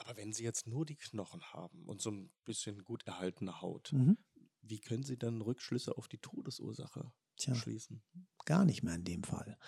Aber 0.00 0.16
wenn 0.16 0.32
Sie 0.32 0.44
jetzt 0.44 0.66
nur 0.66 0.86
die 0.86 0.96
Knochen 0.96 1.42
haben 1.52 1.84
und 1.84 2.00
so 2.00 2.10
ein 2.10 2.30
bisschen 2.46 2.84
gut 2.84 3.06
erhaltene 3.06 3.60
Haut, 3.60 3.92
mhm. 3.92 4.16
wie 4.62 4.80
können 4.80 5.02
Sie 5.02 5.18
dann 5.18 5.42
Rückschlüsse 5.42 5.96
auf 5.98 6.08
die 6.08 6.18
Todesursache 6.18 7.12
Tja, 7.36 7.54
schließen? 7.54 8.02
Gar 8.46 8.64
nicht 8.64 8.82
mehr 8.82 8.94
in 8.94 9.04
dem 9.04 9.24
Fall. 9.24 9.58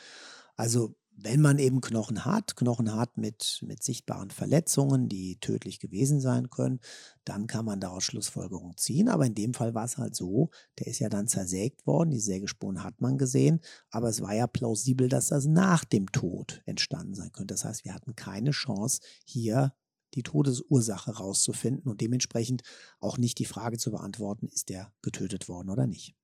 Also 0.57 0.97
wenn 1.15 1.43
man 1.43 1.59
eben 1.59 1.83
Knochen 1.83 2.25
hat, 2.25 2.57
Knochen 2.57 2.95
hat 2.95 3.19
mit, 3.19 3.63
mit 3.67 3.83
sichtbaren 3.83 4.31
Verletzungen, 4.31 5.11
die 5.11 5.39
tödlich 5.39 5.81
gewesen 5.81 6.19
sein 6.19 6.49
können, 6.49 6.81
dann 7.27 7.47
kann 7.47 7.67
man 7.67 7.81
daraus 7.81 8.05
Schlussfolgerungen 8.05 8.79
ziehen. 8.79 9.11
Aber 9.11 9.27
in 9.27 9.35
dem 9.35 9.53
Fall 9.53 9.75
war 9.75 9.85
es 9.85 9.99
halt 9.99 10.17
so, 10.17 10.49
der 10.79 10.87
ist 10.87 11.01
ja 11.01 11.11
dann 11.11 11.29
zersägt 11.29 11.87
worden, 11.87 12.11
die 12.11 12.21
Sägespuren 12.21 12.83
hat 12.83 13.03
man 13.03 13.19
gesehen, 13.19 13.61
aber 13.91 14.09
es 14.09 14.23
war 14.23 14.35
ja 14.35 14.47
plausibel, 14.47 15.11
dass 15.11 15.27
das 15.27 15.45
nach 15.45 15.85
dem 15.85 16.11
Tod 16.11 16.63
entstanden 16.65 17.15
sein 17.15 17.33
könnte. 17.33 17.53
Das 17.53 17.67
heißt, 17.67 17.85
wir 17.85 17.93
hatten 17.93 18.17
keine 18.17 18.53
Chance, 18.53 19.03
hier 19.27 19.75
die 20.15 20.23
Todesursache 20.23 21.17
rauszufinden 21.17 21.91
und 21.91 22.01
dementsprechend 22.01 22.63
auch 23.01 23.19
nicht 23.19 23.39
die 23.39 23.45
Frage 23.45 23.79
zu 23.79 23.91
beantworten, 23.91 24.49
ist 24.49 24.69
der 24.69 24.93
getötet 25.03 25.49
worden 25.49 25.71
oder 25.71 25.87
nicht. 25.87 26.15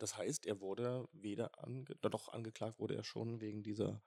Das 0.00 0.16
heißt, 0.16 0.46
er 0.46 0.60
wurde 0.60 1.06
weder 1.12 1.50
ange 1.62 1.84
doch 2.00 2.32
angeklagt 2.32 2.78
wurde 2.78 2.94
er 2.94 3.04
schon 3.04 3.40
wegen 3.42 3.62
dieser. 3.62 4.02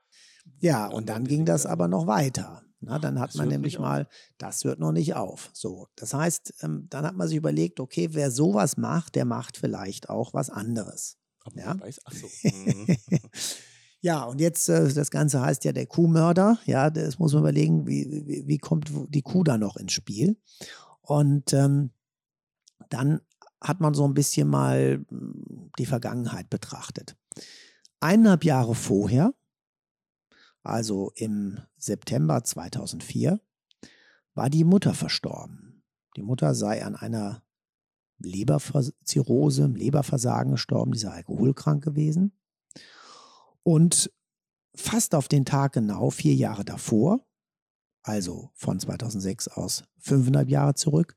Ja, 0.59 0.87
und 0.87 1.07
dann 1.07 1.27
ging 1.27 1.45
das 1.45 1.67
aber 1.67 1.87
noch 1.87 2.07
weiter. 2.07 2.63
Na, 2.79 2.97
dann 2.97 3.19
hat 3.19 3.35
man 3.35 3.47
nämlich 3.47 3.77
mal, 3.77 4.09
das 4.39 4.63
hört 4.63 4.79
noch 4.79 4.91
nicht 4.91 5.13
auf. 5.13 5.51
So, 5.53 5.87
das 5.95 6.15
heißt, 6.15 6.63
ähm, 6.63 6.87
dann 6.89 7.05
hat 7.05 7.15
man 7.15 7.27
sich 7.27 7.37
überlegt, 7.37 7.79
okay, 7.79 8.09
wer 8.11 8.31
sowas 8.31 8.75
macht, 8.75 9.15
der 9.15 9.25
macht 9.25 9.55
vielleicht 9.55 10.09
auch 10.09 10.33
was 10.33 10.49
anderes. 10.49 11.17
Aber 11.41 11.59
ja? 11.59 11.79
weiß, 11.79 12.01
ach 12.05 12.13
so. 12.13 12.27
Ja, 14.03 14.25
und 14.25 14.41
jetzt, 14.41 14.67
äh, 14.67 14.93
das 14.93 15.11
Ganze 15.11 15.39
heißt 15.39 15.63
ja 15.63 15.71
der 15.71 15.85
Kuhmörder. 15.85 16.59
Ja, 16.65 16.89
das 16.89 17.19
muss 17.19 17.31
man 17.31 17.43
überlegen, 17.43 17.87
wie, 17.87 18.25
wie, 18.27 18.45
wie 18.45 18.57
kommt 18.57 18.91
die 19.07 19.21
Kuh 19.21 19.45
da 19.45 19.57
noch 19.57 19.77
ins 19.77 19.93
Spiel? 19.93 20.35
Und 21.01 21.53
ähm, 21.53 21.91
dann 22.89 23.21
hat 23.61 23.79
man 23.79 23.93
so 23.93 24.05
ein 24.05 24.13
bisschen 24.13 24.49
mal 24.49 25.05
hm, 25.07 25.71
die 25.79 25.85
Vergangenheit 25.85 26.49
betrachtet. 26.49 27.15
Eineinhalb 28.01 28.43
Jahre 28.43 28.75
vorher, 28.75 29.33
also 30.63 31.13
im 31.15 31.59
September 31.77 32.43
2004, 32.43 33.39
war 34.33 34.49
die 34.49 34.65
Mutter 34.65 34.93
verstorben. 34.93 35.81
Die 36.17 36.23
Mutter 36.23 36.55
sei 36.55 36.83
an 36.83 36.97
einer 36.97 37.41
Leberzirrhose, 38.17 39.67
Leberversagen 39.67 40.51
gestorben, 40.51 40.91
die 40.91 40.99
sei 40.99 41.11
alkoholkrank 41.11 41.81
gewesen. 41.81 42.33
Und 43.63 44.11
fast 44.75 45.15
auf 45.15 45.27
den 45.27 45.45
Tag 45.45 45.73
genau 45.73 46.09
vier 46.09 46.35
Jahre 46.35 46.65
davor, 46.65 47.25
also 48.01 48.51
von 48.53 48.79
2006 48.79 49.47
aus 49.47 49.83
fünfeinhalb 49.99 50.49
Jahre 50.49 50.73
zurück, 50.75 51.15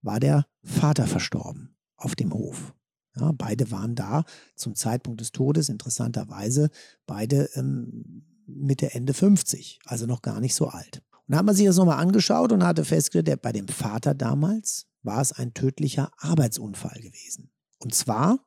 war 0.00 0.18
der 0.18 0.46
Vater 0.64 1.06
verstorben 1.06 1.76
auf 1.96 2.14
dem 2.14 2.32
Hof. 2.32 2.74
Ja, 3.14 3.32
beide 3.32 3.70
waren 3.70 3.94
da 3.94 4.24
zum 4.56 4.74
Zeitpunkt 4.74 5.20
des 5.20 5.32
Todes, 5.32 5.68
interessanterweise 5.68 6.70
beide 7.06 7.50
ähm, 7.54 8.24
Mitte, 8.46 8.94
Ende 8.94 9.12
50, 9.14 9.80
also 9.84 10.06
noch 10.06 10.22
gar 10.22 10.40
nicht 10.40 10.54
so 10.54 10.68
alt. 10.68 11.02
Und 11.26 11.32
da 11.32 11.38
hat 11.38 11.44
man 11.44 11.54
sich 11.54 11.66
das 11.66 11.76
nochmal 11.76 11.98
angeschaut 11.98 12.52
und 12.52 12.64
hatte 12.64 12.84
festgestellt, 12.84 13.42
bei 13.42 13.52
dem 13.52 13.68
Vater 13.68 14.14
damals 14.14 14.86
war 15.02 15.20
es 15.20 15.32
ein 15.32 15.52
tödlicher 15.52 16.10
Arbeitsunfall 16.16 17.00
gewesen. 17.00 17.50
Und 17.78 17.94
zwar 17.94 18.38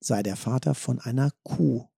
sei 0.00 0.22
der 0.22 0.36
Vater 0.36 0.74
von 0.74 0.98
einer 0.98 1.30
Kuh 1.42 1.89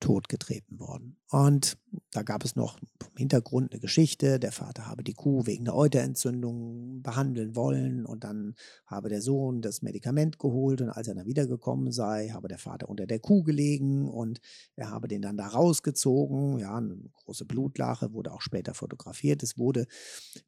totgetreten 0.00 0.78
worden. 0.78 1.16
Und 1.30 1.76
da 2.12 2.22
gab 2.22 2.44
es 2.44 2.56
noch 2.56 2.78
im 2.78 3.16
Hintergrund 3.16 3.72
eine 3.72 3.80
Geschichte, 3.80 4.38
der 4.38 4.52
Vater 4.52 4.86
habe 4.86 5.02
die 5.02 5.14
Kuh 5.14 5.46
wegen 5.46 5.64
der 5.64 5.74
Euterentzündung 5.74 7.02
behandeln 7.02 7.56
wollen 7.56 8.06
und 8.06 8.24
dann 8.24 8.54
habe 8.86 9.08
der 9.08 9.20
Sohn 9.20 9.60
das 9.60 9.82
Medikament 9.82 10.38
geholt 10.38 10.80
und 10.80 10.90
als 10.90 11.08
er 11.08 11.14
dann 11.14 11.26
wiedergekommen 11.26 11.92
sei, 11.92 12.28
habe 12.28 12.48
der 12.48 12.58
Vater 12.58 12.88
unter 12.88 13.06
der 13.06 13.18
Kuh 13.18 13.42
gelegen 13.42 14.08
und 14.08 14.40
er 14.76 14.90
habe 14.90 15.08
den 15.08 15.20
dann 15.22 15.36
da 15.36 15.48
rausgezogen. 15.48 16.58
Ja, 16.58 16.76
eine 16.76 16.96
große 17.14 17.44
Blutlache 17.44 18.12
wurde 18.12 18.32
auch 18.32 18.42
später 18.42 18.74
fotografiert. 18.74 19.42
Es 19.42 19.58
wurde 19.58 19.86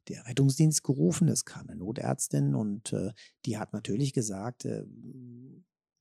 der 0.07 0.25
Rettungsdienst 0.27 0.83
gerufen, 0.83 1.27
es 1.27 1.45
kam 1.45 1.67
eine 1.67 1.77
Notärztin 1.77 2.55
und 2.55 2.93
äh, 2.93 3.11
die 3.45 3.57
hat 3.57 3.73
natürlich 3.73 4.13
gesagt, 4.13 4.65
äh, 4.65 4.85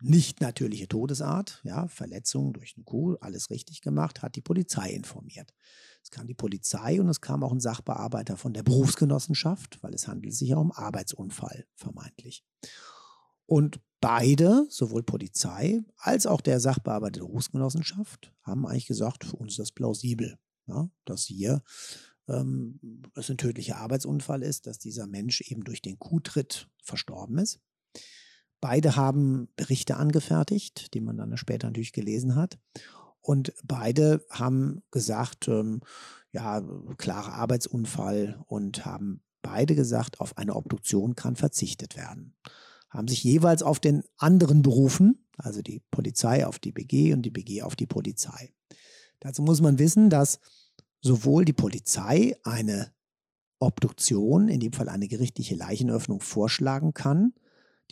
nicht 0.03 0.41
natürliche 0.41 0.89
Todesart, 0.89 1.61
ja, 1.65 1.89
Verletzung 1.89 2.53
durch 2.53 2.75
eine 2.77 2.85
Kuh, 2.85 3.17
alles 3.21 3.51
richtig 3.51 3.81
gemacht, 3.81 4.23
hat 4.23 4.37
die 4.37 4.41
Polizei 4.41 4.91
informiert. 4.91 5.55
Es 6.03 6.11
kam 6.11 6.27
die 6.27 6.35
Polizei 6.35 7.01
und 7.01 7.09
es 7.09 7.21
kam 7.21 7.43
auch 7.43 7.53
ein 7.53 7.61
Sachbearbeiter 7.61 8.37
von 8.37 8.53
der 8.53 8.63
Berufsgenossenschaft, 8.63 9.83
weil 9.83 9.95
es 9.95 10.09
handelt 10.09 10.35
sich 10.35 10.49
ja 10.49 10.57
um 10.57 10.73
Arbeitsunfall 10.73 11.67
vermeintlich. 11.75 12.45
Und 13.47 13.81
beide, 14.01 14.67
sowohl 14.71 15.03
Polizei 15.03 15.83
als 15.97 16.27
auch 16.27 16.41
der 16.41 16.61
Sachbearbeiter 16.61 17.21
der 17.21 17.27
Berufsgenossenschaft, 17.27 18.33
haben 18.43 18.67
eigentlich 18.67 18.87
gesagt, 18.87 19.25
für 19.25 19.37
uns 19.37 19.53
ist 19.53 19.59
das 19.59 19.73
plausibel, 19.73 20.39
ja, 20.67 20.89
dass 21.05 21.25
hier 21.25 21.63
ähm, 22.29 23.03
es 23.15 23.31
ein 23.31 23.39
tödlicher 23.39 23.79
Arbeitsunfall 23.79 24.43
ist, 24.43 24.67
dass 24.67 24.79
dieser 24.79 25.07
Mensch 25.07 25.41
eben 25.43 25.65
durch 25.65 25.83
den 25.83 25.99
Kuhtritt 25.99 26.69
verstorben 26.83 27.39
ist. 27.39 27.61
Beide 28.61 28.96
haben 28.96 29.49
Berichte 29.57 29.96
angefertigt, 29.96 30.92
die 30.94 31.01
man 31.01 31.16
dann 31.16 31.37
später 31.37 31.66
natürlich 31.66 31.92
gelesen 31.92 32.35
hat. 32.35 32.59
Und 33.23 33.53
beide 33.64 34.25
haben 34.31 34.83
gesagt, 34.90 35.49
ähm, 35.49 35.81
ja, 36.33 36.62
klarer 36.96 37.35
Arbeitsunfall 37.35 38.42
und 38.46 38.85
haben 38.85 39.23
beide 39.42 39.75
gesagt, 39.75 40.20
auf 40.20 40.37
eine 40.37 40.55
Obduktion 40.55 41.16
kann 41.16 41.37
verzichtet 41.37 41.96
werden. 41.96 42.35
Haben 42.88 43.09
sich 43.09 43.23
jeweils 43.25 43.62
auf 43.62 43.81
den 43.81 44.05
anderen 44.16 44.62
berufen, 44.62 45.27
also 45.37 45.62
die 45.62 45.83
Polizei 45.90 46.46
auf 46.46 46.59
die 46.59 46.73
BG 46.73 47.14
und 47.14 47.23
die 47.23 47.31
BG 47.31 47.62
auf 47.62 47.77
die 47.77 47.87
Polizei. 47.87 48.53
Dazu 49.20 49.42
muss 49.42 49.61
man 49.61 49.79
wissen, 49.79 50.11
dass 50.11 50.40
sowohl 51.01 51.44
die 51.44 51.53
Polizei 51.53 52.37
eine 52.42 52.92
Obduktion, 53.59 54.49
in 54.49 54.61
dem 54.61 54.73
Fall 54.73 54.88
eine 54.88 55.09
gerichtliche 55.09 55.55
Leichenöffnung, 55.55 56.20
vorschlagen 56.20 56.94
kann, 56.94 57.35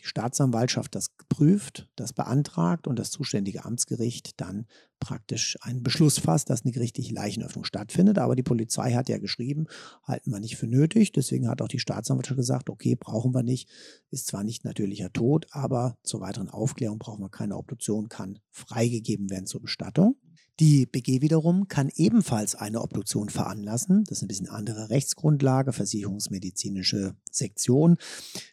die 0.01 0.07
Staatsanwaltschaft 0.07 0.95
das 0.95 1.11
prüft, 1.29 1.89
das 1.97 2.13
beantragt 2.13 2.87
und 2.87 2.99
das 2.99 3.11
zuständige 3.11 3.65
Amtsgericht 3.65 4.41
dann 4.41 4.67
praktisch 5.01 5.57
einen 5.61 5.83
Beschluss 5.83 6.19
fasst, 6.19 6.51
dass 6.51 6.65
eine 6.65 6.73
gerichtliche 6.73 7.15
Leichenöffnung 7.15 7.65
stattfindet. 7.65 8.19
Aber 8.19 8.37
die 8.37 8.43
Polizei 8.43 8.93
hat 8.93 9.09
ja 9.09 9.19
geschrieben, 9.19 9.67
halten 10.05 10.31
wir 10.31 10.41
nicht 10.41 10.57
für 10.57 10.67
nötig. 10.67 11.13
Deswegen 11.13 11.49
hat 11.49 11.63
auch 11.63 11.69
die 11.69 11.79
Staatsanwaltschaft 11.79 12.39
gesagt, 12.39 12.71
okay, 12.71 12.97
brauchen 12.97 13.35
wir 13.35 13.43
nicht. 13.43 13.69
Ist 14.11 14.27
zwar 14.27 14.45
nicht 14.45 14.65
natürlicher 14.65 15.13
Tod, 15.13 15.47
aber 15.51 15.97
zur 16.03 16.21
weiteren 16.21 16.49
Aufklärung 16.49 16.99
brauchen 16.99 17.23
wir 17.23 17.31
keine 17.31 17.57
Obduktion, 17.57 18.09
kann 18.09 18.39
freigegeben 18.51 19.31
werden 19.31 19.47
zur 19.47 19.63
Bestattung. 19.63 20.17
Die 20.61 20.87
BG 20.87 21.23
wiederum 21.23 21.69
kann 21.69 21.89
ebenfalls 21.95 22.57
eine 22.57 22.83
Obduktion 22.83 23.29
veranlassen. 23.29 24.03
Das 24.05 24.19
ist 24.19 24.23
ein 24.23 24.29
bisschen 24.29 24.49
andere 24.49 24.91
Rechtsgrundlage, 24.91 25.73
versicherungsmedizinische 25.73 27.15
Sektion. 27.31 27.97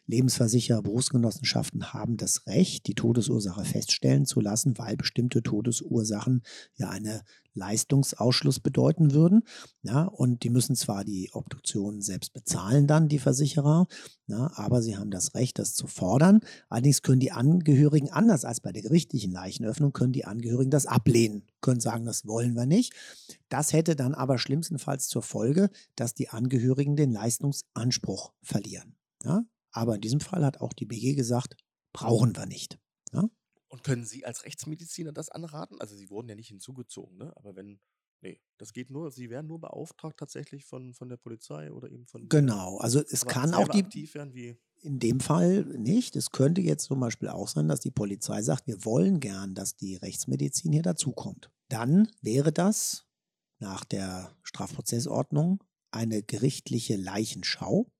Lebensversicherer, 0.06 0.82
Berufsgenossenschaften 0.82 1.92
haben 1.92 2.16
das 2.16 2.46
Recht, 2.46 2.86
die 2.86 2.94
Todesursache 2.94 3.64
feststellen 3.64 4.24
zu 4.24 4.40
lassen, 4.40 4.78
weil 4.78 4.96
bestimmte 4.96 5.42
Todesursachen 5.42 6.42
ja 6.76 6.90
eine 6.90 7.22
Leistungsausschluss 7.56 8.60
bedeuten 8.60 9.12
würden. 9.12 9.42
Ja, 9.82 10.04
und 10.04 10.42
die 10.42 10.50
müssen 10.50 10.76
zwar 10.76 11.04
die 11.04 11.30
Obduktion 11.32 12.00
selbst 12.00 12.32
bezahlen, 12.32 12.86
dann 12.86 13.08
die 13.08 13.18
Versicherer, 13.18 13.86
ja, 14.26 14.50
aber 14.54 14.82
sie 14.82 14.96
haben 14.96 15.10
das 15.10 15.34
Recht, 15.34 15.58
das 15.58 15.74
zu 15.74 15.86
fordern. 15.86 16.40
Allerdings 16.68 17.02
können 17.02 17.20
die 17.20 17.32
Angehörigen, 17.32 18.10
anders 18.10 18.44
als 18.44 18.60
bei 18.60 18.72
der 18.72 18.82
gerichtlichen 18.82 19.32
Leichenöffnung, 19.32 19.92
können 19.92 20.12
die 20.12 20.24
Angehörigen 20.24 20.70
das 20.70 20.86
ablehnen, 20.86 21.46
können 21.60 21.80
sagen, 21.80 22.04
das 22.04 22.26
wollen 22.26 22.54
wir 22.54 22.66
nicht. 22.66 22.92
Das 23.48 23.72
hätte 23.72 23.96
dann 23.96 24.14
aber 24.14 24.38
schlimmstenfalls 24.38 25.08
zur 25.08 25.22
Folge, 25.22 25.70
dass 25.94 26.14
die 26.14 26.28
Angehörigen 26.28 26.96
den 26.96 27.10
Leistungsanspruch 27.10 28.32
verlieren. 28.42 28.96
Ja? 29.24 29.44
Aber 29.72 29.96
in 29.96 30.00
diesem 30.00 30.20
Fall 30.20 30.44
hat 30.44 30.60
auch 30.60 30.72
die 30.72 30.86
BG 30.86 31.14
gesagt, 31.14 31.56
brauchen 31.92 32.36
wir 32.36 32.46
nicht. 32.46 32.78
Ja? 33.12 33.24
Und 33.68 33.82
können 33.82 34.04
Sie 34.04 34.24
als 34.24 34.44
Rechtsmediziner 34.44 35.12
das 35.12 35.28
anraten? 35.28 35.80
Also 35.80 35.96
Sie 35.96 36.10
wurden 36.10 36.28
ja 36.28 36.34
nicht 36.34 36.48
hinzugezogen, 36.48 37.18
ne? 37.18 37.32
Aber 37.36 37.56
wenn, 37.56 37.80
nee, 38.20 38.40
das 38.58 38.72
geht 38.72 38.90
nur, 38.90 39.10
Sie 39.10 39.28
werden 39.28 39.48
nur 39.48 39.60
beauftragt 39.60 40.18
tatsächlich 40.18 40.64
von, 40.64 40.94
von 40.94 41.08
der 41.08 41.16
Polizei 41.16 41.72
oder 41.72 41.90
eben 41.90 42.06
von. 42.06 42.28
Genau, 42.28 42.78
also 42.78 43.00
es 43.00 43.26
kann 43.26 43.54
auch 43.54 43.68
die. 43.68 43.82
aktiv 43.82 44.14
werden 44.14 44.34
wie. 44.34 44.56
In 44.82 45.00
dem 45.00 45.20
Fall 45.20 45.64
nicht. 45.64 46.14
Es 46.14 46.30
könnte 46.30 46.60
jetzt 46.60 46.84
zum 46.84 47.00
Beispiel 47.00 47.28
auch 47.28 47.48
sein, 47.48 47.66
dass 47.66 47.80
die 47.80 47.90
Polizei 47.90 48.42
sagt, 48.42 48.68
wir 48.68 48.84
wollen 48.84 49.18
gern, 49.18 49.54
dass 49.54 49.74
die 49.74 49.96
Rechtsmedizin 49.96 50.72
hier 50.72 50.82
dazukommt. 50.82 51.50
Dann 51.68 52.08
wäre 52.20 52.52
das 52.52 53.06
nach 53.58 53.84
der 53.84 54.36
Strafprozessordnung 54.44 55.64
eine 55.90 56.22
gerichtliche 56.22 56.96
Leichenschau. 56.96 57.90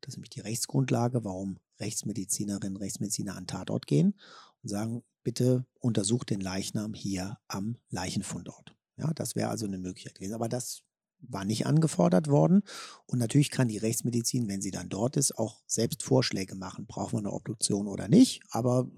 Das 0.00 0.12
ist 0.12 0.16
nämlich 0.18 0.30
die 0.30 0.40
Rechtsgrundlage, 0.40 1.24
warum 1.24 1.58
Rechtsmedizinerinnen, 1.80 2.76
Rechtsmediziner 2.76 3.34
an 3.34 3.46
Tatort 3.46 3.86
gehen 3.86 4.14
und 4.62 4.68
sagen, 4.68 5.02
bitte 5.22 5.66
untersucht 5.80 6.30
den 6.30 6.40
Leichnam 6.40 6.94
hier 6.94 7.38
am 7.48 7.76
Leichenfundort. 7.90 8.74
Ja, 8.96 9.12
das 9.14 9.34
wäre 9.36 9.48
also 9.48 9.66
eine 9.66 9.78
Möglichkeit 9.78 10.16
gewesen. 10.16 10.34
Aber 10.34 10.48
das 10.48 10.82
war 11.28 11.44
nicht 11.44 11.66
angefordert 11.66 12.28
worden. 12.28 12.62
Und 13.06 13.18
natürlich 13.18 13.50
kann 13.50 13.68
die 13.68 13.78
Rechtsmedizin, 13.78 14.48
wenn 14.48 14.60
sie 14.60 14.70
dann 14.70 14.88
dort 14.88 15.16
ist, 15.16 15.38
auch 15.38 15.62
selbst 15.66 16.02
Vorschläge 16.02 16.54
machen. 16.54 16.86
Brauchen 16.86 17.12
wir 17.12 17.18
eine 17.18 17.32
Obduktion 17.32 17.86
oder 17.86 18.08
nicht? 18.08 18.42
Aber 18.50 18.90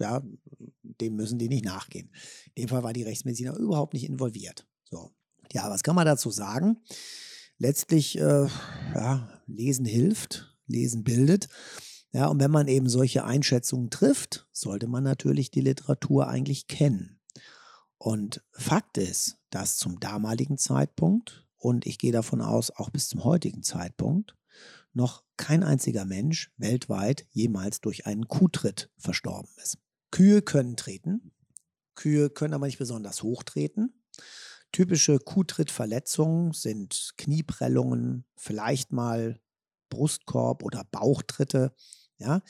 ja, 0.00 0.22
dem 0.82 1.16
müssen 1.16 1.38
die 1.38 1.48
nicht 1.48 1.64
nachgehen. 1.64 2.10
In 2.54 2.62
dem 2.62 2.68
Fall 2.68 2.82
war 2.82 2.92
die 2.92 3.04
Rechtsmedizin 3.04 3.54
überhaupt 3.54 3.94
nicht 3.94 4.04
involviert. 4.04 4.66
So. 4.84 5.12
Ja, 5.52 5.70
was 5.70 5.82
kann 5.82 5.94
man 5.94 6.06
dazu 6.06 6.30
sagen? 6.30 6.78
Letztlich, 7.58 8.18
äh, 8.18 8.46
ja, 8.94 9.42
Lesen 9.46 9.84
hilft, 9.84 10.56
Lesen 10.66 11.02
bildet. 11.02 11.48
Ja, 12.12 12.26
und 12.26 12.40
wenn 12.40 12.50
man 12.50 12.68
eben 12.68 12.88
solche 12.88 13.24
Einschätzungen 13.24 13.90
trifft, 13.90 14.46
sollte 14.52 14.86
man 14.86 15.04
natürlich 15.04 15.50
die 15.50 15.60
Literatur 15.60 16.28
eigentlich 16.28 16.66
kennen. 16.66 17.20
Und 17.98 18.42
Fakt 18.52 18.96
ist, 18.96 19.38
dass 19.50 19.76
zum 19.76 20.00
damaligen 20.00 20.56
Zeitpunkt, 20.56 21.46
und 21.56 21.86
ich 21.86 21.98
gehe 21.98 22.12
davon 22.12 22.40
aus, 22.40 22.70
auch 22.70 22.90
bis 22.90 23.08
zum 23.08 23.24
heutigen 23.24 23.62
Zeitpunkt, 23.62 24.36
noch 24.94 25.24
kein 25.36 25.62
einziger 25.62 26.04
Mensch 26.04 26.52
weltweit 26.56 27.26
jemals 27.30 27.80
durch 27.80 28.06
einen 28.06 28.28
Kuhtritt 28.28 28.90
verstorben 28.96 29.50
ist. 29.62 29.78
Kühe 30.10 30.40
können 30.40 30.76
treten, 30.76 31.32
Kühe 31.94 32.30
können 32.30 32.54
aber 32.54 32.66
nicht 32.66 32.78
besonders 32.78 33.22
hoch 33.22 33.42
treten. 33.42 33.92
Typische 34.72 35.18
Kuhtrittverletzungen 35.18 36.52
sind 36.52 37.14
Knieprellungen, 37.16 38.24
vielleicht 38.36 38.92
mal 38.92 39.40
Brustkorb 39.88 40.62
oder 40.62 40.84
Bauchtritte. 40.84 41.74
Ja? 42.18 42.42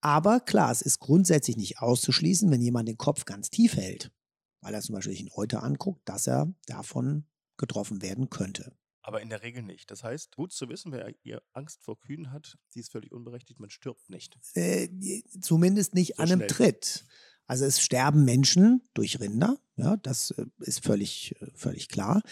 Aber 0.00 0.40
klar, 0.40 0.70
es 0.70 0.82
ist 0.82 1.00
grundsätzlich 1.00 1.56
nicht 1.56 1.78
auszuschließen, 1.80 2.50
wenn 2.50 2.60
jemand 2.60 2.88
den 2.88 2.98
Kopf 2.98 3.24
ganz 3.24 3.50
tief 3.50 3.76
hält, 3.76 4.12
weil 4.60 4.74
er 4.74 4.80
zum 4.80 4.94
Beispiel 4.94 5.12
sich 5.12 5.20
einen 5.20 5.32
Euter 5.34 5.62
anguckt, 5.62 6.08
dass 6.08 6.26
er 6.26 6.52
davon 6.66 7.26
getroffen 7.56 8.02
werden 8.02 8.30
könnte. 8.30 8.76
Aber 9.02 9.22
in 9.22 9.30
der 9.30 9.42
Regel 9.42 9.62
nicht. 9.62 9.90
Das 9.90 10.04
heißt, 10.04 10.36
gut 10.36 10.52
zu 10.52 10.68
wissen, 10.68 10.92
wer 10.92 11.12
ihr 11.22 11.42
Angst 11.52 11.82
vor 11.82 11.98
Kühen 11.98 12.30
hat, 12.30 12.58
die 12.74 12.80
ist 12.80 12.92
völlig 12.92 13.10
unberechtigt, 13.10 13.58
man 13.58 13.70
stirbt 13.70 14.10
nicht. 14.10 14.38
Äh, 14.54 14.88
zumindest 15.40 15.94
nicht 15.94 16.16
So 16.16 16.22
an 16.22 16.28
einem 16.28 16.38
schnell. 16.40 16.48
Tritt. 16.48 17.06
Also 17.46 17.64
es 17.64 17.80
sterben 17.80 18.24
Menschen 18.26 18.82
durch 18.92 19.18
Rinder, 19.20 19.56
ja, 19.76 19.96
das 19.96 20.32
äh, 20.32 20.44
ist 20.58 20.84
völlig, 20.84 21.34
äh, 21.40 21.46
völlig 21.54 21.88
klar. 21.88 22.22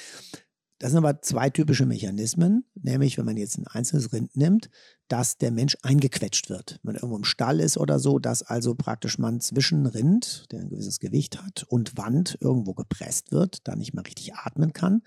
Das 0.78 0.90
sind 0.90 0.98
aber 0.98 1.22
zwei 1.22 1.48
typische 1.48 1.86
Mechanismen, 1.86 2.66
nämlich 2.74 3.16
wenn 3.16 3.24
man 3.24 3.38
jetzt 3.38 3.56
ein 3.56 3.66
einzelnes 3.66 4.12
Rind 4.12 4.36
nimmt, 4.36 4.68
dass 5.09 5.38
der 5.38 5.51
Mensch 5.51 5.77
eingequetscht 5.83 6.51
wird. 6.51 6.81
Wenn 6.83 6.95
man 6.95 6.97
irgendwo 6.97 7.16
im 7.16 7.25
Stall 7.25 7.61
ist 7.61 7.79
oder 7.79 7.99
so, 7.99 8.19
dass 8.19 8.42
also 8.42 8.75
praktisch 8.75 9.19
man 9.19 9.40
zwischen 9.40 9.87
Rind, 9.87 10.47
der 10.51 10.61
ein 10.61 10.69
gewisses 10.69 10.99
Gewicht 10.99 11.42
hat, 11.42 11.64
und 11.69 11.97
Wand 11.97 12.38
irgendwo 12.40 12.75
gepresst 12.75 13.33
wird, 13.33 13.66
da 13.69 13.77
nicht 13.77 13.95
mehr 13.95 14.05
richtig 14.05 14.35
atmen 14.35 14.73
kann. 14.73 15.03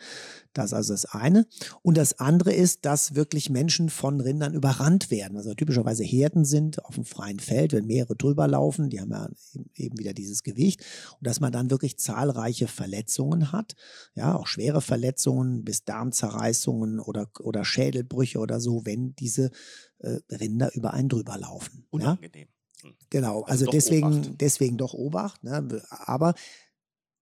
Das 0.54 0.68
ist 0.68 0.74
also 0.74 0.94
das 0.94 1.06
eine. 1.06 1.46
Und 1.82 1.98
das 1.98 2.20
andere 2.20 2.54
ist, 2.54 2.86
dass 2.86 3.16
wirklich 3.16 3.50
Menschen 3.50 3.90
von 3.90 4.22
Rindern 4.22 4.54
überrannt 4.54 5.12
werden. 5.12 5.38
Also 5.38 5.54
typischerweise 5.54 6.04
Herden 6.04 6.46
sind 6.46 6.84
auf 6.86 6.96
dem 6.96 7.06
freien 7.06 7.40
Feld, 7.40 7.74
wenn 7.74 7.86
mehrere 7.86 8.16
drüber 8.16 8.48
laufen, 8.48 8.90
die 8.90 9.02
haben 9.02 9.12
ja 9.12 9.30
eben 9.76 9.98
wieder 10.00 10.14
dieses 10.14 10.44
Gewicht. 10.44 10.82
Und 11.20 11.28
dass 11.28 11.40
man 11.40 11.52
dann 11.52 11.70
wirklich 11.70 11.98
zahlreiche 11.98 12.68
Verletzungen 12.68 13.52
hat, 13.52 13.76
ja, 14.16 14.36
auch 14.36 14.48
schwere 14.48 14.82
Verletzungen 14.82 15.64
bis 15.64 15.84
Darmzerreißungen 15.84 17.00
oder, 17.00 17.30
oder 17.40 17.66
Schädelbrüche 17.66 18.40
oder 18.40 18.60
so, 18.60 18.86
wenn 18.86 19.16
diese 19.16 19.52
äh, 20.00 20.20
Rinder 20.30 20.74
über 20.76 20.94
einen 20.94 21.10
drüber 21.10 21.38
laufen. 21.38 21.80
Ja? 21.80 21.88
Unangenehm. 21.92 22.48
Hm. 22.82 22.96
Genau, 23.10 23.42
Also 23.42 23.52
also, 23.52 23.66
doch 23.66 23.72
deswegen, 23.72 24.08
Obacht. 24.08 24.42
deswegen 24.42 24.78
doch 24.78 24.94
Obacht. 24.94 25.44
Ne? 25.44 25.82
Aber, 25.90 26.34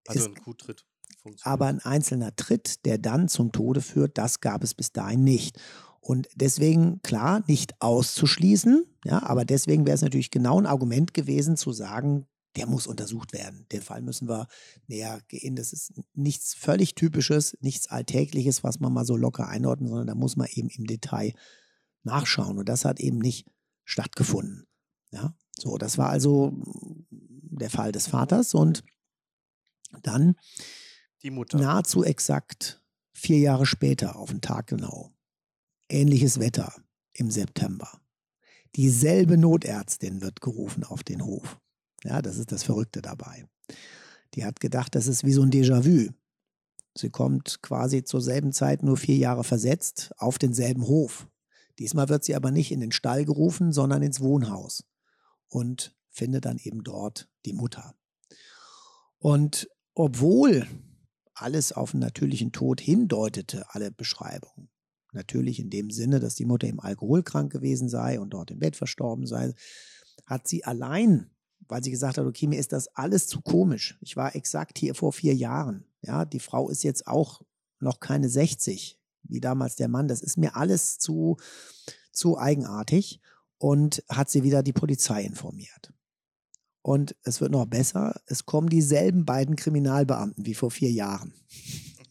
Also 0.08 0.22
es, 0.22 0.26
ein 0.28 0.36
Kuhtritt 0.36 0.86
aber 1.42 1.68
ein 1.68 1.80
einzelner 1.80 2.36
Tritt, 2.36 2.86
der 2.86 2.98
dann 2.98 3.28
zum 3.28 3.52
Tode 3.52 3.82
führt, 3.82 4.18
das 4.18 4.40
gab 4.40 4.64
es 4.64 4.74
bis 4.74 4.92
dahin 4.92 5.24
nicht. 5.24 5.60
Und 6.00 6.30
deswegen, 6.36 7.02
klar, 7.02 7.44
nicht 7.48 7.82
auszuschließen, 7.82 8.86
ja, 9.04 9.24
aber 9.24 9.44
deswegen 9.44 9.86
wäre 9.86 9.96
es 9.96 10.02
natürlich 10.02 10.32
genau 10.32 10.60
ein 10.60 10.66
Argument 10.66 11.14
gewesen 11.14 11.58
zu 11.58 11.74
sagen, 11.74 12.28
der 12.56 12.66
muss 12.66 12.88
untersucht 12.88 13.34
werden. 13.34 13.66
Den 13.72 13.82
Fall 13.82 14.02
müssen 14.02 14.28
wir 14.28 14.48
näher 14.88 15.22
gehen. 15.28 15.56
Das 15.56 15.74
ist 15.74 15.94
nichts 16.14 16.54
völlig 16.54 16.96
Typisches, 16.96 17.58
nichts 17.62 17.88
Alltägliches, 17.88 18.64
was 18.64 18.80
man 18.80 18.94
mal 18.94 19.06
so 19.06 19.16
locker 19.16 19.48
einordnen, 19.48 19.90
sondern 19.90 20.08
da 20.08 20.16
muss 20.16 20.38
man 20.38 20.48
eben 20.52 20.70
im 20.70 20.86
Detail 20.88 21.34
nachschauen. 22.08 22.58
Und 22.58 22.68
das 22.68 22.86
hat 22.86 23.00
eben 23.00 23.20
nicht 23.20 23.48
stattgefunden. 23.86 24.66
Ja, 25.12 25.34
so, 25.58 25.78
das 25.78 25.98
war 25.98 26.10
also 26.10 26.54
der 27.10 27.70
Fall 27.70 27.92
des 27.92 28.08
Vaters 28.08 28.54
und 28.54 28.84
dann 30.02 30.36
die 31.24 31.32
Mutter. 31.32 31.58
nahezu 31.58 32.04
exakt 32.04 32.82
vier 33.14 33.40
Jahre 33.40 33.66
später, 33.66 34.18
auf 34.18 34.30
den 34.30 34.42
Tag 34.42 34.68
genau, 34.68 35.14
ähnliches 35.90 36.40
Wetter 36.40 36.74
im 37.14 37.32
September. 37.32 38.02
Dieselbe 38.76 39.38
Notärztin 39.38 40.22
wird 40.22 40.42
gerufen 40.42 40.84
auf 40.84 41.04
den 41.04 41.26
Hof. 41.26 41.60
Ja, 42.04 42.22
das 42.22 42.38
ist 42.38 42.52
das 42.52 42.64
Verrückte 42.64 43.02
dabei. 43.02 43.48
Die 44.36 44.46
hat 44.46 44.60
gedacht, 44.60 44.94
das 44.94 45.08
ist 45.08 45.24
wie 45.24 45.34
so 45.34 45.42
ein 45.42 45.52
Déjà-vu. 45.52 46.12
Sie 46.96 47.10
kommt 47.10 47.62
quasi 47.62 48.04
zur 48.04 48.22
selben 48.22 48.52
Zeit 48.52 48.84
nur 48.84 48.98
vier 48.98 49.18
Jahre 49.18 49.44
versetzt 49.44 50.12
auf 50.18 50.38
denselben 50.38 50.86
Hof. 50.88 51.28
Diesmal 51.80 52.10
wird 52.10 52.24
sie 52.24 52.36
aber 52.36 52.52
nicht 52.52 52.72
in 52.72 52.80
den 52.80 52.92
Stall 52.92 53.26
gerufen, 53.26 53.72
sondern 53.72 54.02
ins 54.02 54.22
Wohnhaus 54.22 54.84
und 55.48 55.96
findet 56.10 56.46
dann 56.46 56.58
eben 56.58 56.84
dort 56.84 57.30
die 57.46 57.54
Mutter. 57.54 57.96
Und 59.20 59.70
obwohl 59.94 60.68
alles 61.34 61.72
auf 61.72 61.94
einen 61.94 62.02
natürlichen 62.02 62.52
Tod 62.52 62.82
hindeutete, 62.82 63.66
alle 63.70 63.92
Beschreibungen, 63.92 64.70
natürlich 65.14 65.60
in 65.60 65.70
dem 65.70 65.92
Sinne, 65.92 66.20
dass 66.20 66.36
die 66.36 66.46
Mutter 66.46 66.68
eben 66.68 66.80
alkoholkrank 66.80 67.52
gewesen 67.52 67.90
sei 67.90 68.20
und 68.20 68.32
dort 68.32 68.52
im 68.52 68.60
Bett 68.60 68.76
verstorben 68.76 69.28
sei, 69.28 69.54
hat 70.26 70.48
sie 70.48 70.64
allein, 70.64 71.30
weil 71.68 71.84
sie 71.84 71.92
gesagt 71.92 72.18
hat, 72.18 72.26
okay, 72.26 72.48
mir 72.48 72.60
ist 72.60 72.74
das 72.74 72.88
alles 72.96 73.28
zu 73.28 73.42
komisch. 73.42 73.98
Ich 74.02 74.16
war 74.16 74.36
exakt 74.36 74.78
hier 74.78 74.96
vor 74.96 75.14
vier 75.14 75.36
Jahren. 75.36 75.86
Ja, 76.02 76.26
die 76.26 76.40
Frau 76.40 76.70
ist 76.70 76.84
jetzt 76.84 77.08
auch 77.08 77.42
noch 77.80 78.00
keine 78.00 78.30
60, 78.30 79.00
wie 79.24 79.40
damals 79.40 79.76
der 79.76 79.88
Mann. 79.88 80.08
Das 80.08 80.22
ist 80.22 80.38
mir 80.38 80.56
alles 80.56 81.00
zu, 81.00 81.38
zu 82.12 82.38
eigenartig 82.38 83.22
und 83.58 84.04
hat 84.10 84.30
sie 84.30 84.44
wieder 84.44 84.64
die 84.64 84.74
Polizei 84.74 85.24
informiert. 85.24 85.94
Und 86.82 87.16
es 87.24 87.42
wird 87.42 87.52
noch 87.52 87.66
besser, 87.66 88.22
es 88.28 88.46
kommen 88.46 88.70
dieselben 88.70 89.26
beiden 89.26 89.56
Kriminalbeamten 89.56 90.46
wie 90.46 90.54
vor 90.54 90.72
vier 90.72 90.92
Jahren. 90.92 91.34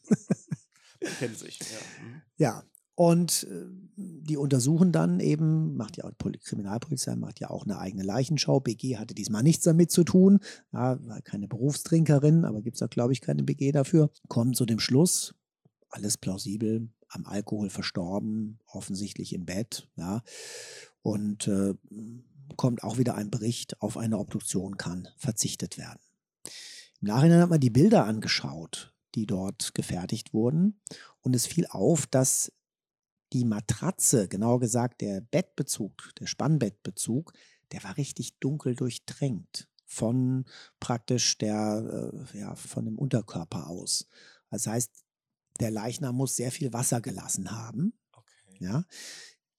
Kennen 1.19 1.35
sich, 1.35 1.59
ja. 1.61 2.05
Mhm. 2.05 2.23
Ja, 2.37 2.63
und 2.95 3.47
äh, 3.51 3.67
die 3.97 4.37
untersuchen 4.37 4.91
dann 4.91 5.21
eben, 5.21 5.77
macht 5.77 5.99
ja 5.99 6.05
auch 6.05 6.11
die 6.11 6.39
Kriminalpolizei, 6.39 7.15
macht 7.17 7.41
ja 7.41 7.51
auch 7.51 7.65
eine 7.65 7.79
eigene 7.79 8.03
Leichenschau. 8.03 8.61
BG 8.61 8.97
hatte 8.97 9.15
diesmal 9.15 9.43
nichts 9.43 9.65
damit 9.65 9.91
zu 9.91 10.03
tun, 10.03 10.41
ja, 10.73 10.99
war 11.07 11.21
keine 11.23 11.47
Berufstrinkerin, 11.47 12.45
aber 12.45 12.63
gibt 12.63 12.77
es 12.77 12.81
da, 12.81 12.87
glaube 12.87 13.13
ich, 13.13 13.21
keine 13.21 13.45
BG 13.45 13.73
dafür. 13.73 14.11
Kommen 14.29 14.55
zu 14.55 14.65
dem 14.65 14.79
Schluss, 14.79 15.35
alles 15.91 16.17
plausibel, 16.17 16.89
am 17.17 17.27
Alkohol 17.27 17.71
verstorben, 17.71 18.61
offensichtlich 18.67 19.33
im 19.33 19.45
Bett, 19.45 19.89
ja. 19.97 20.23
Und 21.03 21.49
äh, 21.49 21.75
kommt 22.57 22.85
auch 22.85 22.99
wieder 22.99 23.15
ein 23.17 23.31
Bericht, 23.31 23.81
auf 23.81 23.97
eine 23.97 24.19
Obduktion 24.19 24.77
kann 24.77 25.09
verzichtet 25.17 25.79
werden. 25.79 26.01
Im 27.01 27.09
Nachhinein 27.09 27.41
hat 27.41 27.51
man 27.51 27.61
die 27.61 27.71
Bilder 27.71 28.07
angeschaut, 28.07 28.95
die 29.15 29.27
dort 29.27 29.75
gefertigt 29.75 30.33
wurden. 30.33 30.81
Und 31.21 31.35
es 31.35 31.47
fiel 31.47 31.67
auf, 31.69 32.07
dass 32.07 32.53
die 33.33 33.45
Matratze, 33.45 34.29
genauer 34.29 34.61
gesagt 34.61 35.01
der 35.01 35.21
Bettbezug, 35.21 36.13
der 36.19 36.27
Spannbettbezug, 36.27 37.33
der 37.73 37.83
war 37.83 37.97
richtig 37.97 38.39
dunkel 38.39 38.77
durchtränkt 38.77 39.69
von 39.85 40.45
praktisch 40.81 41.39
der, 41.39 42.13
äh, 42.33 42.39
ja, 42.39 42.55
von 42.55 42.85
dem 42.85 42.99
Unterkörper 42.99 43.69
aus. 43.69 44.09
Das 44.51 44.67
heißt, 44.67 45.06
der 45.61 45.71
Leichnam 45.71 46.17
muss 46.17 46.37
sehr 46.37 46.53
viel 46.53 46.73
Wasser 46.73 47.01
gelassen 47.01 47.51
haben. 47.51 47.93
Okay. 48.13 48.57
Ja, 48.61 48.85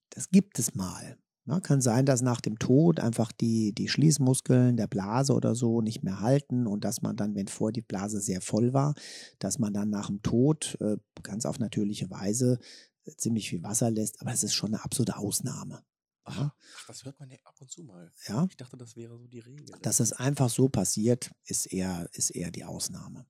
das 0.10 0.29
gibt 0.29 0.60
es 0.60 0.75
mal. 0.75 1.17
Ja, 1.47 1.62
kann 1.62 1.79
sein, 1.79 2.05
dass 2.05 2.21
nach 2.21 2.41
dem 2.41 2.60
Tod 2.60 2.99
einfach 2.99 3.31
die, 3.31 3.73
die 3.73 3.88
Schließmuskeln 3.88 4.75
der 4.75 4.88
Blase 4.88 5.33
oder 5.33 5.55
so 5.55 5.79
nicht 5.79 6.03
mehr 6.03 6.19
halten 6.19 6.67
und 6.67 6.83
dass 6.83 7.01
man 7.01 7.15
dann, 7.15 7.36
wenn 7.36 7.47
vor 7.47 7.71
die 7.71 7.81
Blase 7.81 8.19
sehr 8.19 8.41
voll 8.41 8.73
war, 8.73 8.95
dass 9.39 9.57
man 9.57 9.73
dann 9.73 9.89
nach 9.89 10.07
dem 10.07 10.21
Tod 10.21 10.77
äh, 10.81 10.97
ganz 11.23 11.45
auf 11.45 11.60
natürliche 11.60 12.10
Weise 12.10 12.60
äh, 13.05 13.15
ziemlich 13.15 13.49
viel 13.49 13.63
Wasser 13.63 13.89
lässt. 13.89 14.19
Aber 14.19 14.33
es 14.33 14.43
ist 14.43 14.55
schon 14.55 14.73
eine 14.73 14.83
absolute 14.83 15.15
Ausnahme. 15.15 15.83
Ach, 16.25 16.51
das 16.88 17.05
hört 17.05 17.17
man 17.21 17.29
ja 17.29 17.38
ab 17.45 17.55
und 17.60 17.71
zu 17.71 17.83
mal. 17.83 18.12
Ja. 18.27 18.45
Ich 18.49 18.57
dachte, 18.57 18.75
das 18.75 18.97
wäre 18.97 19.17
so 19.17 19.27
die 19.27 19.39
Regel. 19.39 19.65
Dass 19.81 20.01
es 20.01 20.12
einfach 20.12 20.49
so 20.49 20.67
passiert, 20.67 21.31
ist 21.45 21.67
eher, 21.67 22.10
ist 22.12 22.31
eher 22.31 22.51
die 22.51 22.65
Ausnahme. 22.65 23.25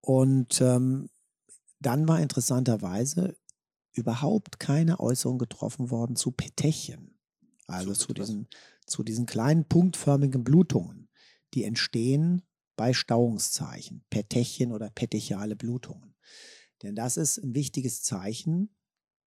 Und 0.00 0.60
ähm, 0.60 1.10
dann 1.80 2.08
war 2.08 2.20
interessanterweise 2.20 3.36
überhaupt 3.92 4.60
keine 4.60 5.00
Äußerung 5.00 5.38
getroffen 5.38 5.90
worden 5.90 6.16
zu 6.16 6.30
Petechien, 6.30 7.18
also 7.66 7.92
zu 7.94 8.12
diesen, 8.12 8.48
zu 8.86 9.02
diesen 9.02 9.26
kleinen 9.26 9.68
punktförmigen 9.68 10.44
Blutungen, 10.44 11.08
die 11.54 11.64
entstehen 11.64 12.42
bei 12.76 12.92
Stauungszeichen, 12.92 14.04
Petechien 14.08 14.72
oder 14.72 14.90
petechiale 14.90 15.56
Blutungen. 15.56 16.14
Denn 16.82 16.94
das 16.94 17.16
ist 17.16 17.38
ein 17.38 17.54
wichtiges 17.54 18.02
Zeichen 18.02 18.70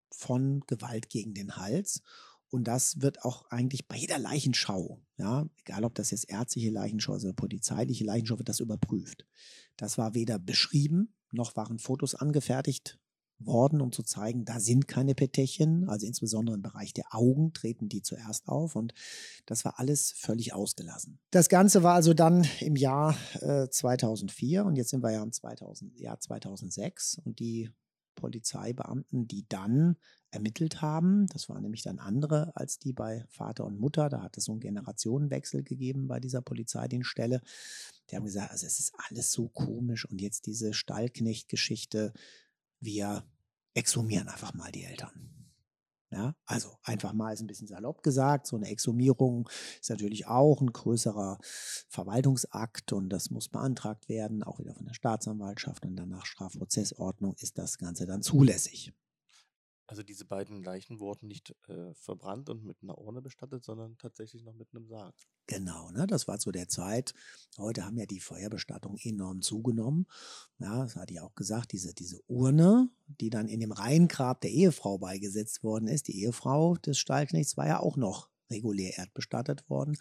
von 0.09 0.61
Gewalt 0.67 1.09
gegen 1.09 1.33
den 1.33 1.57
Hals. 1.57 2.01
Und 2.49 2.65
das 2.65 3.01
wird 3.01 3.23
auch 3.23 3.49
eigentlich 3.49 3.87
bei 3.87 3.95
jeder 3.95 4.19
Leichenschau, 4.19 5.01
ja, 5.17 5.45
egal 5.59 5.85
ob 5.85 5.95
das 5.95 6.11
jetzt 6.11 6.29
ärztliche 6.29 6.69
Leichenschau 6.69 7.13
oder 7.13 7.33
polizeiliche 7.33 8.03
Leichenschau, 8.03 8.37
wird 8.37 8.49
das 8.49 8.59
überprüft. 8.59 9.25
Das 9.77 9.97
war 9.97 10.13
weder 10.13 10.37
beschrieben, 10.37 11.13
noch 11.31 11.55
waren 11.55 11.79
Fotos 11.79 12.15
angefertigt 12.15 12.99
worden, 13.45 13.81
um 13.81 13.91
zu 13.91 14.03
zeigen, 14.03 14.45
da 14.45 14.59
sind 14.59 14.87
keine 14.87 15.15
Petechien, 15.15 15.89
also 15.89 16.05
insbesondere 16.05 16.55
im 16.55 16.61
Bereich 16.61 16.93
der 16.93 17.05
Augen 17.11 17.53
treten 17.53 17.89
die 17.89 18.01
zuerst 18.01 18.47
auf 18.47 18.75
und 18.75 18.93
das 19.45 19.65
war 19.65 19.79
alles 19.79 20.11
völlig 20.11 20.53
ausgelassen. 20.53 21.19
Das 21.31 21.49
Ganze 21.49 21.83
war 21.83 21.95
also 21.95 22.13
dann 22.13 22.45
im 22.59 22.75
Jahr 22.75 23.15
äh, 23.39 23.67
2004 23.67 24.65
und 24.65 24.75
jetzt 24.75 24.89
sind 24.89 25.03
wir 25.03 25.11
ja 25.11 25.23
im 25.23 25.31
2000, 25.31 25.99
Jahr 25.99 26.19
2006 26.19 27.21
und 27.23 27.39
die 27.39 27.69
Polizeibeamten, 28.15 29.27
die 29.27 29.45
dann 29.47 29.95
ermittelt 30.31 30.81
haben, 30.81 31.27
das 31.27 31.49
waren 31.49 31.61
nämlich 31.61 31.81
dann 31.81 31.99
andere 31.99 32.55
als 32.55 32.77
die 32.77 32.93
bei 32.93 33.25
Vater 33.29 33.65
und 33.65 33.79
Mutter, 33.79 34.09
da 34.09 34.21
hat 34.21 34.37
es 34.37 34.45
so 34.45 34.51
einen 34.51 34.61
Generationenwechsel 34.61 35.63
gegeben 35.63 36.07
bei 36.07 36.19
dieser 36.19 36.41
Polizeidienststelle, 36.41 37.41
die 38.11 38.17
haben 38.17 38.25
gesagt, 38.25 38.51
also 38.51 38.67
es 38.67 38.79
ist 38.79 38.93
alles 39.09 39.31
so 39.31 39.47
komisch 39.47 40.05
und 40.05 40.19
jetzt 40.19 40.45
diese 40.45 40.73
Stallknecht-Geschichte, 40.73 42.13
wir 42.79 43.23
exhumieren 43.73 44.27
einfach 44.27 44.53
mal 44.53 44.71
die 44.71 44.83
Eltern. 44.83 45.31
Ja, 46.13 46.35
also 46.45 46.77
einfach 46.83 47.13
mal 47.13 47.31
ist 47.31 47.39
ein 47.39 47.47
bisschen 47.47 47.67
salopp 47.67 48.03
gesagt. 48.03 48.45
So 48.45 48.57
eine 48.57 48.67
Exhumierung 48.67 49.47
ist 49.79 49.89
natürlich 49.89 50.27
auch 50.27 50.59
ein 50.59 50.73
größerer 50.73 51.39
Verwaltungsakt 51.87 52.91
und 52.91 53.07
das 53.07 53.29
muss 53.29 53.47
beantragt 53.47 54.09
werden, 54.09 54.43
auch 54.43 54.59
wieder 54.59 54.75
von 54.75 54.85
der 54.85 54.93
Staatsanwaltschaft 54.93 55.85
und 55.85 55.95
dann 55.95 56.09
nach 56.09 56.25
Strafprozessordnung 56.25 57.35
ist 57.39 57.57
das 57.57 57.77
Ganze 57.77 58.07
dann 58.07 58.23
zulässig. 58.23 58.91
Also 59.91 60.03
diese 60.03 60.23
beiden 60.23 60.63
Leichen 60.63 61.01
wurden 61.01 61.27
nicht 61.27 61.53
äh, 61.67 61.93
verbrannt 61.95 62.49
und 62.49 62.63
mit 62.63 62.77
einer 62.81 62.97
Urne 62.97 63.21
bestattet, 63.21 63.65
sondern 63.65 63.97
tatsächlich 63.97 64.41
noch 64.45 64.53
mit 64.53 64.69
einem 64.73 64.87
Sarg. 64.87 65.13
Genau, 65.47 65.91
ne? 65.91 66.07
das 66.07 66.29
war 66.29 66.39
zu 66.39 66.53
der 66.53 66.69
Zeit. 66.69 67.13
Heute 67.57 67.83
haben 67.83 67.97
ja 67.97 68.05
die 68.05 68.21
Feuerbestattungen 68.21 68.97
enorm 69.03 69.41
zugenommen. 69.41 70.07
Ja, 70.59 70.83
das 70.83 70.95
hatte 70.95 71.13
ich 71.13 71.19
auch 71.19 71.35
gesagt, 71.35 71.73
diese, 71.73 71.93
diese 71.93 72.21
Urne, 72.27 72.89
die 73.05 73.29
dann 73.29 73.49
in 73.49 73.59
dem 73.59 73.73
Reihengrab 73.73 74.39
der 74.39 74.51
Ehefrau 74.51 74.97
beigesetzt 74.97 75.61
worden 75.61 75.89
ist, 75.89 76.07
die 76.07 76.21
Ehefrau 76.21 76.77
des 76.77 76.97
Stallknechts 76.97 77.57
war 77.57 77.67
ja 77.67 77.81
auch 77.81 77.97
noch 77.97 78.29
regulär 78.51 78.97
erdbestattet 78.97 79.69
worden. 79.69 79.97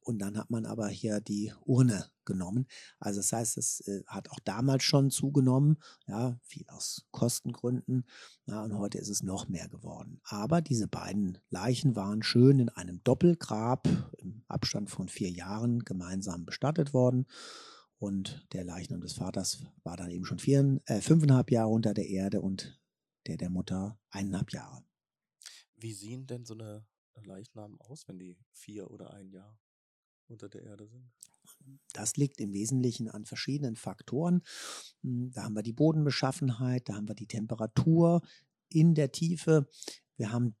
Und 0.00 0.20
dann 0.20 0.36
hat 0.38 0.50
man 0.50 0.66
aber 0.66 0.88
hier 0.88 1.20
die 1.20 1.52
Urne 1.64 2.10
genommen. 2.24 2.66
Also 3.00 3.20
das 3.20 3.32
heißt, 3.32 3.58
es 3.58 3.80
äh, 3.88 4.02
hat 4.06 4.30
auch 4.30 4.40
damals 4.40 4.84
schon 4.84 5.10
zugenommen, 5.10 5.78
ja, 6.06 6.38
viel 6.42 6.66
aus 6.68 7.06
Kostengründen. 7.10 8.04
Ja, 8.46 8.62
und 8.62 8.78
heute 8.78 8.98
ist 8.98 9.08
es 9.08 9.22
noch 9.22 9.48
mehr 9.48 9.68
geworden. 9.68 10.20
Aber 10.24 10.60
diese 10.60 10.86
beiden 10.86 11.38
Leichen 11.50 11.96
waren 11.96 12.22
schön 12.22 12.58
in 12.58 12.68
einem 12.68 13.02
Doppelgrab 13.02 13.88
im 14.18 14.44
Abstand 14.46 14.90
von 14.90 15.08
vier 15.08 15.30
Jahren 15.30 15.80
gemeinsam 15.80 16.44
bestattet 16.44 16.92
worden. 16.92 17.26
Und 17.98 18.46
der 18.52 18.64
Leichnam 18.64 19.00
des 19.00 19.14
Vaters 19.14 19.62
war 19.82 19.96
dann 19.96 20.10
eben 20.10 20.26
schon 20.26 20.38
vier, 20.38 20.80
äh, 20.86 21.00
fünfeinhalb 21.00 21.50
Jahre 21.50 21.70
unter 21.70 21.94
der 21.94 22.08
Erde 22.08 22.40
und 22.42 22.78
der 23.26 23.36
der 23.36 23.50
Mutter 23.50 23.98
eineinhalb 24.10 24.52
Jahre. 24.52 24.84
Wie 25.76 25.92
sehen 25.92 26.26
denn 26.26 26.44
so 26.44 26.54
eine 26.54 26.86
Leichnamen 27.24 27.80
aus, 27.80 28.06
wenn 28.08 28.18
die 28.18 28.36
vier 28.52 28.90
oder 28.90 29.12
ein 29.12 29.30
Jahr 29.30 29.58
unter 30.28 30.48
der 30.48 30.62
Erde 30.62 30.86
sind? 30.86 31.10
Das 31.92 32.16
liegt 32.16 32.40
im 32.40 32.52
Wesentlichen 32.52 33.08
an 33.08 33.24
verschiedenen 33.24 33.76
Faktoren. 33.76 34.42
Hm, 35.02 35.32
da 35.32 35.44
haben 35.44 35.54
wir 35.54 35.62
die 35.62 35.72
Bodenbeschaffenheit, 35.72 36.88
da 36.88 36.94
haben 36.94 37.08
wir 37.08 37.14
die 37.14 37.28
Temperatur 37.28 38.22
in 38.68 38.94
der 38.94 39.12
Tiefe. 39.12 39.68
Wir 40.16 40.32
haben 40.32 40.56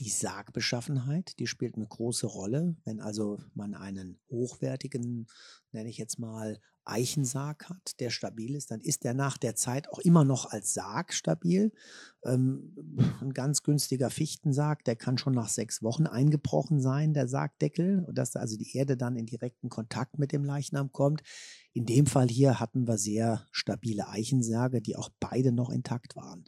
die 0.00 0.10
Sargbeschaffenheit, 0.10 1.38
die 1.38 1.46
spielt 1.46 1.76
eine 1.76 1.86
große 1.86 2.26
Rolle. 2.26 2.76
Wenn 2.84 3.00
also 3.00 3.38
man 3.54 3.74
einen 3.74 4.18
hochwertigen, 4.30 5.26
nenne 5.72 5.88
ich 5.88 5.98
jetzt 5.98 6.18
mal, 6.18 6.60
Eichensarg 6.86 7.68
hat, 7.70 7.98
der 8.00 8.10
stabil 8.10 8.54
ist, 8.54 8.70
dann 8.70 8.80
ist 8.80 9.04
der 9.04 9.14
nach 9.14 9.38
der 9.38 9.54
Zeit 9.54 9.88
auch 9.90 10.00
immer 10.00 10.24
noch 10.24 10.50
als 10.50 10.74
Sarg 10.74 11.14
stabil. 11.14 11.72
Ähm, 12.24 12.74
ein 13.20 13.32
ganz 13.32 13.62
günstiger 13.62 14.10
Fichtensarg, 14.10 14.84
der 14.84 14.96
kann 14.96 15.16
schon 15.16 15.32
nach 15.32 15.48
sechs 15.48 15.82
Wochen 15.82 16.06
eingebrochen 16.06 16.80
sein, 16.80 17.14
der 17.14 17.26
Sargdeckel, 17.26 18.06
dass 18.12 18.36
also 18.36 18.58
die 18.58 18.76
Erde 18.76 18.96
dann 18.96 19.16
in 19.16 19.26
direkten 19.26 19.70
Kontakt 19.70 20.18
mit 20.18 20.32
dem 20.32 20.44
Leichnam 20.44 20.92
kommt. 20.92 21.22
In 21.72 21.86
dem 21.86 22.06
Fall 22.06 22.28
hier 22.28 22.60
hatten 22.60 22.86
wir 22.86 22.98
sehr 22.98 23.46
stabile 23.50 24.08
Eichensärge, 24.08 24.82
die 24.82 24.96
auch 24.96 25.08
beide 25.20 25.52
noch 25.52 25.70
intakt 25.70 26.16
waren. 26.16 26.44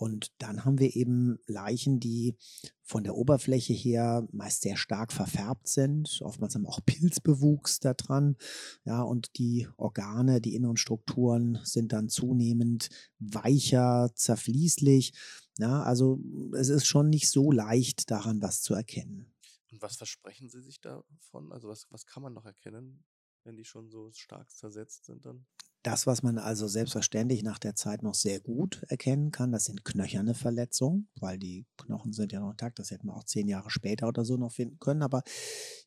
Und 0.00 0.32
dann 0.38 0.64
haben 0.64 0.78
wir 0.78 0.96
eben 0.96 1.38
Leichen, 1.46 2.00
die 2.00 2.34
von 2.82 3.04
der 3.04 3.16
Oberfläche 3.16 3.74
her 3.74 4.26
meist 4.32 4.62
sehr 4.62 4.78
stark 4.78 5.12
verfärbt 5.12 5.68
sind. 5.68 6.22
Oftmals 6.22 6.54
haben 6.54 6.64
auch 6.64 6.80
Pilzbewuchs 6.86 7.80
da 7.80 7.92
dran. 7.92 8.38
Ja, 8.84 9.02
und 9.02 9.36
die 9.36 9.68
Organe, 9.76 10.40
die 10.40 10.54
inneren 10.54 10.78
Strukturen 10.78 11.58
sind 11.64 11.92
dann 11.92 12.08
zunehmend 12.08 12.88
weicher, 13.18 14.10
zerfließlich. 14.14 15.12
Ja, 15.58 15.82
also 15.82 16.18
es 16.56 16.70
ist 16.70 16.86
schon 16.86 17.10
nicht 17.10 17.28
so 17.28 17.52
leicht, 17.52 18.10
daran 18.10 18.40
was 18.40 18.62
zu 18.62 18.72
erkennen. 18.72 19.30
Und 19.70 19.82
was 19.82 19.96
versprechen 19.96 20.48
Sie 20.48 20.62
sich 20.62 20.80
davon? 20.80 21.52
Also 21.52 21.68
was, 21.68 21.86
was 21.90 22.06
kann 22.06 22.22
man 22.22 22.32
noch 22.32 22.46
erkennen, 22.46 23.04
wenn 23.44 23.54
die 23.54 23.66
schon 23.66 23.90
so 23.90 24.10
stark 24.12 24.50
zersetzt 24.50 25.04
sind 25.04 25.26
dann? 25.26 25.44
Das, 25.82 26.06
was 26.06 26.22
man 26.22 26.36
also 26.36 26.68
selbstverständlich 26.68 27.42
nach 27.42 27.58
der 27.58 27.74
Zeit 27.74 28.02
noch 28.02 28.14
sehr 28.14 28.38
gut 28.38 28.82
erkennen 28.88 29.30
kann, 29.30 29.50
das 29.50 29.64
sind 29.64 29.82
knöcherne 29.82 30.34
Verletzungen, 30.34 31.08
weil 31.18 31.38
die 31.38 31.66
Knochen 31.78 32.12
sind 32.12 32.32
ja 32.32 32.40
noch 32.40 32.50
intakt. 32.50 32.78
Das 32.78 32.90
hätten 32.90 33.06
wir 33.06 33.16
auch 33.16 33.24
zehn 33.24 33.48
Jahre 33.48 33.70
später 33.70 34.06
oder 34.06 34.26
so 34.26 34.36
noch 34.36 34.52
finden 34.52 34.78
können. 34.78 35.02
Aber 35.02 35.22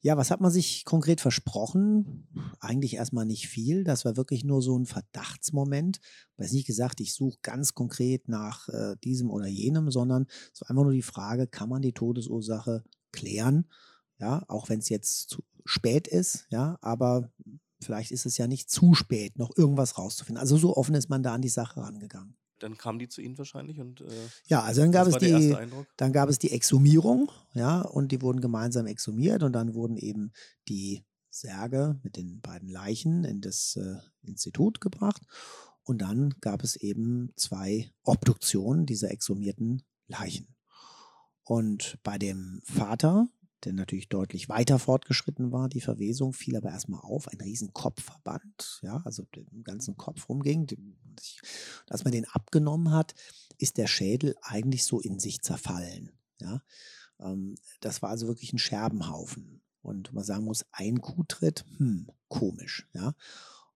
ja, 0.02 0.18
was 0.18 0.32
hat 0.32 0.42
man 0.42 0.52
sich 0.52 0.84
konkret 0.84 1.22
versprochen? 1.22 2.28
Eigentlich 2.60 2.96
erstmal 2.96 3.28
nicht 3.28 3.48
viel. 3.48 3.84
Das 3.84 4.04
war 4.04 4.18
wirklich 4.18 4.44
nur 4.44 4.64
so 4.64 4.78
ein 4.80 4.88
Verdachtsmoment. 4.88 6.00
Ich 6.38 6.44
habe 6.44 6.56
nicht 6.56 6.68
gesagt, 6.68 7.00
ich 7.00 7.14
suche 7.14 7.38
ganz 7.44 7.76
konkret 7.76 8.28
nach 8.28 8.70
äh, 8.70 8.96
diesem 9.04 9.30
oder 9.30 9.46
jenem, 9.46 9.92
sondern 9.92 10.26
so 10.54 10.66
einfach 10.66 10.84
nur 10.84 10.94
die 10.94 11.04
Frage, 11.04 11.46
kann 11.46 11.70
man 11.70 11.84
die 11.84 11.94
Todesursache 11.94 12.84
klären? 13.12 13.68
Ja, 14.20 14.44
auch 14.48 14.70
wenn 14.70 14.80
es 14.80 14.90
jetzt 14.90 15.30
zu 15.30 15.44
spät 15.66 16.08
ist, 16.08 16.48
ja, 16.50 16.78
aber 16.82 17.32
vielleicht 17.84 18.12
ist 18.12 18.26
es 18.26 18.38
ja 18.38 18.48
nicht 18.48 18.70
zu 18.70 18.96
spät, 18.96 19.38
noch 19.38 19.52
irgendwas 19.56 19.98
rauszufinden. 19.98 20.40
Also 20.40 20.58
so 20.58 20.76
offen 20.76 20.96
ist 20.96 21.10
man 21.10 21.24
da 21.24 21.34
an 21.34 21.42
die 21.42 21.50
Sache 21.50 21.82
rangegangen. 21.82 22.36
Dann 22.60 22.78
kamen 22.78 23.00
die 23.00 23.10
zu 23.10 23.22
Ihnen 23.22 23.38
wahrscheinlich 23.38 23.80
und 23.80 24.02
äh, 24.02 24.06
ja, 24.48 24.62
also 24.62 24.82
dann 24.82 24.92
gab 24.92 25.08
es 25.08 25.18
die, 25.18 25.56
dann 25.98 26.14
gab 26.14 26.30
es 26.30 26.40
die 26.40 26.52
Exhumierung, 26.52 27.30
ja, 27.54 27.82
und 27.82 28.12
die 28.12 28.22
wurden 28.22 28.40
gemeinsam 28.40 28.86
exhumiert 28.86 29.44
und 29.44 29.54
dann 29.54 29.74
wurden 29.74 29.98
eben 29.98 30.32
die 30.70 31.04
Särge 31.30 32.00
mit 32.04 32.16
den 32.16 32.40
beiden 32.42 32.70
Leichen 32.70 33.26
in 33.26 33.42
das 33.42 33.76
äh, 33.76 33.98
Institut 34.26 34.80
gebracht 34.80 35.22
und 35.84 36.02
dann 36.02 36.36
gab 36.40 36.64
es 36.64 36.76
eben 36.76 37.34
zwei 37.36 37.92
Obduktionen 38.04 38.86
dieser 38.86 39.12
exhumierten 39.12 39.84
Leichen. 40.08 40.56
Und 41.44 41.98
bei 42.04 42.18
dem 42.18 42.62
Vater 42.64 43.28
der 43.66 43.74
natürlich 43.74 44.10
deutlich 44.10 44.50
weiter 44.50 44.80
fortgeschritten 44.80 45.52
war. 45.52 45.70
Die 45.70 45.82
Verwesung 45.82 46.34
fiel 46.34 46.56
aber 46.56 46.70
erstmal 46.70 47.02
auf, 47.02 47.28
ein 47.28 47.42
riesen 47.42 47.74
Kopfverband, 47.74 48.80
ja, 48.82 49.02
also 49.06 49.24
den 49.36 49.64
ganzen 49.64 49.98
Kopf 49.98 50.30
rumging. 50.30 50.68
Als 51.90 52.04
man 52.04 52.12
den 52.12 52.26
abgenommen 52.26 52.92
hat, 52.92 53.14
ist 53.58 53.78
der 53.78 53.88
Schädel 53.88 54.36
eigentlich 54.42 54.84
so 54.84 55.00
in 55.00 55.20
sich 55.20 55.42
zerfallen. 55.42 56.12
Ja. 56.40 56.62
Ähm, 57.20 57.56
das 57.80 58.02
war 58.02 58.10
also 58.10 58.28
wirklich 58.28 58.54
ein 58.54 58.60
Scherbenhaufen. 58.60 59.62
Und 59.82 60.14
man 60.14 60.24
sagen 60.24 60.46
muss, 60.46 60.66
ein 60.72 61.02
Kuhtritt, 61.02 61.66
hm, 61.78 62.08
komisch, 62.30 62.88
ja. 62.94 63.14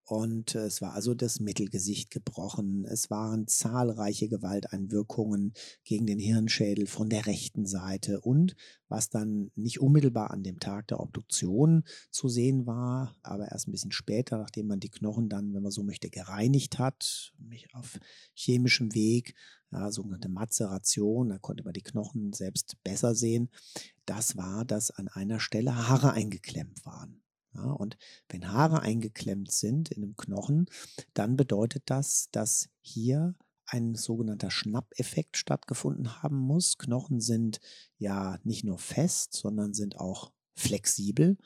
Und 0.10 0.56
äh, 0.56 0.60
es 0.60 0.82
war 0.82 0.94
also 0.94 1.14
das 1.14 1.42
Mittelgesicht 1.42 2.12
gebrochen. 2.12 2.86
Es 2.86 3.10
waren 3.10 3.46
zahlreiche 3.46 4.30
Gewalteinwirkungen 4.30 5.52
gegen 5.84 6.06
den 6.06 6.18
Hirnschädel 6.18 6.88
von 6.88 7.10
der 7.10 7.26
rechten 7.26 7.66
Seite. 7.66 8.22
Und 8.22 8.56
was 8.88 9.10
dann 9.10 9.52
nicht 9.56 9.82
unmittelbar 9.82 10.32
an 10.32 10.44
dem 10.44 10.62
Tag 10.62 10.88
der 10.88 11.02
Obduktion 11.02 11.84
zu 12.10 12.30
sehen 12.30 12.66
war, 12.66 13.18
aber 13.22 13.52
erst 13.52 13.68
ein 13.68 13.74
bisschen 13.74 13.92
später, 13.92 14.38
nachdem 14.38 14.68
man 14.68 14.80
die 14.80 14.90
Knochen 14.90 15.28
dann, 15.28 15.54
wenn 15.54 15.62
man 15.62 15.74
so 15.74 15.84
möchte, 15.84 16.10
gereinigt 16.10 16.80
hat, 16.80 17.34
auf 17.74 18.00
chemischem 18.34 18.96
Weg, 18.96 19.36
ja, 19.74 19.92
sogenannte 19.92 20.30
Mazeration, 20.30 21.28
da 21.28 21.38
konnte 21.38 21.66
man 21.66 21.74
die 21.74 21.84
Knochen 21.84 22.32
selbst 22.32 22.82
besser 22.82 23.14
sehen. 23.14 23.50
Das 24.06 24.38
war, 24.38 24.64
dass 24.64 24.90
an 24.90 25.10
einer 25.10 25.42
Stelle 25.42 25.76
Haare 25.76 26.14
eingeklemmt 26.14 26.86
waren. 26.86 27.22
Ja, 27.58 27.72
und 27.72 27.98
wenn 28.30 28.52
Haare 28.52 28.82
eingeklemmt 28.82 29.52
sind 29.52 29.92
in 29.92 30.04
einem 30.04 30.16
Knochen, 30.16 30.68
dann 31.14 31.36
bedeutet 31.36 31.84
das, 31.88 32.30
dass 32.32 32.70
hier 32.82 33.36
ein 33.66 33.96
sogenannter 33.96 34.52
Schnappeffekt 34.52 35.38
stattgefunden 35.38 36.22
haben 36.22 36.38
muss. 36.38 36.78
Knochen 36.78 37.20
sind 37.20 37.60
ja 37.98 38.40
nicht 38.44 38.64
nur 38.64 38.78
fest, 38.78 39.34
sondern 39.34 39.74
sind 39.74 39.98
auch 40.00 40.32
flexibel. 40.56 41.38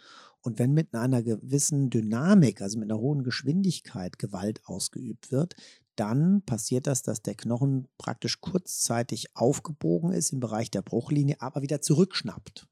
Und 0.41 0.60
wenn 0.60 0.74
mit 0.74 0.93
einer 0.93 1.24
gewissen 1.24 1.89
Dynamik, 1.89 2.62
also 2.62 2.78
mit 2.80 2.91
einer 2.91 3.00
hohen 3.00 3.24
Geschwindigkeit 3.24 4.19
Gewalt 4.19 4.65
ausgeübt 4.65 5.32
wird, 5.32 5.56
dann 5.95 6.41
passiert 6.43 6.88
das, 6.88 7.04
dass 7.04 7.21
der 7.21 7.36
Knochen 7.36 7.88
praktisch 7.97 8.41
kurzzeitig 8.41 9.36
aufgebogen 9.36 10.12
ist 10.12 10.32
im 10.34 10.39
Bereich 10.39 10.71
der 10.71 10.82
Bruchlinie, 10.82 11.41
aber 11.41 11.62
wieder 11.62 11.82
zurückschnappt. 11.82 12.67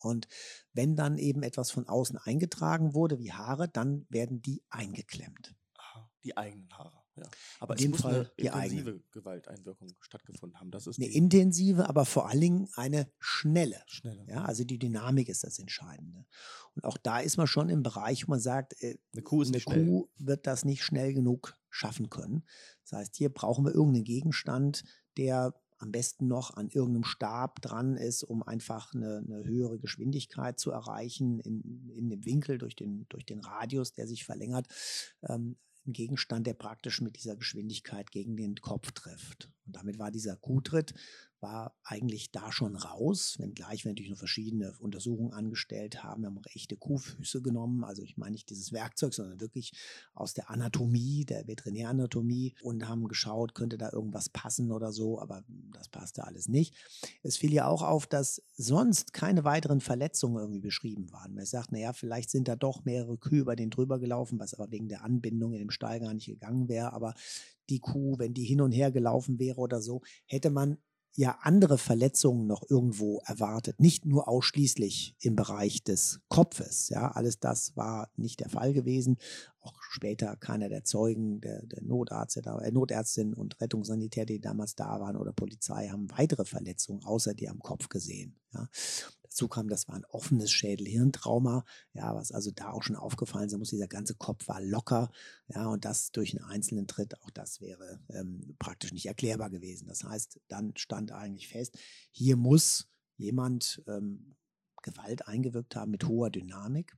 Und 0.00 0.28
wenn 0.72 0.96
dann 0.96 1.18
eben 1.18 1.42
etwas 1.42 1.70
von 1.70 1.86
außen 1.88 2.18
eingetragen 2.18 2.94
wurde, 2.94 3.18
wie 3.18 3.32
Haare, 3.32 3.68
dann 3.68 4.06
werden 4.08 4.42
die 4.42 4.62
eingeklemmt. 4.70 5.54
die 6.24 6.36
eigenen 6.36 6.70
Haare, 6.76 7.00
ja. 7.16 7.24
Aber 7.60 7.78
In 7.78 7.84
es 7.84 7.88
muss 7.90 8.00
Fall 8.02 8.14
eine 8.14 8.30
die 8.38 8.46
intensive 8.46 8.80
eigenen. 8.90 9.04
Gewalteinwirkung 9.10 9.88
stattgefunden 10.00 10.60
haben. 10.60 10.70
Das 10.70 10.86
ist 10.86 10.98
Eine 10.98 11.08
intensive, 11.08 11.88
aber 11.88 12.04
vor 12.04 12.28
allen 12.28 12.40
Dingen 12.40 12.68
eine 12.74 13.10
schnelle. 13.18 13.82
schnelle. 13.86 14.26
Ja, 14.28 14.44
also 14.44 14.64
die 14.64 14.78
Dynamik 14.78 15.28
ist 15.30 15.44
das 15.44 15.58
Entscheidende. 15.58 16.26
Und 16.74 16.84
auch 16.84 16.98
da 16.98 17.20
ist 17.20 17.36
man 17.38 17.46
schon 17.46 17.68
im 17.70 17.82
Bereich, 17.82 18.26
wo 18.26 18.32
man 18.32 18.40
sagt, 18.40 18.74
äh, 18.82 18.98
Eine 19.12 19.22
Kuh 19.22 19.42
ist 19.42 19.54
eine. 19.54 19.86
Kuh 19.86 20.08
wird 20.18 20.46
das 20.46 20.64
nicht 20.64 20.82
schnell 20.84 21.14
genug 21.14 21.56
schaffen 21.70 22.10
können. 22.10 22.44
Das 22.82 22.98
heißt, 22.98 23.16
hier 23.16 23.32
brauchen 23.32 23.64
wir 23.64 23.72
irgendeinen 23.74 24.04
Gegenstand, 24.04 24.84
der 25.16 25.54
am 25.80 25.92
besten 25.92 26.28
noch 26.28 26.56
an 26.56 26.68
irgendeinem 26.68 27.04
Stab 27.04 27.60
dran 27.62 27.96
ist, 27.96 28.22
um 28.22 28.42
einfach 28.42 28.94
eine, 28.94 29.24
eine 29.26 29.44
höhere 29.44 29.78
Geschwindigkeit 29.78 30.58
zu 30.58 30.70
erreichen 30.70 31.40
in, 31.40 31.90
in 31.90 32.10
dem 32.10 32.24
Winkel 32.24 32.58
durch 32.58 32.76
den, 32.76 33.06
durch 33.08 33.24
den 33.24 33.40
Radius, 33.40 33.92
der 33.92 34.06
sich 34.06 34.24
verlängert. 34.24 34.68
Ähm, 35.22 35.56
ein 35.86 35.92
Gegenstand, 35.94 36.46
der 36.46 36.54
praktisch 36.54 37.00
mit 37.00 37.16
dieser 37.16 37.36
Geschwindigkeit 37.36 38.10
gegen 38.10 38.36
den 38.36 38.56
Kopf 38.56 38.92
trifft. 38.92 39.50
Und 39.70 39.76
damit 39.76 40.00
war 40.00 40.10
dieser 40.10 40.34
Kuhtritt 40.34 40.94
war 41.40 41.74
eigentlich 41.84 42.32
da 42.32 42.52
schon 42.52 42.76
raus, 42.76 43.36
wenngleich 43.38 43.84
wir 43.84 43.92
natürlich 43.92 44.10
noch 44.10 44.18
verschiedene 44.18 44.74
Untersuchungen 44.78 45.32
angestellt 45.32 46.02
haben. 46.02 46.22
Wir 46.22 46.26
haben 46.26 46.38
auch 46.38 46.54
echte 46.54 46.76
Kuhfüße 46.76 47.40
genommen, 47.40 47.84
also 47.84 48.02
ich 48.02 48.16
meine 48.16 48.32
nicht 48.32 48.50
dieses 48.50 48.72
Werkzeug, 48.72 49.14
sondern 49.14 49.40
wirklich 49.40 49.72
aus 50.12 50.34
der 50.34 50.50
Anatomie, 50.50 51.24
der 51.24 51.46
Veterinäranatomie 51.46 52.54
und 52.62 52.88
haben 52.88 53.08
geschaut, 53.08 53.54
könnte 53.54 53.78
da 53.78 53.90
irgendwas 53.92 54.28
passen 54.28 54.70
oder 54.72 54.92
so, 54.92 55.20
aber 55.20 55.44
das 55.72 55.88
passte 55.88 56.24
alles 56.24 56.48
nicht. 56.48 56.74
Es 57.22 57.36
fiel 57.36 57.52
ja 57.52 57.66
auch 57.66 57.82
auf, 57.82 58.06
dass 58.06 58.42
sonst 58.56 59.12
keine 59.12 59.44
weiteren 59.44 59.80
Verletzungen 59.80 60.38
irgendwie 60.40 60.60
beschrieben 60.60 61.12
waren. 61.12 61.34
Man 61.34 61.46
sagt, 61.46 61.72
naja, 61.72 61.92
vielleicht 61.92 62.30
sind 62.30 62.48
da 62.48 62.56
doch 62.56 62.84
mehrere 62.84 63.16
Kühe 63.18 63.40
über 63.40 63.56
den 63.56 63.70
drüber 63.70 63.98
gelaufen, 63.98 64.38
was 64.38 64.52
aber 64.52 64.70
wegen 64.70 64.88
der 64.88 65.04
Anbindung 65.04 65.52
in 65.52 65.60
dem 65.60 65.70
Stall 65.70 66.00
gar 66.00 66.12
nicht 66.12 66.26
gegangen 66.26 66.68
wäre, 66.68 66.92
aber 66.92 67.14
die 67.70 67.80
Kuh, 67.80 68.18
wenn 68.18 68.34
die 68.34 68.44
hin 68.44 68.60
und 68.60 68.72
her 68.72 68.90
gelaufen 68.90 69.38
wäre 69.38 69.58
oder 69.58 69.80
so, 69.80 70.02
hätte 70.26 70.50
man 70.50 70.78
ja 71.16 71.38
andere 71.42 71.78
Verletzungen 71.78 72.46
noch 72.46 72.62
irgendwo 72.68 73.20
erwartet, 73.24 73.80
nicht 73.80 74.06
nur 74.06 74.28
ausschließlich 74.28 75.16
im 75.20 75.36
Bereich 75.36 75.82
des 75.82 76.20
Kopfes. 76.28 76.88
Ja, 76.88 77.10
alles 77.10 77.40
das 77.40 77.76
war 77.76 78.10
nicht 78.16 78.40
der 78.40 78.48
Fall 78.48 78.72
gewesen. 78.72 79.16
Auch 79.60 79.74
später 79.90 80.36
keiner 80.36 80.68
der 80.68 80.84
Zeugen, 80.84 81.40
der, 81.40 81.66
der 81.66 81.82
Notarzt, 81.82 82.36
der 82.36 82.46
äh, 82.62 82.70
Notärztin 82.70 83.34
und 83.34 83.60
Rettungssanitär, 83.60 84.24
die 84.24 84.40
damals 84.40 84.76
da 84.76 85.00
waren 85.00 85.16
oder 85.16 85.32
Polizei, 85.32 85.88
haben 85.88 86.10
weitere 86.16 86.44
Verletzungen 86.44 87.04
außer 87.04 87.34
die 87.34 87.48
am 87.48 87.58
Kopf 87.58 87.88
gesehen. 87.88 88.38
Ja. 88.54 88.68
Dazu 89.30 89.46
kam, 89.46 89.68
das 89.68 89.86
war 89.86 89.94
ein 89.94 90.04
offenes 90.06 90.50
Schädel-Hirntrauma, 90.50 91.64
ja, 91.92 92.14
was 92.16 92.32
also 92.32 92.50
da 92.50 92.70
auch 92.70 92.82
schon 92.82 92.96
aufgefallen 92.96 93.48
sein 93.48 93.60
muss. 93.60 93.70
Dieser 93.70 93.86
ganze 93.86 94.16
Kopf 94.16 94.48
war 94.48 94.60
locker, 94.60 95.10
ja, 95.46 95.66
und 95.66 95.84
das 95.84 96.10
durch 96.10 96.36
einen 96.36 96.44
einzelnen 96.44 96.88
Tritt, 96.88 97.20
auch 97.22 97.30
das 97.30 97.60
wäre 97.60 98.00
ähm, 98.08 98.56
praktisch 98.58 98.92
nicht 98.92 99.06
erklärbar 99.06 99.48
gewesen. 99.48 99.86
Das 99.86 100.02
heißt, 100.02 100.40
dann 100.48 100.72
stand 100.76 101.12
eigentlich 101.12 101.46
fest, 101.46 101.78
hier 102.10 102.36
muss 102.36 102.88
jemand 103.18 103.82
ähm, 103.86 104.34
Gewalt 104.82 105.28
eingewirkt 105.28 105.76
haben 105.76 105.92
mit 105.92 106.08
hoher 106.08 106.30
Dynamik. 106.30 106.96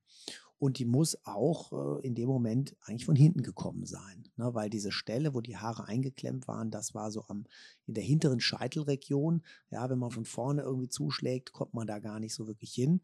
Und 0.62 0.78
die 0.78 0.84
muss 0.84 1.18
auch 1.24 1.72
äh, 1.72 2.06
in 2.06 2.14
dem 2.14 2.28
Moment 2.28 2.76
eigentlich 2.82 3.04
von 3.04 3.16
hinten 3.16 3.42
gekommen 3.42 3.84
sein. 3.84 4.28
Ne? 4.36 4.54
Weil 4.54 4.70
diese 4.70 4.92
Stelle, 4.92 5.34
wo 5.34 5.40
die 5.40 5.56
Haare 5.56 5.88
eingeklemmt 5.88 6.46
waren, 6.46 6.70
das 6.70 6.94
war 6.94 7.10
so 7.10 7.24
am, 7.26 7.46
in 7.88 7.94
der 7.94 8.04
hinteren 8.04 8.38
Scheitelregion. 8.38 9.42
Ja, 9.72 9.90
wenn 9.90 9.98
man 9.98 10.12
von 10.12 10.24
vorne 10.24 10.62
irgendwie 10.62 10.88
zuschlägt, 10.88 11.52
kommt 11.52 11.74
man 11.74 11.88
da 11.88 11.98
gar 11.98 12.20
nicht 12.20 12.32
so 12.32 12.46
wirklich 12.46 12.72
hin. 12.72 13.00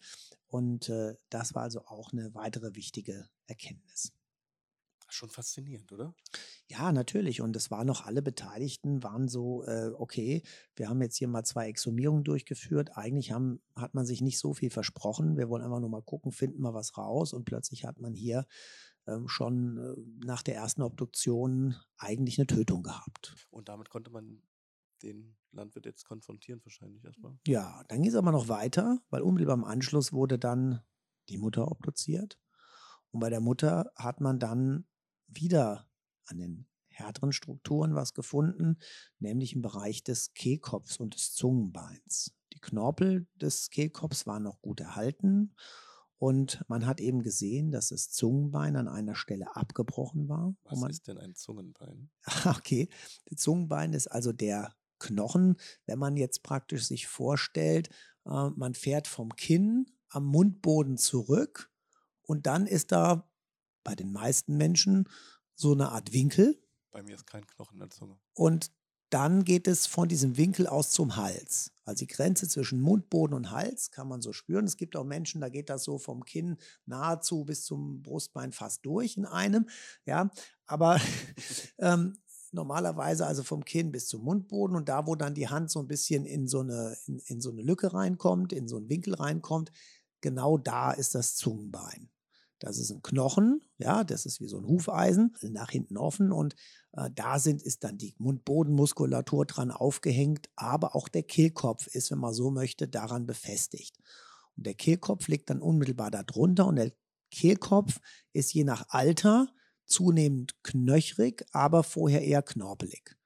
Und 0.46 0.88
äh, 0.88 1.16
das 1.30 1.56
war 1.56 1.64
also 1.64 1.80
auch 1.86 2.12
eine 2.12 2.32
weitere 2.32 2.76
wichtige 2.76 3.28
Erkenntnis. 3.48 4.12
Schon 5.10 5.30
faszinierend, 5.30 5.90
oder? 5.92 6.14
Ja, 6.66 6.92
natürlich. 6.92 7.40
Und 7.40 7.56
es 7.56 7.70
waren 7.70 7.86
noch 7.86 8.04
alle 8.04 8.22
Beteiligten, 8.22 9.02
waren 9.02 9.28
so, 9.28 9.64
äh, 9.64 9.90
okay, 9.96 10.42
wir 10.76 10.88
haben 10.88 11.00
jetzt 11.00 11.16
hier 11.16 11.28
mal 11.28 11.44
zwei 11.44 11.68
Exhumierungen 11.68 12.24
durchgeführt. 12.24 12.96
Eigentlich 12.96 13.32
haben, 13.32 13.62
hat 13.74 13.94
man 13.94 14.04
sich 14.04 14.20
nicht 14.20 14.38
so 14.38 14.52
viel 14.52 14.70
versprochen. 14.70 15.36
Wir 15.36 15.48
wollen 15.48 15.62
einfach 15.62 15.80
nur 15.80 15.88
mal 15.88 16.02
gucken, 16.02 16.30
finden 16.30 16.62
wir 16.62 16.74
was 16.74 16.98
raus. 16.98 17.32
Und 17.32 17.44
plötzlich 17.44 17.84
hat 17.84 18.00
man 18.00 18.12
hier 18.12 18.46
ähm, 19.06 19.28
schon 19.28 19.78
äh, 19.78 20.26
nach 20.26 20.42
der 20.42 20.56
ersten 20.56 20.82
Obduktion 20.82 21.74
eigentlich 21.96 22.38
eine 22.38 22.46
Tötung 22.46 22.82
gehabt. 22.82 23.34
Und 23.50 23.68
damit 23.70 23.88
konnte 23.88 24.10
man 24.10 24.42
den 25.02 25.36
Landwirt 25.52 25.86
jetzt 25.86 26.04
konfrontieren, 26.04 26.60
wahrscheinlich 26.64 27.04
erstmal. 27.04 27.38
Ja, 27.46 27.82
dann 27.88 28.02
ging 28.02 28.10
es 28.10 28.16
aber 28.16 28.32
noch 28.32 28.48
weiter, 28.48 29.00
weil 29.08 29.22
unmittelbar 29.22 29.56
im 29.56 29.64
Anschluss 29.64 30.12
wurde 30.12 30.38
dann 30.38 30.82
die 31.28 31.38
Mutter 31.38 31.70
obduziert. 31.70 32.38
Und 33.10 33.20
bei 33.20 33.30
der 33.30 33.40
Mutter 33.40 33.90
hat 33.96 34.20
man 34.20 34.38
dann 34.38 34.86
wieder 35.28 35.88
an 36.26 36.38
den 36.38 36.66
härteren 36.88 37.32
Strukturen 37.32 37.94
was 37.94 38.12
gefunden, 38.12 38.78
nämlich 39.18 39.54
im 39.54 39.62
Bereich 39.62 40.02
des 40.02 40.34
Kehlkopfs 40.34 40.98
und 40.98 41.14
des 41.14 41.32
Zungenbeins. 41.34 42.34
Die 42.52 42.60
Knorpel 42.60 43.26
des 43.36 43.70
Kehlkopfs 43.70 44.26
waren 44.26 44.42
noch 44.42 44.60
gut 44.60 44.80
erhalten 44.80 45.54
und 46.18 46.64
man 46.68 46.86
hat 46.86 47.00
eben 47.00 47.22
gesehen, 47.22 47.70
dass 47.70 47.90
das 47.90 48.10
Zungenbein 48.10 48.74
an 48.76 48.88
einer 48.88 49.14
Stelle 49.14 49.54
abgebrochen 49.54 50.28
war. 50.28 50.54
Was 50.64 50.80
man, 50.80 50.90
ist 50.90 51.06
denn 51.06 51.18
ein 51.18 51.34
Zungenbein? 51.36 52.10
okay, 52.44 52.88
das 53.26 53.40
Zungenbein 53.40 53.92
ist 53.92 54.08
also 54.08 54.32
der 54.32 54.74
Knochen, 54.98 55.56
wenn 55.86 55.98
man 55.98 56.16
jetzt 56.16 56.42
praktisch 56.42 56.86
sich 56.86 57.06
vorstellt, 57.06 57.88
äh, 58.26 58.50
man 58.56 58.74
fährt 58.74 59.06
vom 59.06 59.36
Kinn 59.36 59.86
am 60.08 60.24
Mundboden 60.24 60.96
zurück 60.96 61.70
und 62.22 62.46
dann 62.46 62.66
ist 62.66 62.90
da 62.90 63.27
bei 63.88 63.94
den 63.94 64.12
meisten 64.12 64.58
Menschen 64.58 65.08
so 65.54 65.72
eine 65.72 65.88
Art 65.92 66.12
Winkel. 66.12 66.62
Bei 66.90 67.02
mir 67.02 67.14
ist 67.14 67.26
kein 67.26 67.46
Knochen 67.46 67.76
in 67.76 67.80
der 67.80 67.88
Zunge. 67.88 68.18
Und 68.34 68.70
dann 69.08 69.44
geht 69.44 69.66
es 69.66 69.86
von 69.86 70.10
diesem 70.10 70.36
Winkel 70.36 70.66
aus 70.66 70.90
zum 70.90 71.16
Hals. 71.16 71.72
Also 71.86 72.00
die 72.00 72.06
Grenze 72.06 72.46
zwischen 72.46 72.82
Mundboden 72.82 73.34
und 73.34 73.50
Hals 73.50 73.90
kann 73.90 74.06
man 74.06 74.20
so 74.20 74.34
spüren. 74.34 74.66
Es 74.66 74.76
gibt 74.76 74.94
auch 74.94 75.04
Menschen, 75.04 75.40
da 75.40 75.48
geht 75.48 75.70
das 75.70 75.84
so 75.84 75.96
vom 75.96 76.22
Kinn 76.22 76.58
nahezu 76.84 77.46
bis 77.46 77.64
zum 77.64 78.02
Brustbein 78.02 78.52
fast 78.52 78.84
durch 78.84 79.16
in 79.16 79.24
einem. 79.24 79.70
Ja, 80.04 80.30
aber 80.66 81.00
ähm, 81.78 82.18
normalerweise 82.52 83.26
also 83.26 83.42
vom 83.42 83.64
Kinn 83.64 83.90
bis 83.90 84.06
zum 84.06 84.22
Mundboden 84.22 84.76
und 84.76 84.90
da, 84.90 85.06
wo 85.06 85.14
dann 85.14 85.34
die 85.34 85.48
Hand 85.48 85.70
so 85.70 85.80
ein 85.80 85.88
bisschen 85.88 86.26
in 86.26 86.46
so 86.46 86.60
eine, 86.60 86.94
in, 87.06 87.20
in 87.20 87.40
so 87.40 87.50
eine 87.50 87.62
Lücke 87.62 87.94
reinkommt, 87.94 88.52
in 88.52 88.68
so 88.68 88.76
einen 88.76 88.90
Winkel 88.90 89.14
reinkommt, 89.14 89.72
genau 90.20 90.58
da 90.58 90.90
ist 90.90 91.14
das 91.14 91.36
Zungenbein. 91.36 92.10
Das 92.58 92.78
ist 92.78 92.90
ein 92.90 93.02
Knochen, 93.02 93.60
ja, 93.78 94.02
das 94.04 94.26
ist 94.26 94.40
wie 94.40 94.48
so 94.48 94.58
ein 94.58 94.66
Hufeisen, 94.66 95.34
nach 95.42 95.70
hinten 95.70 95.96
offen 95.96 96.32
und 96.32 96.54
äh, 96.92 97.10
da 97.14 97.38
sind, 97.38 97.62
ist 97.62 97.84
dann 97.84 97.98
die 97.98 98.14
Mundbodenmuskulatur 98.18 99.46
dran 99.46 99.70
aufgehängt, 99.70 100.48
aber 100.56 100.96
auch 100.96 101.08
der 101.08 101.22
Kehlkopf 101.22 101.86
ist, 101.88 102.10
wenn 102.10 102.18
man 102.18 102.34
so 102.34 102.50
möchte, 102.50 102.88
daran 102.88 103.26
befestigt. 103.26 103.96
Und 104.56 104.66
der 104.66 104.74
Kehlkopf 104.74 105.28
liegt 105.28 105.50
dann 105.50 105.62
unmittelbar 105.62 106.10
darunter 106.10 106.66
und 106.66 106.76
der 106.76 106.92
Kehlkopf 107.30 108.00
ist 108.32 108.52
je 108.54 108.64
nach 108.64 108.86
Alter 108.88 109.48
zunehmend 109.84 110.54
knöchrig, 110.62 111.44
aber 111.52 111.82
vorher 111.82 112.22
eher 112.22 112.42
knorpelig. 112.42 113.17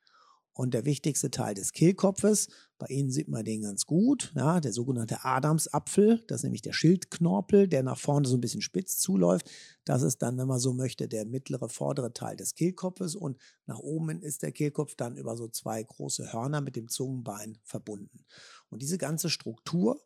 Und 0.54 0.74
der 0.74 0.84
wichtigste 0.84 1.30
Teil 1.30 1.54
des 1.54 1.72
Kehlkopfes, 1.72 2.48
bei 2.78 2.86
Ihnen 2.88 3.10
sieht 3.10 3.28
man 3.28 3.44
den 3.44 3.62
ganz 3.62 3.86
gut, 3.86 4.32
ja, 4.36 4.60
der 4.60 4.72
sogenannte 4.72 5.24
Adamsapfel, 5.24 6.22
das 6.26 6.40
ist 6.40 6.42
nämlich 6.42 6.60
der 6.60 6.74
Schildknorpel, 6.74 7.68
der 7.68 7.82
nach 7.82 7.98
vorne 7.98 8.28
so 8.28 8.36
ein 8.36 8.40
bisschen 8.40 8.60
spitz 8.60 8.98
zuläuft. 8.98 9.50
Das 9.84 10.02
ist 10.02 10.18
dann, 10.18 10.36
wenn 10.36 10.48
man 10.48 10.58
so 10.58 10.74
möchte, 10.74 11.08
der 11.08 11.24
mittlere 11.24 11.68
vordere 11.70 12.12
Teil 12.12 12.36
des 12.36 12.54
Kehlkopfes 12.54 13.14
und 13.14 13.38
nach 13.66 13.78
oben 13.78 14.20
ist 14.20 14.42
der 14.42 14.52
Kehlkopf 14.52 14.94
dann 14.94 15.16
über 15.16 15.36
so 15.36 15.48
zwei 15.48 15.82
große 15.82 16.32
Hörner 16.32 16.60
mit 16.60 16.76
dem 16.76 16.88
Zungenbein 16.88 17.56
verbunden. 17.62 18.26
Und 18.68 18.82
diese 18.82 18.98
ganze 18.98 19.30
Struktur, 19.30 20.02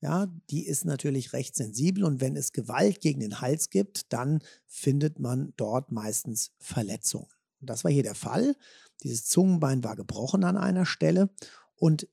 ja, 0.00 0.26
die 0.48 0.66
ist 0.66 0.86
natürlich 0.86 1.34
recht 1.34 1.54
sensibel 1.54 2.04
und 2.04 2.22
wenn 2.22 2.36
es 2.36 2.52
Gewalt 2.52 3.00
gegen 3.02 3.20
den 3.20 3.42
Hals 3.42 3.68
gibt, 3.68 4.12
dann 4.12 4.40
findet 4.66 5.18
man 5.18 5.52
dort 5.56 5.92
meistens 5.92 6.52
Verletzungen. 6.58 7.28
Und 7.60 7.68
das 7.68 7.84
war 7.84 7.90
hier 7.90 8.02
der 8.02 8.14
Fall. 8.14 8.56
Dieses 9.02 9.26
Zungenbein 9.26 9.84
war 9.84 9.96
gebrochen 9.96 10.44
an 10.44 10.56
einer 10.56 10.86
Stelle 10.86 11.30
und 11.76 12.08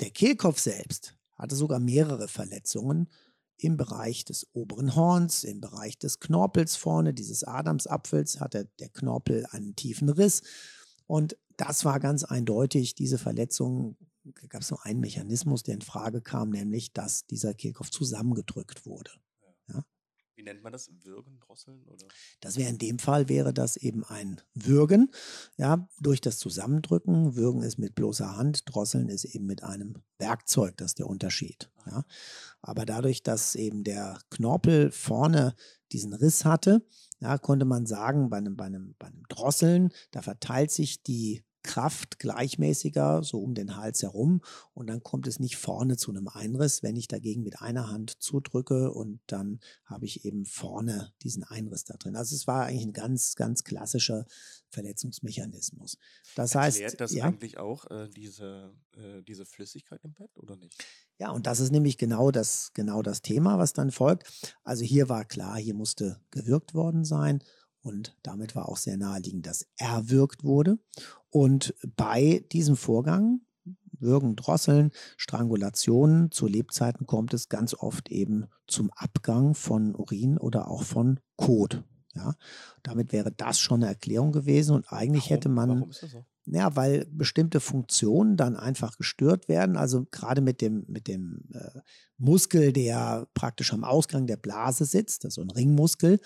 der 0.00 0.10
Kehlkopf 0.10 0.58
selbst 0.58 1.14
hatte 1.34 1.54
sogar 1.54 1.78
mehrere 1.80 2.28
Verletzungen 2.28 3.08
im 3.58 3.76
Bereich 3.76 4.24
des 4.24 4.46
oberen 4.52 4.94
Horns, 4.94 5.44
im 5.44 5.60
Bereich 5.60 5.98
des 5.98 6.20
Knorpels 6.20 6.76
vorne, 6.76 7.14
dieses 7.14 7.44
Adamsapfels 7.44 8.40
hatte 8.40 8.68
der 8.80 8.90
Knorpel 8.90 9.46
einen 9.50 9.74
tiefen 9.76 10.08
Riss. 10.08 10.42
Und 11.06 11.38
das 11.56 11.84
war 11.84 12.00
ganz 12.00 12.24
eindeutig, 12.24 12.94
diese 12.94 13.18
Verletzungen 13.18 13.96
gab 14.48 14.62
es 14.62 14.70
nur 14.70 14.84
einen 14.84 15.00
Mechanismus, 15.00 15.62
der 15.62 15.74
in 15.74 15.82
Frage 15.82 16.20
kam, 16.20 16.50
nämlich, 16.50 16.92
dass 16.92 17.26
dieser 17.26 17.54
Kehlkopf 17.54 17.90
zusammengedrückt 17.90 18.84
wurde. 18.84 19.10
Ja? 19.68 19.84
Wie 20.36 20.42
nennt 20.42 20.62
man 20.62 20.72
das? 20.72 20.90
Würgen, 21.02 21.40
Drosseln? 21.40 21.82
Oder? 21.88 22.06
Das 22.40 22.58
wäre 22.58 22.68
in 22.68 22.76
dem 22.76 22.98
Fall 22.98 23.30
wäre 23.30 23.54
das 23.54 23.78
eben 23.78 24.04
ein 24.04 24.42
Würgen, 24.54 25.10
ja, 25.56 25.88
durch 25.98 26.20
das 26.20 26.38
Zusammendrücken. 26.38 27.36
Würgen 27.36 27.62
ist 27.62 27.78
mit 27.78 27.94
bloßer 27.94 28.36
Hand, 28.36 28.62
Drosseln 28.66 29.08
ist 29.08 29.24
eben 29.24 29.46
mit 29.46 29.62
einem 29.62 30.02
Werkzeug, 30.18 30.76
das 30.76 30.90
ist 30.90 30.98
der 30.98 31.06
Unterschied. 31.06 31.70
Ja. 31.86 32.04
Aber 32.60 32.84
dadurch, 32.84 33.22
dass 33.22 33.54
eben 33.54 33.82
der 33.82 34.18
Knorpel 34.28 34.90
vorne 34.90 35.54
diesen 35.92 36.12
Riss 36.12 36.44
hatte, 36.44 36.86
ja, 37.20 37.38
konnte 37.38 37.64
man 37.64 37.86
sagen, 37.86 38.28
bei 38.28 38.36
einem, 38.36 38.56
bei, 38.56 38.66
einem, 38.66 38.94
bei 38.98 39.06
einem 39.06 39.22
Drosseln, 39.30 39.90
da 40.10 40.20
verteilt 40.20 40.70
sich 40.70 41.02
die 41.02 41.45
Kraft 41.66 42.18
gleichmäßiger 42.18 43.22
so 43.22 43.40
um 43.40 43.54
den 43.54 43.76
Hals 43.76 44.02
herum 44.02 44.40
und 44.72 44.86
dann 44.86 45.02
kommt 45.02 45.26
es 45.26 45.38
nicht 45.38 45.56
vorne 45.56 45.98
zu 45.98 46.10
einem 46.10 46.28
Einriss, 46.28 46.82
wenn 46.82 46.96
ich 46.96 47.08
dagegen 47.08 47.42
mit 47.42 47.60
einer 47.60 47.90
Hand 47.90 48.22
zudrücke 48.22 48.92
und 48.92 49.20
dann 49.26 49.60
habe 49.84 50.06
ich 50.06 50.24
eben 50.24 50.46
vorne 50.46 51.12
diesen 51.22 51.44
Einriss 51.44 51.84
da 51.84 51.96
drin. 51.98 52.16
Also 52.16 52.34
es 52.34 52.46
war 52.46 52.64
eigentlich 52.64 52.86
ein 52.86 52.92
ganz, 52.94 53.34
ganz 53.34 53.64
klassischer 53.64 54.24
Verletzungsmechanismus. 54.70 55.98
Das 56.34 56.54
Erklärt 56.54 56.84
heißt, 56.84 57.00
das 57.00 57.12
ja, 57.12 57.24
eigentlich 57.24 57.58
auch 57.58 57.90
äh, 57.90 58.08
diese, 58.08 58.72
äh, 58.96 59.22
diese 59.22 59.44
Flüssigkeit 59.44 60.00
im 60.04 60.14
Bett 60.14 60.30
oder 60.38 60.56
nicht? 60.56 60.82
ja, 61.18 61.30
und 61.30 61.46
das 61.46 61.60
ist 61.60 61.72
nämlich 61.72 61.98
genau 61.98 62.30
das, 62.30 62.72
genau 62.74 63.02
das 63.02 63.22
Thema, 63.22 63.58
was 63.58 63.72
dann 63.72 63.90
folgt. 63.90 64.54
Also 64.64 64.84
hier 64.84 65.08
war 65.08 65.24
klar, 65.24 65.56
hier 65.56 65.74
musste 65.74 66.20
gewirkt 66.30 66.74
worden 66.74 67.04
sein. 67.04 67.42
Und 67.86 68.16
damit 68.24 68.56
war 68.56 68.68
auch 68.68 68.76
sehr 68.76 68.96
naheliegend, 68.96 69.46
dass 69.46 69.68
erwürgt 69.76 70.42
wurde. 70.42 70.80
Und 71.30 71.72
bei 71.94 72.44
diesem 72.50 72.76
Vorgang, 72.76 73.42
Würgen, 74.00 74.34
Drosseln, 74.34 74.90
Strangulationen, 75.16 76.32
zu 76.32 76.48
Lebzeiten 76.48 77.06
kommt 77.06 77.32
es 77.32 77.48
ganz 77.48 77.74
oft 77.74 78.10
eben 78.10 78.46
zum 78.66 78.90
Abgang 78.90 79.54
von 79.54 79.94
Urin 79.94 80.36
oder 80.36 80.68
auch 80.68 80.82
von 80.82 81.20
Kot. 81.36 81.84
Ja, 82.12 82.34
damit 82.82 83.12
wäre 83.12 83.30
das 83.30 83.60
schon 83.60 83.82
eine 83.82 83.92
Erklärung 83.92 84.32
gewesen 84.32 84.74
und 84.74 84.90
eigentlich 84.90 85.24
Warum? 85.24 85.36
hätte 85.36 85.48
man 85.48 85.68
Warum 85.68 85.90
ist 85.90 86.02
das 86.02 86.10
so? 86.10 86.24
ja, 86.46 86.74
weil 86.74 87.06
bestimmte 87.10 87.60
Funktionen 87.60 88.36
dann 88.36 88.56
einfach 88.56 88.96
gestört 88.96 89.48
werden. 89.48 89.76
Also 89.76 90.06
gerade 90.10 90.40
mit 90.40 90.60
dem, 90.60 90.84
mit 90.88 91.06
dem 91.06 91.44
äh, 91.52 91.80
Muskel, 92.18 92.72
der 92.72 93.28
praktisch 93.34 93.72
am 93.72 93.84
Ausgang 93.84 94.26
der 94.26 94.38
Blase 94.38 94.86
sitzt, 94.86 95.22
das 95.22 95.30
ist 95.30 95.34
so 95.36 95.42
ein 95.42 95.50
Ringmuskel, 95.50 96.18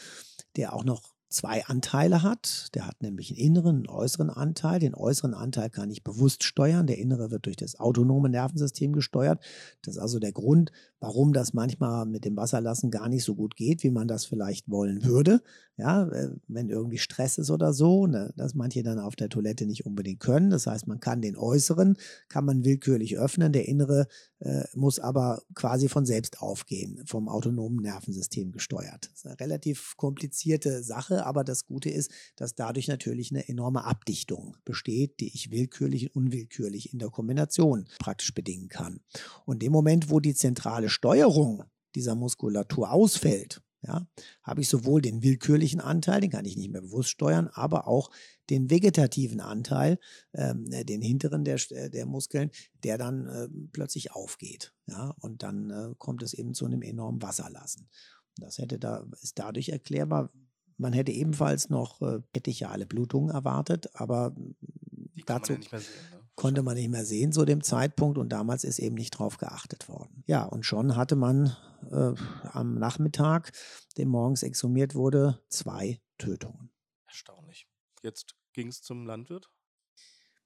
der 0.57 0.73
auch 0.73 0.85
noch 0.85 1.15
zwei 1.31 1.65
Anteile 1.67 2.23
hat. 2.23 2.75
Der 2.75 2.87
hat 2.87 3.03
nämlich 3.03 3.31
einen 3.31 3.39
inneren 3.39 3.77
und 3.79 3.89
einen 3.89 3.97
äußeren 3.97 4.31
Anteil. 4.31 4.81
Den 4.81 4.95
äußeren 4.95 5.33
Anteil 5.33 5.71
kann 5.71 5.91
ich 5.91 6.05
bewusst 6.05 6.45
steuern. 6.45 6.87
Der 6.87 6.99
innere 6.99 7.31
wird 7.31 7.47
durch 7.47 7.57
das 7.57 7.79
autonome 7.79 8.29
Nervensystem 8.29 8.93
gesteuert. 8.93 9.43
Das 9.83 9.97
ist 9.97 10.01
also 10.01 10.19
der 10.19 10.33
Grund, 10.33 10.73
warum 11.01 11.33
das 11.33 11.53
manchmal 11.53 12.07
mit 12.07 12.25
dem 12.25 12.37
Wasserlassen 12.37 12.91
gar 12.91 13.09
nicht 13.09 13.25
so 13.25 13.35
gut 13.35 13.57
geht, 13.57 13.83
wie 13.83 13.91
man 13.91 14.09
das 14.09 14.25
vielleicht 14.25 14.71
wollen 14.71 15.05
würde. 15.05 15.43
Ja, 15.77 16.07
äh, 16.09 16.31
wenn 16.47 16.69
irgendwie 16.69 16.99
Stress 16.99 17.39
ist 17.39 17.51
oder 17.51 17.73
so, 17.73 18.07
ne, 18.07 18.33
dass 18.37 18.55
manche 18.55 18.83
dann 18.83 18.99
auf 18.99 19.17
der 19.17 19.31
Toilette 19.31 19.67
nicht 19.67 19.87
unbedingt 19.87 20.21
können. 20.21 20.51
Das 20.51 20.67
heißt, 20.67 20.87
man 20.87 21.01
kann 21.01 21.23
den 21.23 21.37
äußeren, 21.37 21.97
kann 22.29 22.45
man 22.45 22.65
willkürlich 22.65 23.19
öffnen. 23.19 23.53
Der 23.53 23.67
innere 23.67 24.07
äh, 24.41 24.65
muss 24.75 24.99
aber 24.99 25.43
quasi 25.55 25.89
von 25.89 26.05
selbst 26.05 26.43
aufgehen, 26.43 27.03
vom 27.07 27.29
autonomen 27.29 27.81
Nervensystem 27.81 28.53
gesteuert. 28.53 29.09
Das 29.11 29.21
ist 29.21 29.27
eine 29.27 29.41
relativ 29.41 29.97
komplizierte 29.97 30.83
Sache, 30.83 31.25
aber 31.25 31.45
das 31.45 31.65
Gute 31.65 31.89
ist, 31.89 32.11
dass 32.37 32.55
dadurch 32.55 32.89
natürlich 32.89 33.31
eine 33.31 33.49
enorme 33.49 33.85
Abdichtung 33.85 34.57
besteht, 34.67 35.21
die 35.21 35.35
ich 35.35 35.51
willkürlich 35.51 36.15
und 36.15 36.21
unwillkürlich 36.21 36.93
in 36.93 36.99
der 36.99 37.11
Kombination 37.11 37.87
praktisch 37.99 38.35
bedingen 38.35 38.69
kann. 38.69 39.01
Und 39.45 39.63
dem 39.63 39.73
Moment, 39.73 40.11
wo 40.11 40.21
die 40.21 40.35
zentrale 40.35 40.90
Steuerung 40.91 41.65
dieser 41.95 42.15
Muskulatur 42.15 42.93
ausfällt, 42.93 43.63
ja, 43.83 44.07
habe 44.43 44.61
ich 44.61 44.69
sowohl 44.69 45.01
den 45.01 45.23
willkürlichen 45.23 45.81
Anteil, 45.81 46.21
den 46.21 46.31
kann 46.31 46.45
ich 46.45 46.57
nicht 46.57 46.71
mehr 46.71 46.83
bewusst 46.83 47.09
steuern, 47.09 47.49
aber 47.49 47.89
auch 47.89 48.11
den 48.51 48.69
vegetativen 48.69 49.41
Anteil, 49.41 49.99
ähm, 50.35 50.67
den 50.71 51.01
hinteren 51.01 51.45
der, 51.45 51.59
der 51.89 52.05
Muskeln, 52.05 52.51
der 52.83 52.99
dann 52.99 53.27
äh, 53.27 53.49
plötzlich 53.73 54.13
aufgeht. 54.13 54.75
Ja, 54.87 55.15
und 55.21 55.43
dann 55.43 55.71
äh, 55.71 55.95
kommt 55.97 56.23
es 56.23 56.35
eben 56.35 56.53
zu 56.53 56.67
einem 56.67 56.83
enormen 56.83 57.23
Wasserlassen. 57.23 57.89
Das 58.37 58.59
hätte 58.59 58.79
da, 58.79 59.07
ist 59.23 59.39
dadurch 59.39 59.71
erklärbar. 59.71 60.31
Man 60.77 60.93
hätte 60.93 61.13
ebenfalls 61.13 61.71
noch 61.71 62.03
äh, 62.03 62.21
petechiale 62.33 62.87
Blutungen 62.87 63.31
erwartet, 63.31 63.89
aber 63.95 64.35
dazu 65.27 65.55
ja 65.55 65.61
sehen. 65.79 66.11
Ne? 66.11 66.20
Konnte 66.41 66.63
man 66.63 66.75
nicht 66.75 66.89
mehr 66.89 67.05
sehen 67.05 67.33
zu 67.33 67.45
dem 67.45 67.63
Zeitpunkt 67.63 68.17
und 68.17 68.31
damals 68.31 68.65
ist 68.65 68.79
eben 68.79 68.95
nicht 68.95 69.11
drauf 69.11 69.37
geachtet 69.37 69.91
worden. 69.91 70.25
Ja, 70.27 70.45
und 70.45 70.65
schon 70.65 70.97
hatte 70.97 71.15
man 71.15 71.55
äh, 71.91 72.15
am 72.53 72.77
Nachmittag, 72.77 73.53
dem 73.99 74.09
morgens 74.09 74.43
exhumiert 74.43 74.95
wurde, 74.95 75.39
zwei 75.51 76.01
Tötungen. 76.17 76.71
Erstaunlich. 77.07 77.69
Jetzt 78.03 78.37
ging 78.55 78.69
es 78.69 78.81
zum 78.81 79.05
Landwirt. 79.05 79.51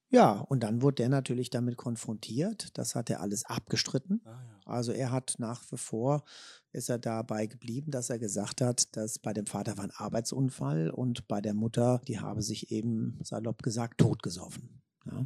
Ja, 0.09 0.33
und 0.33 0.63
dann 0.63 0.81
wurde 0.81 0.95
der 0.95 1.07
natürlich 1.07 1.49
damit 1.49 1.77
konfrontiert. 1.77 2.77
Das 2.77 2.93
hat 2.95 3.09
er 3.09 3.21
alles 3.21 3.45
abgestritten. 3.45 4.21
Ah, 4.25 4.31
ja. 4.31 4.59
Also 4.65 4.91
er 4.91 5.11
hat 5.11 5.35
nach 5.37 5.63
wie 5.71 5.77
vor, 5.77 6.25
ist 6.73 6.89
er 6.89 6.99
dabei 6.99 7.47
geblieben, 7.47 7.91
dass 7.91 8.09
er 8.09 8.19
gesagt 8.19 8.59
hat, 8.59 8.97
dass 8.97 9.17
bei 9.17 9.31
dem 9.31 9.47
Vater 9.47 9.77
war 9.77 9.85
ein 9.85 9.91
Arbeitsunfall 9.95 10.89
und 10.89 11.29
bei 11.29 11.39
der 11.39 11.53
Mutter, 11.53 12.01
die 12.05 12.19
habe 12.19 12.41
sich 12.41 12.71
eben, 12.71 13.17
salopp 13.23 13.63
gesagt, 13.63 13.97
totgesoffen. 13.97 14.81
Ja. 15.05 15.25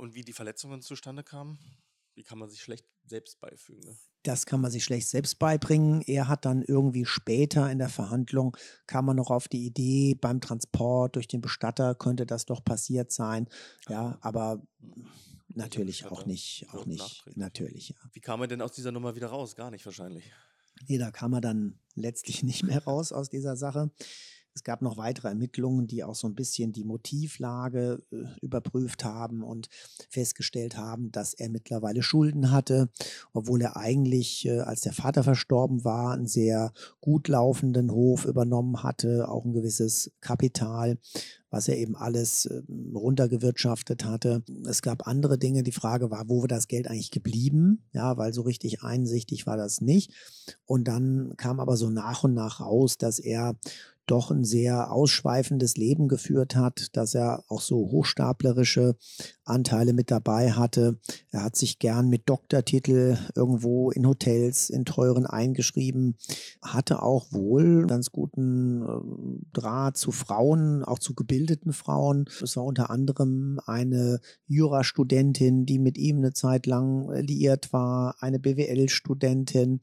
Und 0.00 0.14
wie 0.14 0.24
die 0.24 0.32
Verletzungen 0.32 0.80
zustande 0.80 1.22
kamen, 1.22 1.58
wie 2.14 2.22
kann 2.22 2.38
man 2.38 2.48
sich 2.48 2.62
schlecht 2.62 2.86
selbst 3.04 3.38
beifügen. 3.38 3.82
Ne? 3.84 3.98
Das 4.22 4.46
kann 4.46 4.62
man 4.62 4.70
sich 4.70 4.82
schlecht 4.82 5.08
selbst 5.08 5.38
beibringen. 5.38 6.00
Er 6.06 6.26
hat 6.26 6.46
dann 6.46 6.62
irgendwie 6.62 7.04
später 7.04 7.70
in 7.70 7.76
der 7.76 7.90
Verhandlung, 7.90 8.56
kam 8.86 9.04
man 9.04 9.16
noch 9.16 9.28
auf 9.30 9.46
die 9.46 9.66
Idee, 9.66 10.14
beim 10.14 10.40
Transport 10.40 11.16
durch 11.16 11.28
den 11.28 11.42
Bestatter 11.42 11.94
könnte 11.94 12.24
das 12.24 12.46
doch 12.46 12.64
passiert 12.64 13.12
sein. 13.12 13.46
Ja, 13.90 14.16
aber 14.22 14.62
natürlich 15.48 16.06
auch 16.06 16.24
nicht, 16.24 16.66
auch 16.72 16.86
nicht, 16.86 17.22
natürlich, 17.36 17.90
ja. 17.90 17.96
Wie 18.14 18.20
kam 18.20 18.40
er 18.40 18.48
denn 18.48 18.62
aus 18.62 18.72
dieser 18.72 18.92
Nummer 18.92 19.16
wieder 19.16 19.26
raus? 19.28 19.54
Gar 19.54 19.70
nicht 19.70 19.84
wahrscheinlich. 19.84 20.32
Nee, 20.88 20.96
da 20.96 21.10
kam 21.10 21.34
er 21.34 21.42
dann 21.42 21.78
letztlich 21.94 22.42
nicht 22.42 22.62
mehr 22.62 22.82
raus 22.84 23.12
aus 23.12 23.28
dieser 23.28 23.54
Sache. 23.54 23.90
Es 24.54 24.64
gab 24.64 24.82
noch 24.82 24.96
weitere 24.96 25.28
Ermittlungen, 25.28 25.86
die 25.86 26.02
auch 26.02 26.14
so 26.14 26.26
ein 26.26 26.34
bisschen 26.34 26.72
die 26.72 26.84
Motivlage 26.84 28.02
äh, 28.10 28.16
überprüft 28.42 29.04
haben 29.04 29.42
und 29.42 29.68
festgestellt 30.08 30.76
haben, 30.76 31.12
dass 31.12 31.34
er 31.34 31.48
mittlerweile 31.48 32.02
Schulden 32.02 32.50
hatte, 32.50 32.88
obwohl 33.32 33.62
er 33.62 33.76
eigentlich, 33.76 34.46
äh, 34.46 34.60
als 34.60 34.80
der 34.80 34.92
Vater 34.92 35.22
verstorben 35.22 35.84
war, 35.84 36.12
einen 36.12 36.26
sehr 36.26 36.72
gut 37.00 37.28
laufenden 37.28 37.92
Hof 37.92 38.24
übernommen 38.24 38.82
hatte, 38.82 39.28
auch 39.28 39.44
ein 39.44 39.52
gewisses 39.52 40.12
Kapital, 40.20 40.98
was 41.50 41.68
er 41.68 41.76
eben 41.78 41.96
alles 41.96 42.46
äh, 42.46 42.62
runtergewirtschaftet 42.94 44.04
hatte. 44.04 44.42
Es 44.66 44.82
gab 44.82 45.06
andere 45.06 45.38
Dinge. 45.38 45.62
Die 45.62 45.72
Frage 45.72 46.10
war, 46.10 46.28
wo 46.28 46.40
war 46.42 46.48
das 46.48 46.68
Geld 46.68 46.88
eigentlich 46.88 47.10
geblieben? 47.10 47.84
Ja, 47.92 48.16
weil 48.16 48.32
so 48.32 48.42
richtig 48.42 48.82
einsichtig 48.82 49.46
war 49.46 49.56
das 49.56 49.80
nicht. 49.80 50.12
Und 50.64 50.88
dann 50.88 51.34
kam 51.36 51.60
aber 51.60 51.76
so 51.76 51.90
nach 51.90 52.24
und 52.24 52.34
nach 52.34 52.60
raus, 52.60 52.98
dass 52.98 53.18
er 53.18 53.56
doch 54.10 54.30
ein 54.30 54.44
sehr 54.44 54.92
ausschweifendes 54.92 55.76
Leben 55.76 56.08
geführt 56.08 56.56
hat, 56.56 56.96
dass 56.96 57.14
er 57.14 57.44
auch 57.48 57.60
so 57.60 57.76
hochstaplerische 57.76 58.96
Anteile 59.44 59.92
mit 59.92 60.10
dabei 60.10 60.52
hatte. 60.52 60.98
Er 61.30 61.44
hat 61.44 61.56
sich 61.56 61.78
gern 61.78 62.08
mit 62.08 62.28
Doktortitel 62.28 63.18
irgendwo 63.34 63.90
in 63.90 64.06
Hotels, 64.06 64.70
in 64.70 64.84
teuren 64.84 65.26
eingeschrieben, 65.26 66.16
hatte 66.62 67.02
auch 67.02 67.32
wohl 67.32 67.86
ganz 67.86 68.10
guten 68.10 68.82
äh, 68.82 69.44
Draht 69.52 69.96
zu 69.96 70.12
Frauen, 70.12 70.84
auch 70.84 70.98
zu 70.98 71.14
gebildeten 71.14 71.72
Frauen. 71.72 72.26
Es 72.42 72.56
war 72.56 72.64
unter 72.64 72.90
anderem 72.90 73.60
eine 73.66 74.20
Jurastudentin, 74.46 75.66
die 75.66 75.78
mit 75.78 75.98
ihm 75.98 76.18
eine 76.18 76.32
Zeit 76.32 76.66
lang 76.66 77.10
liiert 77.12 77.72
war, 77.72 78.16
eine 78.20 78.38
BWL-Studentin. 78.38 79.80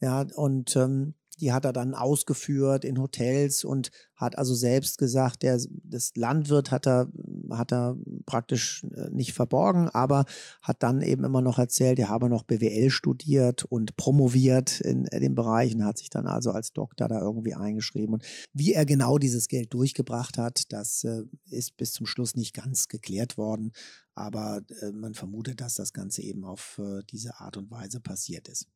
Ja, 0.00 0.26
und 0.34 0.76
ähm, 0.76 1.14
die 1.40 1.52
hat 1.52 1.64
er 1.64 1.72
dann 1.72 1.94
ausgeführt 1.94 2.84
in 2.84 2.98
Hotels 3.00 3.64
und 3.64 3.90
hat 4.14 4.36
also 4.36 4.54
selbst 4.54 4.98
gesagt, 4.98 5.42
der, 5.42 5.60
das 5.84 6.12
Landwirt 6.16 6.70
hat 6.70 6.86
er, 6.86 7.08
hat 7.50 7.72
er 7.72 7.96
praktisch 8.26 8.84
äh, 8.94 9.10
nicht 9.10 9.32
verborgen, 9.32 9.88
aber 9.90 10.24
hat 10.60 10.82
dann 10.82 11.02
eben 11.02 11.24
immer 11.24 11.40
noch 11.40 11.58
erzählt, 11.58 11.98
er 11.98 12.08
habe 12.08 12.28
noch 12.28 12.42
BWL 12.42 12.90
studiert 12.90 13.64
und 13.64 13.96
promoviert 13.96 14.80
in, 14.80 15.04
in 15.06 15.20
dem 15.20 15.34
Bereich 15.34 15.74
und 15.74 15.84
hat 15.84 15.98
sich 15.98 16.10
dann 16.10 16.26
also 16.26 16.50
als 16.50 16.72
Doktor 16.72 17.08
da 17.08 17.20
irgendwie 17.20 17.54
eingeschrieben. 17.54 18.14
Und 18.14 18.24
wie 18.52 18.72
er 18.72 18.84
genau 18.84 19.18
dieses 19.18 19.48
Geld 19.48 19.72
durchgebracht 19.72 20.36
hat, 20.36 20.72
das 20.72 21.04
äh, 21.04 21.22
ist 21.50 21.76
bis 21.76 21.92
zum 21.92 22.06
Schluss 22.06 22.34
nicht 22.34 22.54
ganz 22.54 22.88
geklärt 22.88 23.38
worden. 23.38 23.72
Aber 24.14 24.62
äh, 24.80 24.90
man 24.90 25.14
vermutet, 25.14 25.60
dass 25.60 25.76
das 25.76 25.92
Ganze 25.92 26.22
eben 26.22 26.44
auf 26.44 26.80
äh, 26.82 27.02
diese 27.08 27.38
Art 27.38 27.56
und 27.56 27.70
Weise 27.70 28.00
passiert 28.00 28.48
ist. 28.48 28.66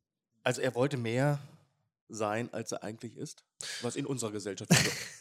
Also 0.43 0.61
er 0.61 0.75
wollte 0.75 0.97
mehr 0.97 1.39
sein, 2.13 2.53
als 2.53 2.71
er 2.71 2.83
eigentlich 2.83 3.17
ist, 3.17 3.43
was 3.81 3.95
in 3.95 4.05
unserer 4.05 4.31
Gesellschaft 4.31 4.71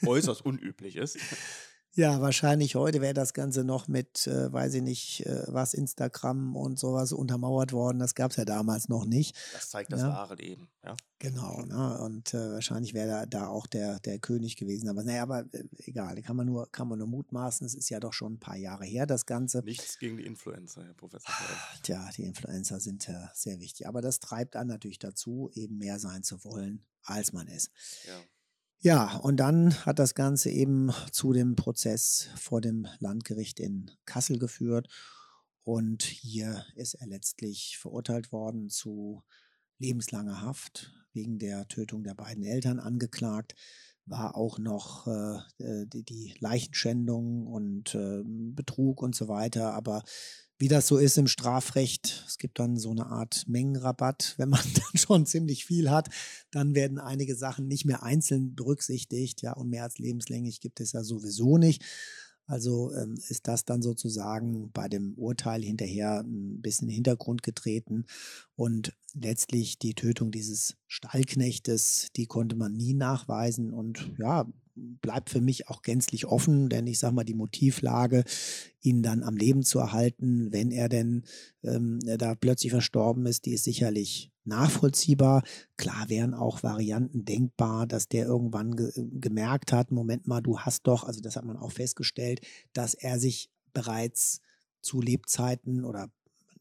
äußerst 0.07 0.45
unüblich 0.45 0.97
ist. 0.97 1.18
Ja, 1.95 2.22
wahrscheinlich 2.22 2.74
heute 2.74 3.03
wäre 3.03 3.12
das 3.12 3.34
Ganze 3.34 3.64
noch 3.64 3.86
mit, 3.86 4.26
äh, 4.26 4.51
weiß 4.51 4.72
ich 4.74 4.82
nicht, 4.82 5.26
äh, 5.26 5.43
was, 5.49 5.74
Instagram 5.74 6.57
und 6.57 6.78
sowas 6.78 7.12
untermauert 7.12 7.72
worden. 7.72 7.99
Das 7.99 8.14
gab 8.14 8.30
es 8.30 8.38
ja 8.38 8.47
damals 8.47 8.88
noch 8.88 9.05
nicht. 9.05 9.36
Das 9.53 9.68
zeigt 9.68 9.93
das 9.93 10.01
Ja. 10.01 10.09
wahre 10.09 10.36
Leben. 10.36 10.70
Ja. 10.82 10.97
Genau, 11.18 11.61
ne? 11.66 11.99
und 12.01 12.32
äh, 12.32 12.53
wahrscheinlich 12.53 12.95
wäre 12.95 13.09
da, 13.09 13.26
da 13.26 13.47
auch 13.49 13.66
der, 13.66 14.01
der 14.01 14.18
König 14.18 14.57
gewesen. 14.57 14.88
Aber 14.88 15.05
naja, 15.05 15.22
aber 15.22 15.40
äh, 15.53 15.64
egal, 15.84 16.20
kann 16.22 16.34
man, 16.34 16.47
nur, 16.47 16.66
kann 16.72 16.88
man 16.88 16.99
nur 16.99 17.09
mutmaßen. 17.09 17.66
Es 17.66 17.74
ist 17.74 17.90
ja 17.90 18.01
doch 18.01 18.14
schon 18.14 18.34
ein 18.34 18.40
paar 18.40 18.57
Jahre 18.57 18.86
her, 18.86 19.05
das 19.05 19.26
Ganze. 19.26 19.62
Nichts 19.62 19.99
gegen 19.99 20.16
die 20.16 20.24
Influencer, 20.24 20.84
Herr 20.84 20.95
Professor. 20.95 21.30
Feil. 21.30 21.57
Tja, 21.82 22.09
die 22.16 22.24
Influencer 22.24 22.80
sind 22.80 23.07
ja 23.07 23.30
sehr 23.34 23.61
wichtig. 23.61 23.86
Aber 23.86 24.01
das 24.01 24.18
treibt 24.18 24.55
dann 24.55 24.66
natürlich 24.66 24.99
dazu, 24.99 25.51
eben 25.53 25.76
mehr 25.76 25.99
sein 25.99 26.22
zu 26.22 26.43
wollen, 26.43 26.86
als 27.05 27.34
man 27.34 27.49
ist. 27.49 27.70
Ja. 28.09 28.18
Ja, 28.85 29.16
und 29.18 29.37
dann 29.37 29.72
hat 29.87 30.01
das 30.01 30.16
Ganze 30.16 30.51
eben 30.51 30.91
zu 31.12 31.33
dem 31.33 31.55
Prozess 31.55 32.28
vor 32.35 32.61
dem 32.61 32.89
Landgericht 32.99 33.61
in 33.61 33.93
Kassel 34.07 34.41
geführt. 34.41 34.89
Und 35.62 36.03
hier 36.03 36.64
ist 36.74 36.95
er 36.95 37.07
letztlich 37.07 37.78
verurteilt 37.78 38.33
worden 38.33 38.70
zu 38.70 39.22
lebenslanger 39.78 40.41
Haft 40.41 40.93
wegen 41.12 41.39
der 41.39 41.68
Tötung 41.68 42.03
der 42.03 42.14
beiden 42.14 42.43
Eltern 42.43 42.80
angeklagt. 42.80 43.55
War 44.05 44.35
auch 44.37 44.59
noch 44.59 45.07
äh, 45.07 45.37
äh, 45.62 45.87
die, 45.87 46.03
die 46.03 46.35
Leichenschändung 46.41 47.47
und 47.47 47.95
äh, 47.95 48.22
Betrug 48.24 49.01
und 49.01 49.14
so 49.14 49.28
weiter. 49.28 49.74
Aber 49.74 50.03
wie 50.63 50.69
das 50.69 50.87
so 50.87 50.97
ist 50.97 51.19
im 51.19 51.27
Strafrecht, 51.27 52.25
es 52.29 52.39
gibt 52.39 52.61
dann 52.61 52.77
so 52.77 52.93
eine 52.93 53.07
Art 53.07 53.49
Mengenrabatt. 53.49 54.35
Wenn 54.39 54.49
man 54.49 54.63
dann 54.63 54.97
schon 54.97 55.27
ziemlich 55.27 55.65
viel 55.65 55.91
hat, 55.91 56.09
dann 56.53 56.77
werden 56.77 57.01
einige 57.01 57.35
Sachen 57.35 57.67
nicht 57.67 57.85
mehr 57.85 58.05
einzeln 58.05 58.55
berücksichtigt. 58.55 59.43
Ja, 59.43 59.55
und 59.55 59.71
mehr 59.71 59.83
als 59.83 59.99
lebenslänglich 59.99 60.61
gibt 60.61 60.79
es 60.79 60.93
ja 60.93 61.03
sowieso 61.03 61.59
nicht. 61.59 61.85
Also 62.47 62.95
ähm, 62.95 63.19
ist 63.29 63.49
das 63.49 63.65
dann 63.65 63.83
sozusagen 63.83 64.71
bei 64.71 64.89
dem 64.89 65.15
Urteil 65.15 65.65
hinterher 65.65 66.21
ein 66.21 66.63
bisschen 66.63 66.87
in 66.87 66.91
den 66.91 66.95
Hintergrund 66.95 67.43
getreten. 67.43 68.05
Und 68.55 68.97
letztlich 69.15 69.81
die 69.81 69.95
Tötung 69.95 70.31
dieses 70.31 70.77
Stallknechtes, 70.87 72.11
die 72.15 72.27
konnte 72.27 72.55
man 72.55 72.73
nie 72.73 72.95
nachweisen. 72.95 73.73
Und 73.73 74.13
ja, 74.17 74.47
bleibt 74.75 75.31
für 75.31 75.41
mich 75.41 75.68
auch 75.68 75.83
gänzlich 75.83 76.27
offen, 76.27 76.68
denn 76.68 76.87
ich 76.87 76.99
sage 76.99 77.14
mal, 77.14 77.25
die 77.25 77.35
Motivlage, 77.35 78.25
ihn 78.81 79.03
dann 79.03 79.23
am 79.23 79.37
Leben 79.37 79.62
zu 79.62 79.79
erhalten, 79.79 80.53
wenn 80.53 80.70
er 80.70 80.89
denn 80.89 81.25
ähm, 81.62 82.01
da 82.01 82.35
plötzlich 82.35 82.73
verstorben 82.73 83.27
ist, 83.27 83.47
die 83.47 83.53
ist 83.53 83.64
sicherlich 83.64 84.31
nachvollziehbar. 84.45 85.45
Klar 85.77 86.09
wären 86.09 86.35
auch 86.35 86.62
Varianten 86.62 87.25
denkbar, 87.25 87.87
dass 87.87 88.09
der 88.09 88.27
irgendwann 88.27 88.75
ge 88.75 88.91
gemerkt 88.97 89.73
hat, 89.73 89.93
Moment 89.93 90.27
mal, 90.27 90.41
du 90.41 90.59
hast 90.59 90.87
doch, 90.87 91.05
also 91.05 91.20
das 91.20 91.37
hat 91.37 91.45
man 91.45 91.57
auch 91.57 91.73
festgestellt, 91.73 92.41
dass 92.73 92.95
er 92.95 93.18
sich 93.18 93.51
bereits 93.73 94.41
zu 94.81 95.01
Lebzeiten 95.01 95.85
oder 95.85 96.11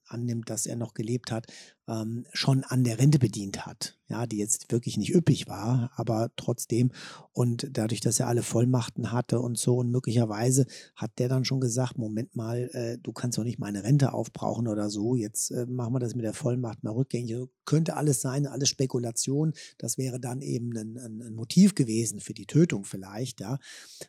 annimmt, 0.06 0.50
dass 0.50 0.66
er 0.66 0.76
noch 0.76 0.94
gelebt 0.94 1.32
hat, 1.32 1.48
ähm, 1.92 2.26
schon 2.32 2.64
an 2.64 2.84
der 2.84 3.00
Rente 3.00 3.20
bedient 3.20 3.66
hat. 3.66 3.98
Ja, 4.08 4.26
die 4.26 4.38
jetzt 4.38 4.72
wirklich 4.74 4.98
nicht 4.98 5.16
üppig 5.16 5.48
war, 5.48 5.92
aber 5.96 6.32
trotzdem. 6.36 6.92
Und 7.32 7.70
dadurch, 7.72 8.02
dass 8.02 8.20
er 8.20 8.28
alle 8.28 8.44
Vollmachten 8.44 9.14
hatte 9.14 9.40
und 9.40 9.58
so, 9.58 9.78
und 9.78 9.90
möglicherweise 9.90 10.66
hat 10.96 11.12
der 11.18 11.30
dann 11.30 11.46
schon 11.46 11.62
gesagt: 11.62 11.98
Moment 11.98 12.36
mal, 12.36 12.70
äh, 12.74 12.98
du 12.98 13.14
kannst 13.14 13.38
doch 13.38 13.44
nicht 13.44 13.60
meine 13.60 13.84
Rente 13.84 14.14
aufbrauchen 14.14 14.68
oder 14.68 14.90
so. 14.90 15.16
Jetzt 15.16 15.52
äh, 15.52 15.66
machen 15.66 15.94
wir 15.94 16.00
das 16.00 16.16
mit 16.16 16.26
der 16.26 16.34
Vollmacht 16.34 16.84
mal 16.84 16.92
rückgängig. 16.92 17.34
Also, 17.34 17.50
könnte 17.64 17.96
alles 17.96 18.20
sein, 18.22 18.48
alles 18.48 18.68
Spekulation. 18.68 19.54
Das 19.78 19.98
wäre 19.98 20.20
dann 20.20 20.42
eben 20.42 20.76
ein, 20.76 20.98
ein, 20.98 21.22
ein 21.22 21.34
Motiv 21.34 21.74
gewesen 21.74 22.20
für 22.20 22.34
die 22.34 22.46
Tötung 22.46 22.84
vielleicht, 22.84 23.40
ja. 23.40 23.60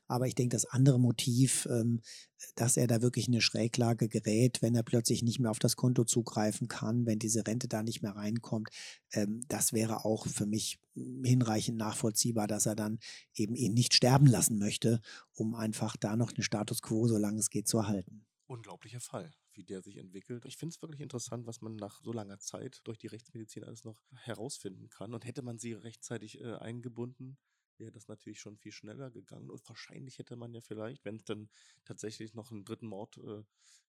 Aber 0.08 0.26
ich 0.26 0.34
denke, 0.34 0.56
das 0.56 0.64
andere 0.64 0.98
Motiv, 0.98 1.68
ähm, 1.70 2.00
dass 2.56 2.76
er 2.76 2.86
da 2.86 3.02
wirklich 3.02 3.28
in 3.28 3.34
eine 3.34 3.40
Schräglage 3.40 4.08
gerät, 4.08 4.62
wenn 4.62 4.74
er 4.74 4.82
plötzlich 4.82 5.22
nicht 5.22 5.38
mehr 5.38 5.50
auf 5.50 5.58
das 5.58 5.76
Konto 5.76 6.04
zugreifen 6.04 6.68
kann, 6.68 7.06
wenn 7.06 7.18
diese 7.18 7.46
Rente 7.46 7.68
da 7.72 7.82
nicht 7.82 8.02
mehr 8.02 8.16
reinkommt, 8.16 8.70
ähm, 9.12 9.40
das 9.48 9.72
wäre 9.72 10.04
auch 10.04 10.26
für 10.26 10.46
mich 10.46 10.78
hinreichend 10.94 11.78
nachvollziehbar, 11.78 12.46
dass 12.46 12.66
er 12.66 12.76
dann 12.76 12.98
eben 13.34 13.54
ihn 13.54 13.74
nicht 13.74 13.94
sterben 13.94 14.26
lassen 14.26 14.58
möchte, 14.58 15.00
um 15.32 15.54
einfach 15.54 15.96
da 15.96 16.16
noch 16.16 16.32
den 16.32 16.44
Status 16.44 16.82
quo, 16.82 17.06
solange 17.06 17.38
es 17.38 17.50
geht, 17.50 17.68
zu 17.68 17.78
erhalten. 17.78 18.24
Unglaublicher 18.46 19.00
Fall, 19.00 19.32
wie 19.54 19.64
der 19.64 19.82
sich 19.82 19.96
entwickelt. 19.96 20.44
Ich 20.44 20.56
finde 20.56 20.74
es 20.74 20.82
wirklich 20.82 21.00
interessant, 21.00 21.46
was 21.46 21.62
man 21.62 21.76
nach 21.76 22.02
so 22.02 22.12
langer 22.12 22.38
Zeit 22.38 22.80
durch 22.84 22.98
die 22.98 23.06
Rechtsmedizin 23.06 23.64
alles 23.64 23.84
noch 23.84 24.02
herausfinden 24.14 24.88
kann. 24.88 25.14
Und 25.14 25.24
hätte 25.24 25.42
man 25.42 25.58
sie 25.58 25.72
rechtzeitig 25.72 26.40
äh, 26.40 26.56
eingebunden, 26.56 27.38
wäre 27.78 27.92
das 27.92 28.08
natürlich 28.08 28.40
schon 28.40 28.56
viel 28.56 28.72
schneller 28.72 29.10
gegangen. 29.10 29.50
Und 29.50 29.68
wahrscheinlich 29.68 30.18
hätte 30.18 30.36
man 30.36 30.52
ja 30.52 30.60
vielleicht, 30.60 31.04
wenn 31.04 31.16
es 31.16 31.24
dann 31.24 31.48
tatsächlich 31.84 32.34
noch 32.34 32.50
einen 32.50 32.64
dritten 32.64 32.86
Mord 32.86 33.18
äh, 33.18 33.42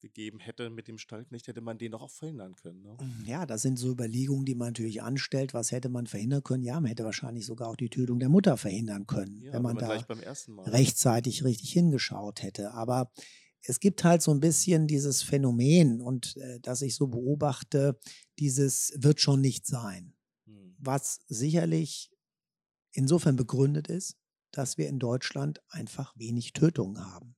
gegeben 0.00 0.40
hätte 0.40 0.70
mit 0.70 0.88
dem 0.88 0.98
Stallknecht, 0.98 1.46
hätte 1.46 1.60
man 1.60 1.78
den 1.78 1.92
doch 1.92 2.02
auch 2.02 2.10
verhindern 2.10 2.56
können. 2.56 2.82
Ne? 2.82 2.96
Ja, 3.24 3.46
das 3.46 3.62
sind 3.62 3.78
so 3.78 3.90
Überlegungen, 3.90 4.44
die 4.44 4.54
man 4.54 4.68
natürlich 4.68 5.02
anstellt. 5.02 5.54
Was 5.54 5.72
hätte 5.72 5.88
man 5.88 6.06
verhindern 6.06 6.42
können? 6.42 6.62
Ja, 6.62 6.80
man 6.80 6.86
hätte 6.86 7.04
wahrscheinlich 7.04 7.46
sogar 7.46 7.68
auch 7.68 7.76
die 7.76 7.90
Tötung 7.90 8.18
der 8.18 8.28
Mutter 8.28 8.56
verhindern 8.56 9.06
können, 9.06 9.42
Ja, 9.42 9.52
wenn 9.52 9.62
man 9.62 9.76
da 9.76 10.00
beim 10.08 10.20
ersten 10.20 10.52
Mal. 10.52 10.68
rechtzeitig 10.68 11.44
richtig 11.44 11.72
hingeschaut 11.72 12.42
hätte. 12.42 12.72
Aber 12.72 13.12
es 13.62 13.80
gibt 13.80 14.04
halt 14.04 14.22
so 14.22 14.32
ein 14.32 14.40
bisschen 14.40 14.86
dieses 14.86 15.22
Phänomen 15.22 16.00
und 16.00 16.36
äh, 16.38 16.60
das 16.60 16.82
ich 16.82 16.94
so 16.94 17.06
beobachte, 17.08 17.98
dieses 18.38 18.92
wird 18.96 19.20
schon 19.20 19.40
nicht 19.40 19.66
sein. 19.66 20.14
Hm. 20.46 20.74
Was 20.78 21.20
sicherlich 21.28 22.10
insofern 22.92 23.36
begründet 23.36 23.88
ist, 23.88 24.16
dass 24.50 24.78
wir 24.78 24.88
in 24.88 24.98
Deutschland 24.98 25.60
einfach 25.68 26.12
wenig 26.16 26.52
Tötungen 26.52 27.04
haben. 27.04 27.36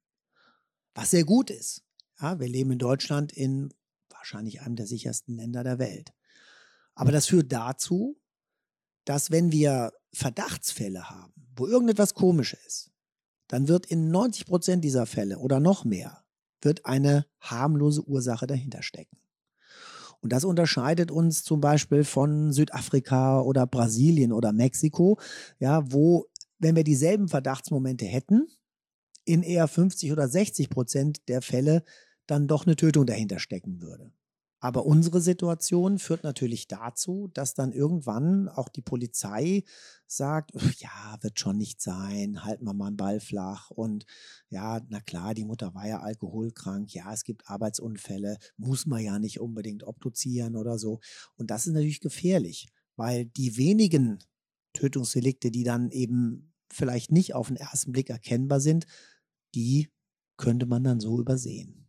Was 0.95 1.11
sehr 1.11 1.25
gut 1.25 1.51
ist. 1.51 1.83
Ja, 2.21 2.39
wir 2.39 2.49
leben 2.49 2.73
in 2.73 2.79
Deutschland 2.79 3.33
in 3.33 3.73
wahrscheinlich 4.09 4.61
einem 4.61 4.77
der 4.77 4.87
sichersten 4.87 5.37
Länder 5.37 5.65
der 5.65 5.79
Welt. 5.79 6.13
Aber 6.95 7.13
das 7.13 7.27
führt 7.27 7.53
dazu, 7.53 8.21
dass 9.05 9.31
wenn 9.31 9.51
wir 9.51 9.93
Verdachtsfälle 10.13 11.11
haben, 11.11 11.33
wo 11.57 11.67
irgendetwas 11.67 12.15
komisch 12.15 12.55
ist, 12.67 12.91
dann 13.49 13.69
wird 13.69 13.87
in 13.87 14.11
90 14.11 14.47
Prozent 14.47 14.85
dieser 14.85 15.07
Fälle 15.07 15.39
oder 15.39 15.61
noch 15.61 15.85
mehr, 15.85 16.25
wird 16.61 16.87
eine 16.87 17.27
harmlose 17.41 18.03
Ursache 18.07 18.47
dahinter 18.47 18.83
stecken. 18.83 19.19
Und 20.23 20.33
das 20.33 20.45
unterscheidet 20.45 21.11
uns 21.11 21.43
zum 21.43 21.61
Beispiel 21.61 22.05
von 22.05 22.53
Südafrika 22.53 23.41
oder 23.41 23.67
Brasilien 23.67 24.33
oder 24.33 24.53
Mexiko, 24.53 25.19
ja, 25.59 25.83
wo, 25.93 26.27
wenn 26.59 26.77
wir 26.77 26.85
dieselben 26.85 27.29
Verdachtsmomente 27.29 28.05
hätten, 28.07 28.47
in 29.25 29.43
eher 29.43 29.67
50 29.67 30.13
oder 30.13 30.29
60 30.29 30.71
Prozent 30.71 31.29
der 31.29 31.43
Fälle 31.43 31.83
dann 32.27 32.47
doch 32.47 32.67
eine 32.67 32.77
Tötung 32.77 33.05
dahinter 33.05 33.41
stecken 33.41 33.83
würde. 33.83 34.13
Aber 34.65 34.87
unsere 34.87 35.21
Situation 35.21 35.99
führt 35.99 36.23
natürlich 36.23 36.69
dazu, 36.69 37.29
dass 37.35 37.55
dann 37.55 37.73
irgendwann 37.73 38.49
auch 38.49 38.69
die 38.69 38.81
Polizei 38.81 39.65
sagt, 40.07 40.53
ja, 40.79 41.19
wird 41.21 41.41
schon 41.41 41.57
nicht 41.57 41.83
sein, 41.83 42.45
halten 42.45 42.65
wir 42.65 42.73
mal 42.73 42.87
einen 42.87 42.97
Ball 42.97 43.19
flach. 43.19 43.71
Und 43.71 44.07
ja, 44.51 44.81
na 44.89 45.01
klar, 45.01 45.35
die 45.35 45.45
Mutter 45.45 45.75
war 45.75 45.89
ja 45.89 45.99
alkoholkrank, 45.99 46.95
ja, 46.95 47.13
es 47.13 47.25
gibt 47.25 47.51
Arbeitsunfälle, 47.51 48.39
muss 48.57 48.87
man 48.87 49.03
ja 49.03 49.19
nicht 49.19 49.41
unbedingt 49.41 49.83
obduzieren 49.83 50.55
oder 50.55 50.79
so. 50.79 51.01
Und 51.35 51.51
das 51.51 51.67
ist 51.67 51.73
natürlich 51.73 52.01
gefährlich, 52.01 52.69
weil 52.95 53.25
die 53.25 53.57
wenigen 53.57 54.21
Tötungsdelikte, 54.75 55.51
die 55.51 55.65
dann 55.65 55.91
eben 55.91 56.53
vielleicht 56.71 57.11
nicht 57.11 57.35
auf 57.35 57.49
den 57.49 57.57
ersten 57.57 57.91
Blick 57.91 58.11
erkennbar 58.11 58.61
sind, 58.61 58.87
die 59.57 59.91
könnte 60.37 60.67
man 60.67 60.85
dann 60.85 61.01
so 61.01 61.19
übersehen. 61.19 61.82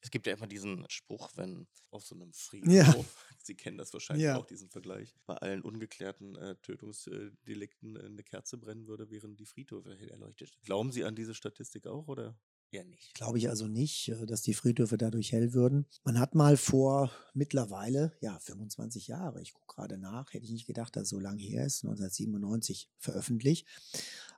Es 0.00 0.10
gibt 0.10 0.26
ja 0.26 0.34
immer 0.34 0.46
diesen 0.46 0.84
Spruch, 0.88 1.30
wenn 1.36 1.66
auf 1.90 2.04
so 2.04 2.14
einem 2.14 2.32
Friedhof, 2.32 2.72
ja. 2.72 2.94
Sie 3.42 3.54
kennen 3.54 3.78
das 3.78 3.92
wahrscheinlich 3.92 4.24
ja. 4.24 4.36
auch, 4.36 4.46
diesen 4.46 4.68
Vergleich, 4.70 5.14
bei 5.26 5.34
allen 5.34 5.62
ungeklärten 5.62 6.36
äh, 6.36 6.56
Tötungsdelikten 6.56 7.96
äh, 7.96 8.04
eine 8.04 8.22
Kerze 8.22 8.58
brennen 8.58 8.86
würde, 8.86 9.10
während 9.10 9.38
die 9.40 9.46
Friedhöfe 9.46 9.96
hell 9.96 10.10
erleuchtet. 10.10 10.56
Glauben 10.62 10.92
Sie 10.92 11.04
an 11.04 11.14
diese 11.14 11.34
Statistik 11.34 11.86
auch 11.86 12.08
oder? 12.08 12.38
Ja, 12.72 12.84
nicht. 12.84 13.14
Glaube 13.14 13.38
ich 13.38 13.48
also 13.48 13.68
nicht, 13.68 14.08
äh, 14.08 14.26
dass 14.26 14.42
die 14.42 14.54
Friedhöfe 14.54 14.98
dadurch 14.98 15.32
hell 15.32 15.54
würden. 15.54 15.86
Man 16.04 16.18
hat 16.18 16.34
mal 16.34 16.56
vor 16.56 17.10
mittlerweile, 17.32 18.12
ja, 18.20 18.38
25 18.38 19.08
Jahre, 19.08 19.40
ich 19.40 19.54
gucke 19.54 19.74
gerade 19.74 19.98
nach, 19.98 20.32
hätte 20.32 20.44
ich 20.44 20.50
nicht 20.50 20.66
gedacht, 20.66 20.96
dass 20.96 21.04
es 21.04 21.08
so 21.10 21.20
lange 21.20 21.42
her 21.42 21.64
ist, 21.64 21.84
1997 21.84 22.90
veröffentlicht, 22.98 23.66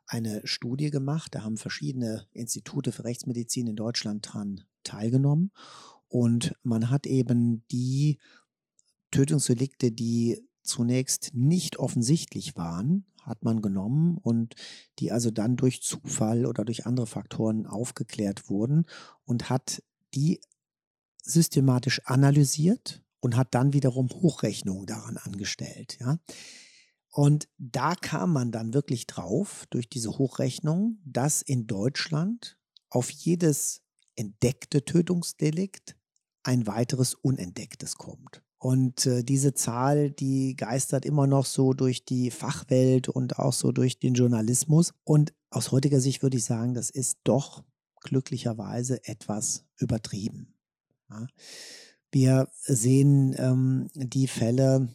eine 0.06 0.40
Studie 0.46 0.90
gemacht. 0.90 1.34
Da 1.34 1.42
haben 1.42 1.56
verschiedene 1.56 2.26
Institute 2.32 2.92
für 2.92 3.04
Rechtsmedizin 3.04 3.66
in 3.66 3.76
Deutschland 3.76 4.26
dran 4.30 4.64
teilgenommen. 4.82 5.50
Und 6.08 6.54
man 6.62 6.90
hat 6.90 7.06
eben 7.06 7.64
die 7.70 8.18
Tötungsdelikte, 9.10 9.92
die 9.92 10.47
zunächst 10.68 11.30
nicht 11.34 11.78
offensichtlich 11.78 12.56
waren, 12.56 13.06
hat 13.22 13.44
man 13.44 13.62
genommen 13.62 14.16
und 14.18 14.54
die 14.98 15.12
also 15.12 15.30
dann 15.30 15.56
durch 15.56 15.82
Zufall 15.82 16.46
oder 16.46 16.64
durch 16.64 16.86
andere 16.86 17.06
Faktoren 17.06 17.66
aufgeklärt 17.66 18.48
wurden 18.48 18.86
und 19.24 19.50
hat 19.50 19.82
die 20.14 20.40
systematisch 21.22 22.00
analysiert 22.06 23.02
und 23.20 23.36
hat 23.36 23.54
dann 23.54 23.72
wiederum 23.72 24.08
Hochrechnungen 24.08 24.86
daran 24.86 25.16
angestellt. 25.16 25.98
Ja. 26.00 26.18
Und 27.10 27.48
da 27.58 27.94
kam 27.94 28.32
man 28.32 28.52
dann 28.52 28.74
wirklich 28.74 29.06
drauf, 29.06 29.66
durch 29.70 29.88
diese 29.88 30.18
Hochrechnung, 30.18 30.98
dass 31.04 31.42
in 31.42 31.66
Deutschland 31.66 32.58
auf 32.90 33.10
jedes 33.10 33.82
entdeckte 34.14 34.84
Tötungsdelikt 34.84 35.96
ein 36.42 36.66
weiteres 36.66 37.14
unentdecktes 37.14 37.96
kommt. 37.96 38.42
Und 38.68 39.06
äh, 39.06 39.24
diese 39.24 39.54
Zahl, 39.54 40.10
die 40.10 40.54
geistert 40.54 41.06
immer 41.06 41.26
noch 41.26 41.46
so 41.46 41.72
durch 41.72 42.04
die 42.04 42.30
Fachwelt 42.30 43.08
und 43.08 43.38
auch 43.38 43.54
so 43.54 43.72
durch 43.72 43.98
den 43.98 44.12
Journalismus. 44.12 44.92
Und 45.04 45.32
aus 45.48 45.72
heutiger 45.72 46.00
Sicht 46.00 46.22
würde 46.22 46.36
ich 46.36 46.44
sagen, 46.44 46.74
das 46.74 46.90
ist 46.90 47.16
doch 47.24 47.64
glücklicherweise 48.02 49.02
etwas 49.06 49.64
übertrieben. 49.78 50.52
Ja. 51.08 51.26
Wir 52.12 52.48
sehen 52.60 53.34
ähm, 53.38 53.88
die 53.94 54.26
Fälle 54.26 54.88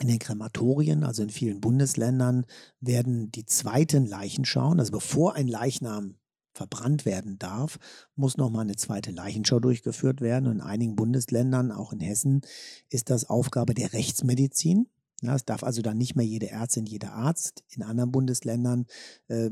in 0.00 0.08
den 0.08 0.18
Krematorien, 0.18 1.04
also 1.04 1.22
in 1.22 1.28
vielen 1.28 1.60
Bundesländern, 1.60 2.46
werden 2.80 3.30
die 3.30 3.44
zweiten 3.44 4.06
Leichenschauen, 4.06 4.80
also 4.80 4.90
bevor 4.90 5.34
ein 5.34 5.48
Leichnam 5.48 6.14
verbrannt 6.54 7.04
werden 7.04 7.38
darf, 7.38 7.78
muss 8.16 8.36
nochmal 8.36 8.62
eine 8.62 8.76
zweite 8.76 9.10
Leichenschau 9.10 9.60
durchgeführt 9.60 10.20
werden. 10.20 10.46
Und 10.46 10.56
in 10.56 10.60
einigen 10.60 10.96
Bundesländern, 10.96 11.72
auch 11.72 11.92
in 11.92 12.00
Hessen, 12.00 12.42
ist 12.88 13.10
das 13.10 13.28
Aufgabe 13.28 13.74
der 13.74 13.92
Rechtsmedizin. 13.92 14.86
Es 15.22 15.44
darf 15.44 15.62
also 15.62 15.80
dann 15.80 15.96
nicht 15.96 16.16
mehr 16.16 16.26
jede 16.26 16.50
Ärztin, 16.50 16.86
jeder 16.86 17.14
Arzt. 17.14 17.64
In 17.70 17.82
anderen 17.82 18.12
Bundesländern 18.12 18.86
äh, 19.28 19.50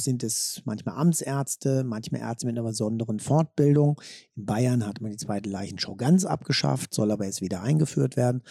sind 0.00 0.24
es 0.24 0.62
manchmal 0.64 0.96
Amtsärzte, 0.96 1.84
manchmal 1.84 2.22
Ärzte 2.22 2.46
mit 2.46 2.56
einer 2.56 2.66
besonderen 2.66 3.20
Fortbildung. 3.20 4.00
In 4.34 4.46
Bayern 4.46 4.86
hat 4.86 5.00
man 5.00 5.12
die 5.12 5.16
zweite 5.16 5.48
Leichenschau 5.48 5.94
ganz 5.94 6.24
abgeschafft, 6.24 6.94
soll 6.94 7.10
aber 7.10 7.24
jetzt 7.24 7.40
wieder 7.40 7.62
eingeführt 7.62 8.16
werden. 8.16 8.42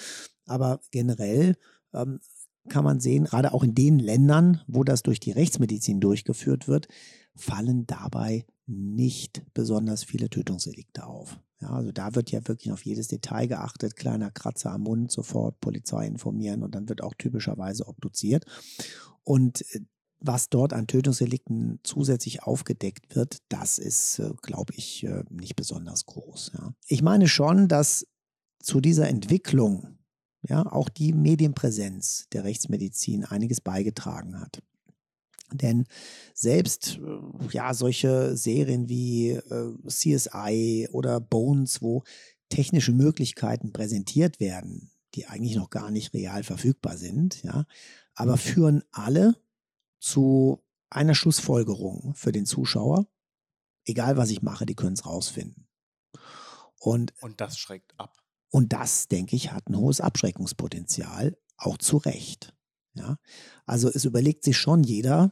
Aber 0.45 0.79
generell 0.91 1.57
ähm, 1.93 2.19
kann 2.69 2.83
man 2.83 2.99
sehen, 2.99 3.25
gerade 3.25 3.53
auch 3.53 3.63
in 3.63 3.75
den 3.75 3.99
Ländern, 3.99 4.61
wo 4.67 4.83
das 4.83 5.03
durch 5.03 5.19
die 5.19 5.31
Rechtsmedizin 5.31 5.99
durchgeführt 5.99 6.67
wird, 6.67 6.87
fallen 7.35 7.85
dabei 7.85 8.45
nicht 8.67 9.43
besonders 9.53 10.03
viele 10.03 10.29
Tötungsdelikte 10.29 11.05
auf. 11.05 11.39
Ja, 11.61 11.69
also 11.69 11.91
da 11.91 12.15
wird 12.15 12.31
ja 12.31 12.45
wirklich 12.47 12.71
auf 12.71 12.85
jedes 12.85 13.07
Detail 13.07 13.47
geachtet, 13.47 13.95
kleiner 13.95 14.31
Kratzer 14.31 14.71
am 14.71 14.83
Mund, 14.83 15.11
sofort 15.11 15.59
Polizei 15.61 16.05
informieren 16.07 16.63
und 16.63 16.75
dann 16.75 16.89
wird 16.89 17.01
auch 17.01 17.13
typischerweise 17.13 17.87
obduziert. 17.87 18.45
Und 19.23 19.61
äh, 19.73 19.81
was 20.19 20.49
dort 20.49 20.73
an 20.73 20.87
Tötungsdelikten 20.87 21.79
zusätzlich 21.83 22.43
aufgedeckt 22.43 23.15
wird, 23.15 23.39
das 23.49 23.77
ist, 23.77 24.19
äh, 24.19 24.31
glaube 24.41 24.73
ich, 24.75 25.03
äh, 25.03 25.23
nicht 25.29 25.55
besonders 25.55 26.05
groß. 26.05 26.51
Ja. 26.57 26.73
Ich 26.87 27.01
meine 27.01 27.27
schon, 27.27 27.67
dass 27.67 28.07
zu 28.59 28.81
dieser 28.81 29.07
Entwicklung 29.07 29.97
ja 30.41 30.65
auch 30.71 30.89
die 30.89 31.13
Medienpräsenz 31.13 32.27
der 32.33 32.43
Rechtsmedizin 32.43 33.25
einiges 33.25 33.61
beigetragen 33.61 34.39
hat. 34.39 34.61
Denn 35.51 35.85
selbst 36.33 36.97
äh, 36.97 37.47
ja 37.51 37.73
solche 37.73 38.35
Serien 38.35 38.89
wie 38.89 39.31
äh, 39.31 39.73
CSI 39.87 40.89
oder 40.91 41.19
Bones, 41.19 41.81
wo 41.81 42.03
technische 42.49 42.91
Möglichkeiten 42.91 43.71
präsentiert 43.73 44.39
werden, 44.39 44.91
die 45.13 45.27
eigentlich 45.27 45.55
noch 45.55 45.69
gar 45.69 45.91
nicht 45.91 46.13
real 46.13 46.43
verfügbar 46.43 46.97
sind, 46.97 47.43
ja, 47.43 47.65
aber 48.13 48.33
mhm. 48.33 48.39
führen 48.39 48.83
alle 48.91 49.35
zu 49.99 50.63
einer 50.89 51.15
Schlussfolgerung 51.15 52.13
für 52.15 52.31
den 52.31 52.45
Zuschauer. 52.45 53.07
Egal 53.85 54.17
was 54.17 54.29
ich 54.29 54.41
mache, 54.41 54.65
die 54.65 54.75
können 54.75 54.93
es 54.93 55.05
rausfinden. 55.05 55.67
Und, 56.79 57.13
und 57.21 57.41
das 57.41 57.57
schreckt 57.57 57.93
ab. 57.99 58.21
Und 58.49 58.73
das, 58.73 59.07
denke 59.07 59.35
ich, 59.35 59.51
hat 59.51 59.67
ein 59.67 59.77
hohes 59.77 59.99
Abschreckungspotenzial, 60.01 61.37
auch 61.57 61.77
zu 61.77 61.97
Recht. 61.97 62.54
Ja? 62.95 63.17
Also 63.65 63.89
es 63.89 64.05
überlegt 64.05 64.43
sich 64.43 64.57
schon 64.57 64.83
jeder 64.83 65.31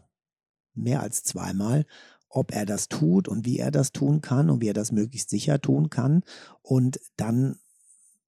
mehr 0.73 1.01
als 1.01 1.23
zweimal, 1.23 1.85
ob 2.29 2.53
er 2.53 2.65
das 2.65 2.89
tut 2.89 3.27
und 3.27 3.45
wie 3.45 3.59
er 3.59 3.71
das 3.71 3.91
tun 3.91 4.21
kann 4.21 4.49
und 4.49 4.61
wie 4.61 4.69
er 4.69 4.73
das 4.73 4.91
möglichst 4.91 5.29
sicher 5.29 5.61
tun 5.61 5.89
kann. 5.89 6.23
Und 6.61 6.99
dann 7.15 7.59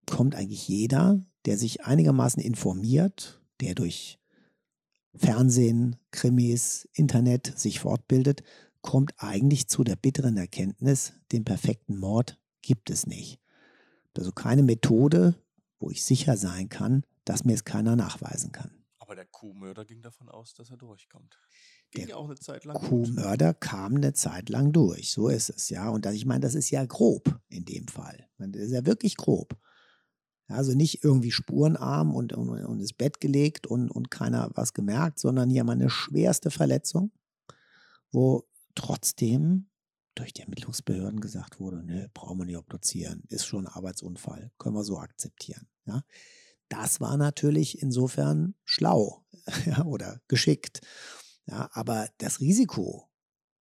kommt 0.06 0.36
eigentlich 0.36 0.68
jeder, 0.68 1.20
der 1.46 1.58
sich 1.58 1.86
einigermaßen 1.86 2.42
informiert, 2.42 3.42
der 3.62 3.74
durch 3.74 4.20
Fernsehen, 5.16 5.96
Krimis, 6.12 6.88
Internet 6.94 7.58
sich 7.58 7.80
fortbildet, 7.80 8.44
kommt 8.82 9.14
eigentlich 9.18 9.68
zu 9.68 9.84
der 9.84 9.96
bitteren 9.96 10.38
Erkenntnis, 10.38 11.14
den 11.32 11.44
perfekten 11.44 11.98
Mord 11.98 12.40
gibt 12.62 12.90
es 12.90 13.08
nicht. 13.08 13.40
Also 14.16 14.32
keine 14.32 14.64
Methode, 14.64 15.36
wo 15.80 15.90
ich 15.90 16.04
sicher 16.04 16.38
sein 16.38 16.70
kann, 16.70 17.04
dass 17.26 17.44
mir 17.44 17.54
es 17.54 17.64
keiner 17.64 17.96
nachweisen 17.96 18.52
kann. 18.52 18.72
Aber 19.16 19.24
der 19.24 19.32
Kuhmörder 19.32 19.86
ging 19.86 20.02
davon 20.02 20.28
aus, 20.28 20.54
dass 20.56 20.70
er 20.70 20.76
durchkommt. 20.76 21.40
Ging 21.92 22.08
der 22.08 22.18
auch 22.18 22.26
eine 22.26 22.36
Zeit 22.36 22.66
lang 22.66 22.76
Kuhmörder 22.76 23.54
gut. 23.54 23.62
kam 23.62 23.96
eine 23.96 24.12
Zeit 24.12 24.50
lang 24.50 24.74
durch. 24.74 25.14
So 25.14 25.30
ist 25.30 25.50
es, 25.50 25.70
ja. 25.70 25.88
Und 25.88 26.06
ich 26.08 26.26
meine, 26.26 26.42
das 26.42 26.54
ist 26.54 26.70
ja 26.70 26.84
grob 26.86 27.40
in 27.48 27.64
dem 27.64 27.88
Fall. 27.88 28.28
Das 28.38 28.62
ist 28.62 28.74
ja 28.74 28.86
wirklich 28.86 29.16
grob. 29.16 29.58
Also 30.48 30.74
nicht 30.76 31.02
irgendwie 31.06 31.32
spurenarm 31.32 32.14
und, 32.14 32.34
und, 32.34 32.50
und 32.50 32.80
ins 32.82 32.92
Bett 32.92 33.22
gelegt 33.22 33.68
und, 33.68 33.90
und 33.90 34.12
keiner 34.12 34.52
was 34.54 34.74
gemerkt, 34.74 35.20
sondern 35.20 35.50
hier 35.50 35.64
mal 35.64 35.72
eine 35.72 35.90
schwerste 35.90 36.52
Verletzung, 36.52 37.14
wo 38.12 38.44
trotzdem 38.76 39.70
durch 40.14 40.34
die 40.34 40.42
Ermittlungsbehörden 40.42 41.22
gesagt 41.22 41.62
wurde, 41.62 41.84
ne, 41.86 42.10
brauchen 42.14 42.40
wir 42.40 42.46
nicht 42.46 42.58
obduzieren, 42.58 43.24
ist 43.30 43.46
schon 43.46 43.66
ein 43.66 43.74
Arbeitsunfall, 43.74 44.52
können 44.58 44.76
wir 44.76 44.84
so 44.84 45.00
akzeptieren. 45.00 45.68
Ja. 45.86 46.04
Das 46.76 47.00
war 47.00 47.18
natürlich 47.18 47.82
insofern 47.82 48.56
schlau 48.64 49.26
ja, 49.66 49.84
oder 49.86 50.22
geschickt. 50.28 50.82
Ja, 51.48 51.70
aber 51.74 52.10
das 52.18 52.40
Risiko 52.40 53.08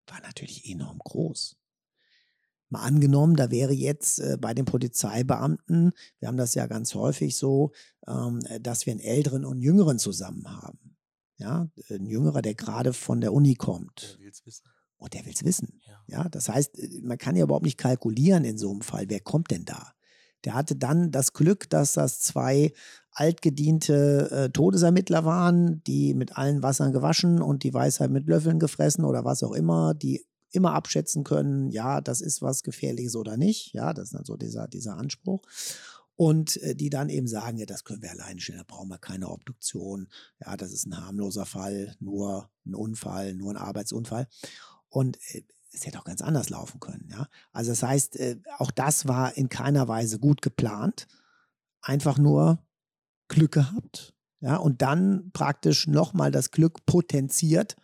war 0.06 0.20
natürlich 0.20 0.68
enorm 0.68 0.98
groß. 0.98 1.56
Mal 2.70 2.80
angenommen, 2.80 3.36
da 3.36 3.50
wäre 3.50 3.72
jetzt 3.72 4.18
äh, 4.18 4.36
bei 4.40 4.54
den 4.54 4.64
Polizeibeamten, 4.64 5.92
wir 6.18 6.28
haben 6.28 6.36
das 6.36 6.54
ja 6.54 6.66
ganz 6.66 6.94
häufig 6.94 7.36
so, 7.36 7.72
ähm, 8.06 8.40
dass 8.60 8.86
wir 8.86 8.92
einen 8.92 9.00
Älteren 9.00 9.44
und 9.44 9.52
einen 9.52 9.62
Jüngeren 9.62 9.98
zusammen 9.98 10.50
haben. 10.50 10.96
Ja, 11.36 11.68
ein 11.90 12.06
Jüngerer, 12.06 12.42
der 12.42 12.54
gerade 12.54 12.92
von 12.92 13.20
der 13.20 13.32
Uni 13.32 13.54
kommt. 13.54 14.14
Der 14.14 14.20
will 14.20 14.30
es 14.30 14.46
wissen. 14.46 14.64
Und 14.96 15.14
der 15.14 15.26
will 15.26 15.34
es 15.34 15.44
wissen. 15.44 15.80
Ja. 15.86 16.04
ja, 16.06 16.28
das 16.28 16.48
heißt, 16.48 16.78
äh, 16.78 17.00
man 17.02 17.18
kann 17.18 17.36
ja 17.36 17.44
überhaupt 17.44 17.64
nicht 17.64 17.78
kalkulieren 17.78 18.44
in 18.44 18.58
so 18.58 18.70
einem 18.70 18.82
Fall, 18.82 19.08
wer 19.08 19.20
kommt 19.20 19.50
denn 19.50 19.64
da? 19.64 19.92
Der 20.44 20.54
hatte 20.54 20.76
dann 20.76 21.10
das 21.10 21.32
Glück, 21.32 21.68
dass 21.70 21.94
das 21.94 22.20
zwei 22.20 22.72
altgediente 23.12 24.30
äh, 24.30 24.50
Todesermittler 24.50 25.24
waren, 25.24 25.82
die 25.84 26.14
mit 26.14 26.36
allen 26.36 26.62
Wassern 26.62 26.92
gewaschen 26.92 27.40
und 27.40 27.62
die 27.62 27.72
Weisheit 27.72 28.10
mit 28.10 28.26
Löffeln 28.26 28.58
gefressen 28.58 29.04
oder 29.04 29.24
was 29.24 29.42
auch 29.42 29.52
immer, 29.52 29.94
die 29.94 30.26
immer 30.54 30.74
abschätzen 30.74 31.24
können, 31.24 31.70
ja, 31.70 32.00
das 32.00 32.20
ist 32.20 32.40
was 32.40 32.62
Gefährliches 32.62 33.16
oder 33.16 33.36
nicht. 33.36 33.72
Ja, 33.72 33.92
das 33.92 34.06
ist 34.06 34.14
dann 34.14 34.24
so 34.24 34.36
dieser, 34.36 34.68
dieser 34.68 34.96
Anspruch. 34.96 35.42
Und 36.16 36.58
äh, 36.62 36.76
die 36.76 36.90
dann 36.90 37.08
eben 37.08 37.26
sagen, 37.26 37.58
ja, 37.58 37.66
das 37.66 37.82
können 37.82 38.02
wir 38.02 38.12
alleine 38.12 38.40
stellen, 38.40 38.58
da 38.58 38.64
brauchen 38.66 38.88
wir 38.88 38.98
keine 38.98 39.30
Obduktion. 39.30 40.08
Ja, 40.40 40.56
das 40.56 40.72
ist 40.72 40.86
ein 40.86 40.96
harmloser 40.96 41.44
Fall, 41.44 41.96
nur 41.98 42.50
ein 42.64 42.74
Unfall, 42.76 43.34
nur 43.34 43.52
ein 43.52 43.56
Arbeitsunfall. 43.56 44.28
Und 44.88 45.18
äh, 45.32 45.42
es 45.74 45.86
hätte 45.86 45.98
auch 45.98 46.04
ganz 46.04 46.22
anders 46.22 46.50
laufen 46.50 46.80
können. 46.80 47.08
Ja? 47.10 47.28
Also 47.52 47.72
das 47.72 47.82
heißt, 47.82 48.16
äh, 48.16 48.38
auch 48.58 48.70
das 48.70 49.08
war 49.08 49.36
in 49.36 49.48
keiner 49.48 49.88
Weise 49.88 50.18
gut 50.18 50.42
geplant. 50.42 51.06
Einfach 51.82 52.18
nur 52.18 52.58
Glück 53.28 53.52
gehabt. 53.52 54.14
Ja? 54.40 54.56
Und 54.56 54.82
dann 54.82 55.30
praktisch 55.32 55.86
nochmal 55.86 56.30
das 56.30 56.50
Glück 56.50 56.86
potenziert, 56.86 57.76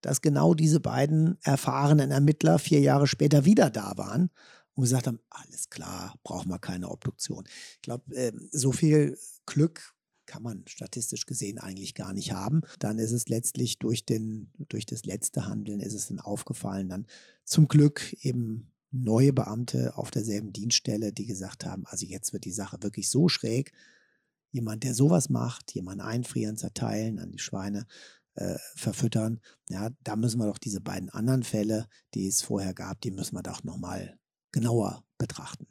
dass 0.00 0.22
genau 0.22 0.54
diese 0.54 0.80
beiden 0.80 1.38
erfahrenen 1.42 2.10
Ermittler 2.10 2.58
vier 2.58 2.80
Jahre 2.80 3.06
später 3.06 3.44
wieder 3.44 3.70
da 3.70 3.96
waren 3.96 4.30
und 4.74 4.84
gesagt 4.84 5.06
haben, 5.06 5.20
alles 5.30 5.68
klar, 5.68 6.14
brauchen 6.22 6.50
wir 6.50 6.58
keine 6.58 6.90
Obduktion. 6.90 7.44
Ich 7.46 7.82
glaube, 7.82 8.14
äh, 8.14 8.32
so 8.50 8.72
viel 8.72 9.18
Glück 9.46 9.95
kann 10.26 10.42
man 10.42 10.64
statistisch 10.66 11.26
gesehen 11.26 11.58
eigentlich 11.58 11.94
gar 11.94 12.12
nicht 12.12 12.32
haben. 12.32 12.62
Dann 12.78 12.98
ist 12.98 13.12
es 13.12 13.28
letztlich 13.28 13.78
durch, 13.78 14.04
den, 14.04 14.50
durch 14.68 14.86
das 14.86 15.04
letzte 15.04 15.46
Handeln 15.46 15.80
ist 15.80 15.94
es 15.94 16.08
dann 16.08 16.20
aufgefallen, 16.20 16.88
dann 16.88 17.06
zum 17.44 17.68
Glück 17.68 18.12
eben 18.20 18.72
neue 18.90 19.32
Beamte 19.32 19.96
auf 19.96 20.10
derselben 20.10 20.52
Dienststelle, 20.52 21.12
die 21.12 21.26
gesagt 21.26 21.64
haben, 21.64 21.86
also 21.86 22.06
jetzt 22.06 22.32
wird 22.32 22.44
die 22.44 22.52
Sache 22.52 22.82
wirklich 22.82 23.08
so 23.08 23.28
schräg. 23.28 23.72
Jemand, 24.52 24.84
der 24.84 24.94
sowas 24.94 25.28
macht, 25.28 25.74
jemand 25.74 26.00
einfrieren, 26.00 26.56
zerteilen, 26.56 27.18
an 27.18 27.30
die 27.30 27.38
Schweine 27.38 27.86
äh, 28.34 28.56
verfüttern, 28.74 29.40
ja, 29.68 29.90
da 30.02 30.16
müssen 30.16 30.38
wir 30.38 30.46
doch 30.46 30.58
diese 30.58 30.80
beiden 30.80 31.10
anderen 31.10 31.42
Fälle, 31.42 31.88
die 32.14 32.26
es 32.26 32.42
vorher 32.42 32.74
gab, 32.74 33.00
die 33.00 33.10
müssen 33.10 33.34
wir 33.34 33.42
doch 33.42 33.64
nochmal 33.64 34.18
genauer 34.52 35.04
betrachten. 35.18 35.66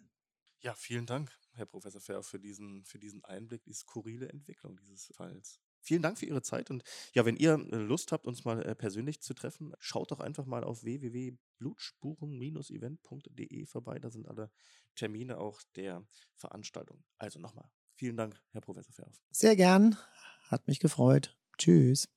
Ja, 0.61 0.73
vielen 0.75 1.05
Dank. 1.05 1.31
Herr 1.55 1.65
Professor 1.65 2.01
Fair, 2.01 2.21
für 2.23 2.39
diesen, 2.39 2.85
für 2.85 2.99
diesen 2.99 3.25
Einblick, 3.25 3.63
die 3.63 3.73
skurrile 3.73 4.29
Entwicklung 4.29 4.77
dieses 4.77 5.11
Falls. 5.13 5.59
Vielen 5.81 6.01
Dank 6.01 6.17
für 6.17 6.25
Ihre 6.25 6.41
Zeit 6.41 6.71
und 6.71 6.83
ja, 7.13 7.25
wenn 7.25 7.37
ihr 7.37 7.53
äh, 7.53 7.75
Lust 7.75 8.11
habt, 8.11 8.25
uns 8.25 8.43
mal 8.43 8.59
äh, 8.63 8.73
persönlich 8.73 9.21
zu 9.21 9.35
treffen, 9.35 9.73
schaut 9.79 10.09
doch 10.11 10.19
einfach 10.19 10.47
mal 10.47 10.63
auf 10.63 10.83
www.blutspuren-event.de 10.83 13.65
vorbei. 13.67 13.99
Da 13.99 14.09
sind 14.09 14.27
alle 14.27 14.49
Termine 14.95 15.37
auch 15.37 15.61
der 15.75 16.03
Veranstaltung. 16.37 17.03
Also 17.19 17.39
nochmal, 17.39 17.69
vielen 17.93 18.17
Dank, 18.17 18.41
Herr 18.51 18.61
Professor 18.61 18.93
Fair. 18.93 19.11
Sehr 19.29 19.55
gern, 19.55 19.95
hat 20.47 20.67
mich 20.67 20.79
gefreut. 20.79 21.37
Tschüss. 21.59 22.14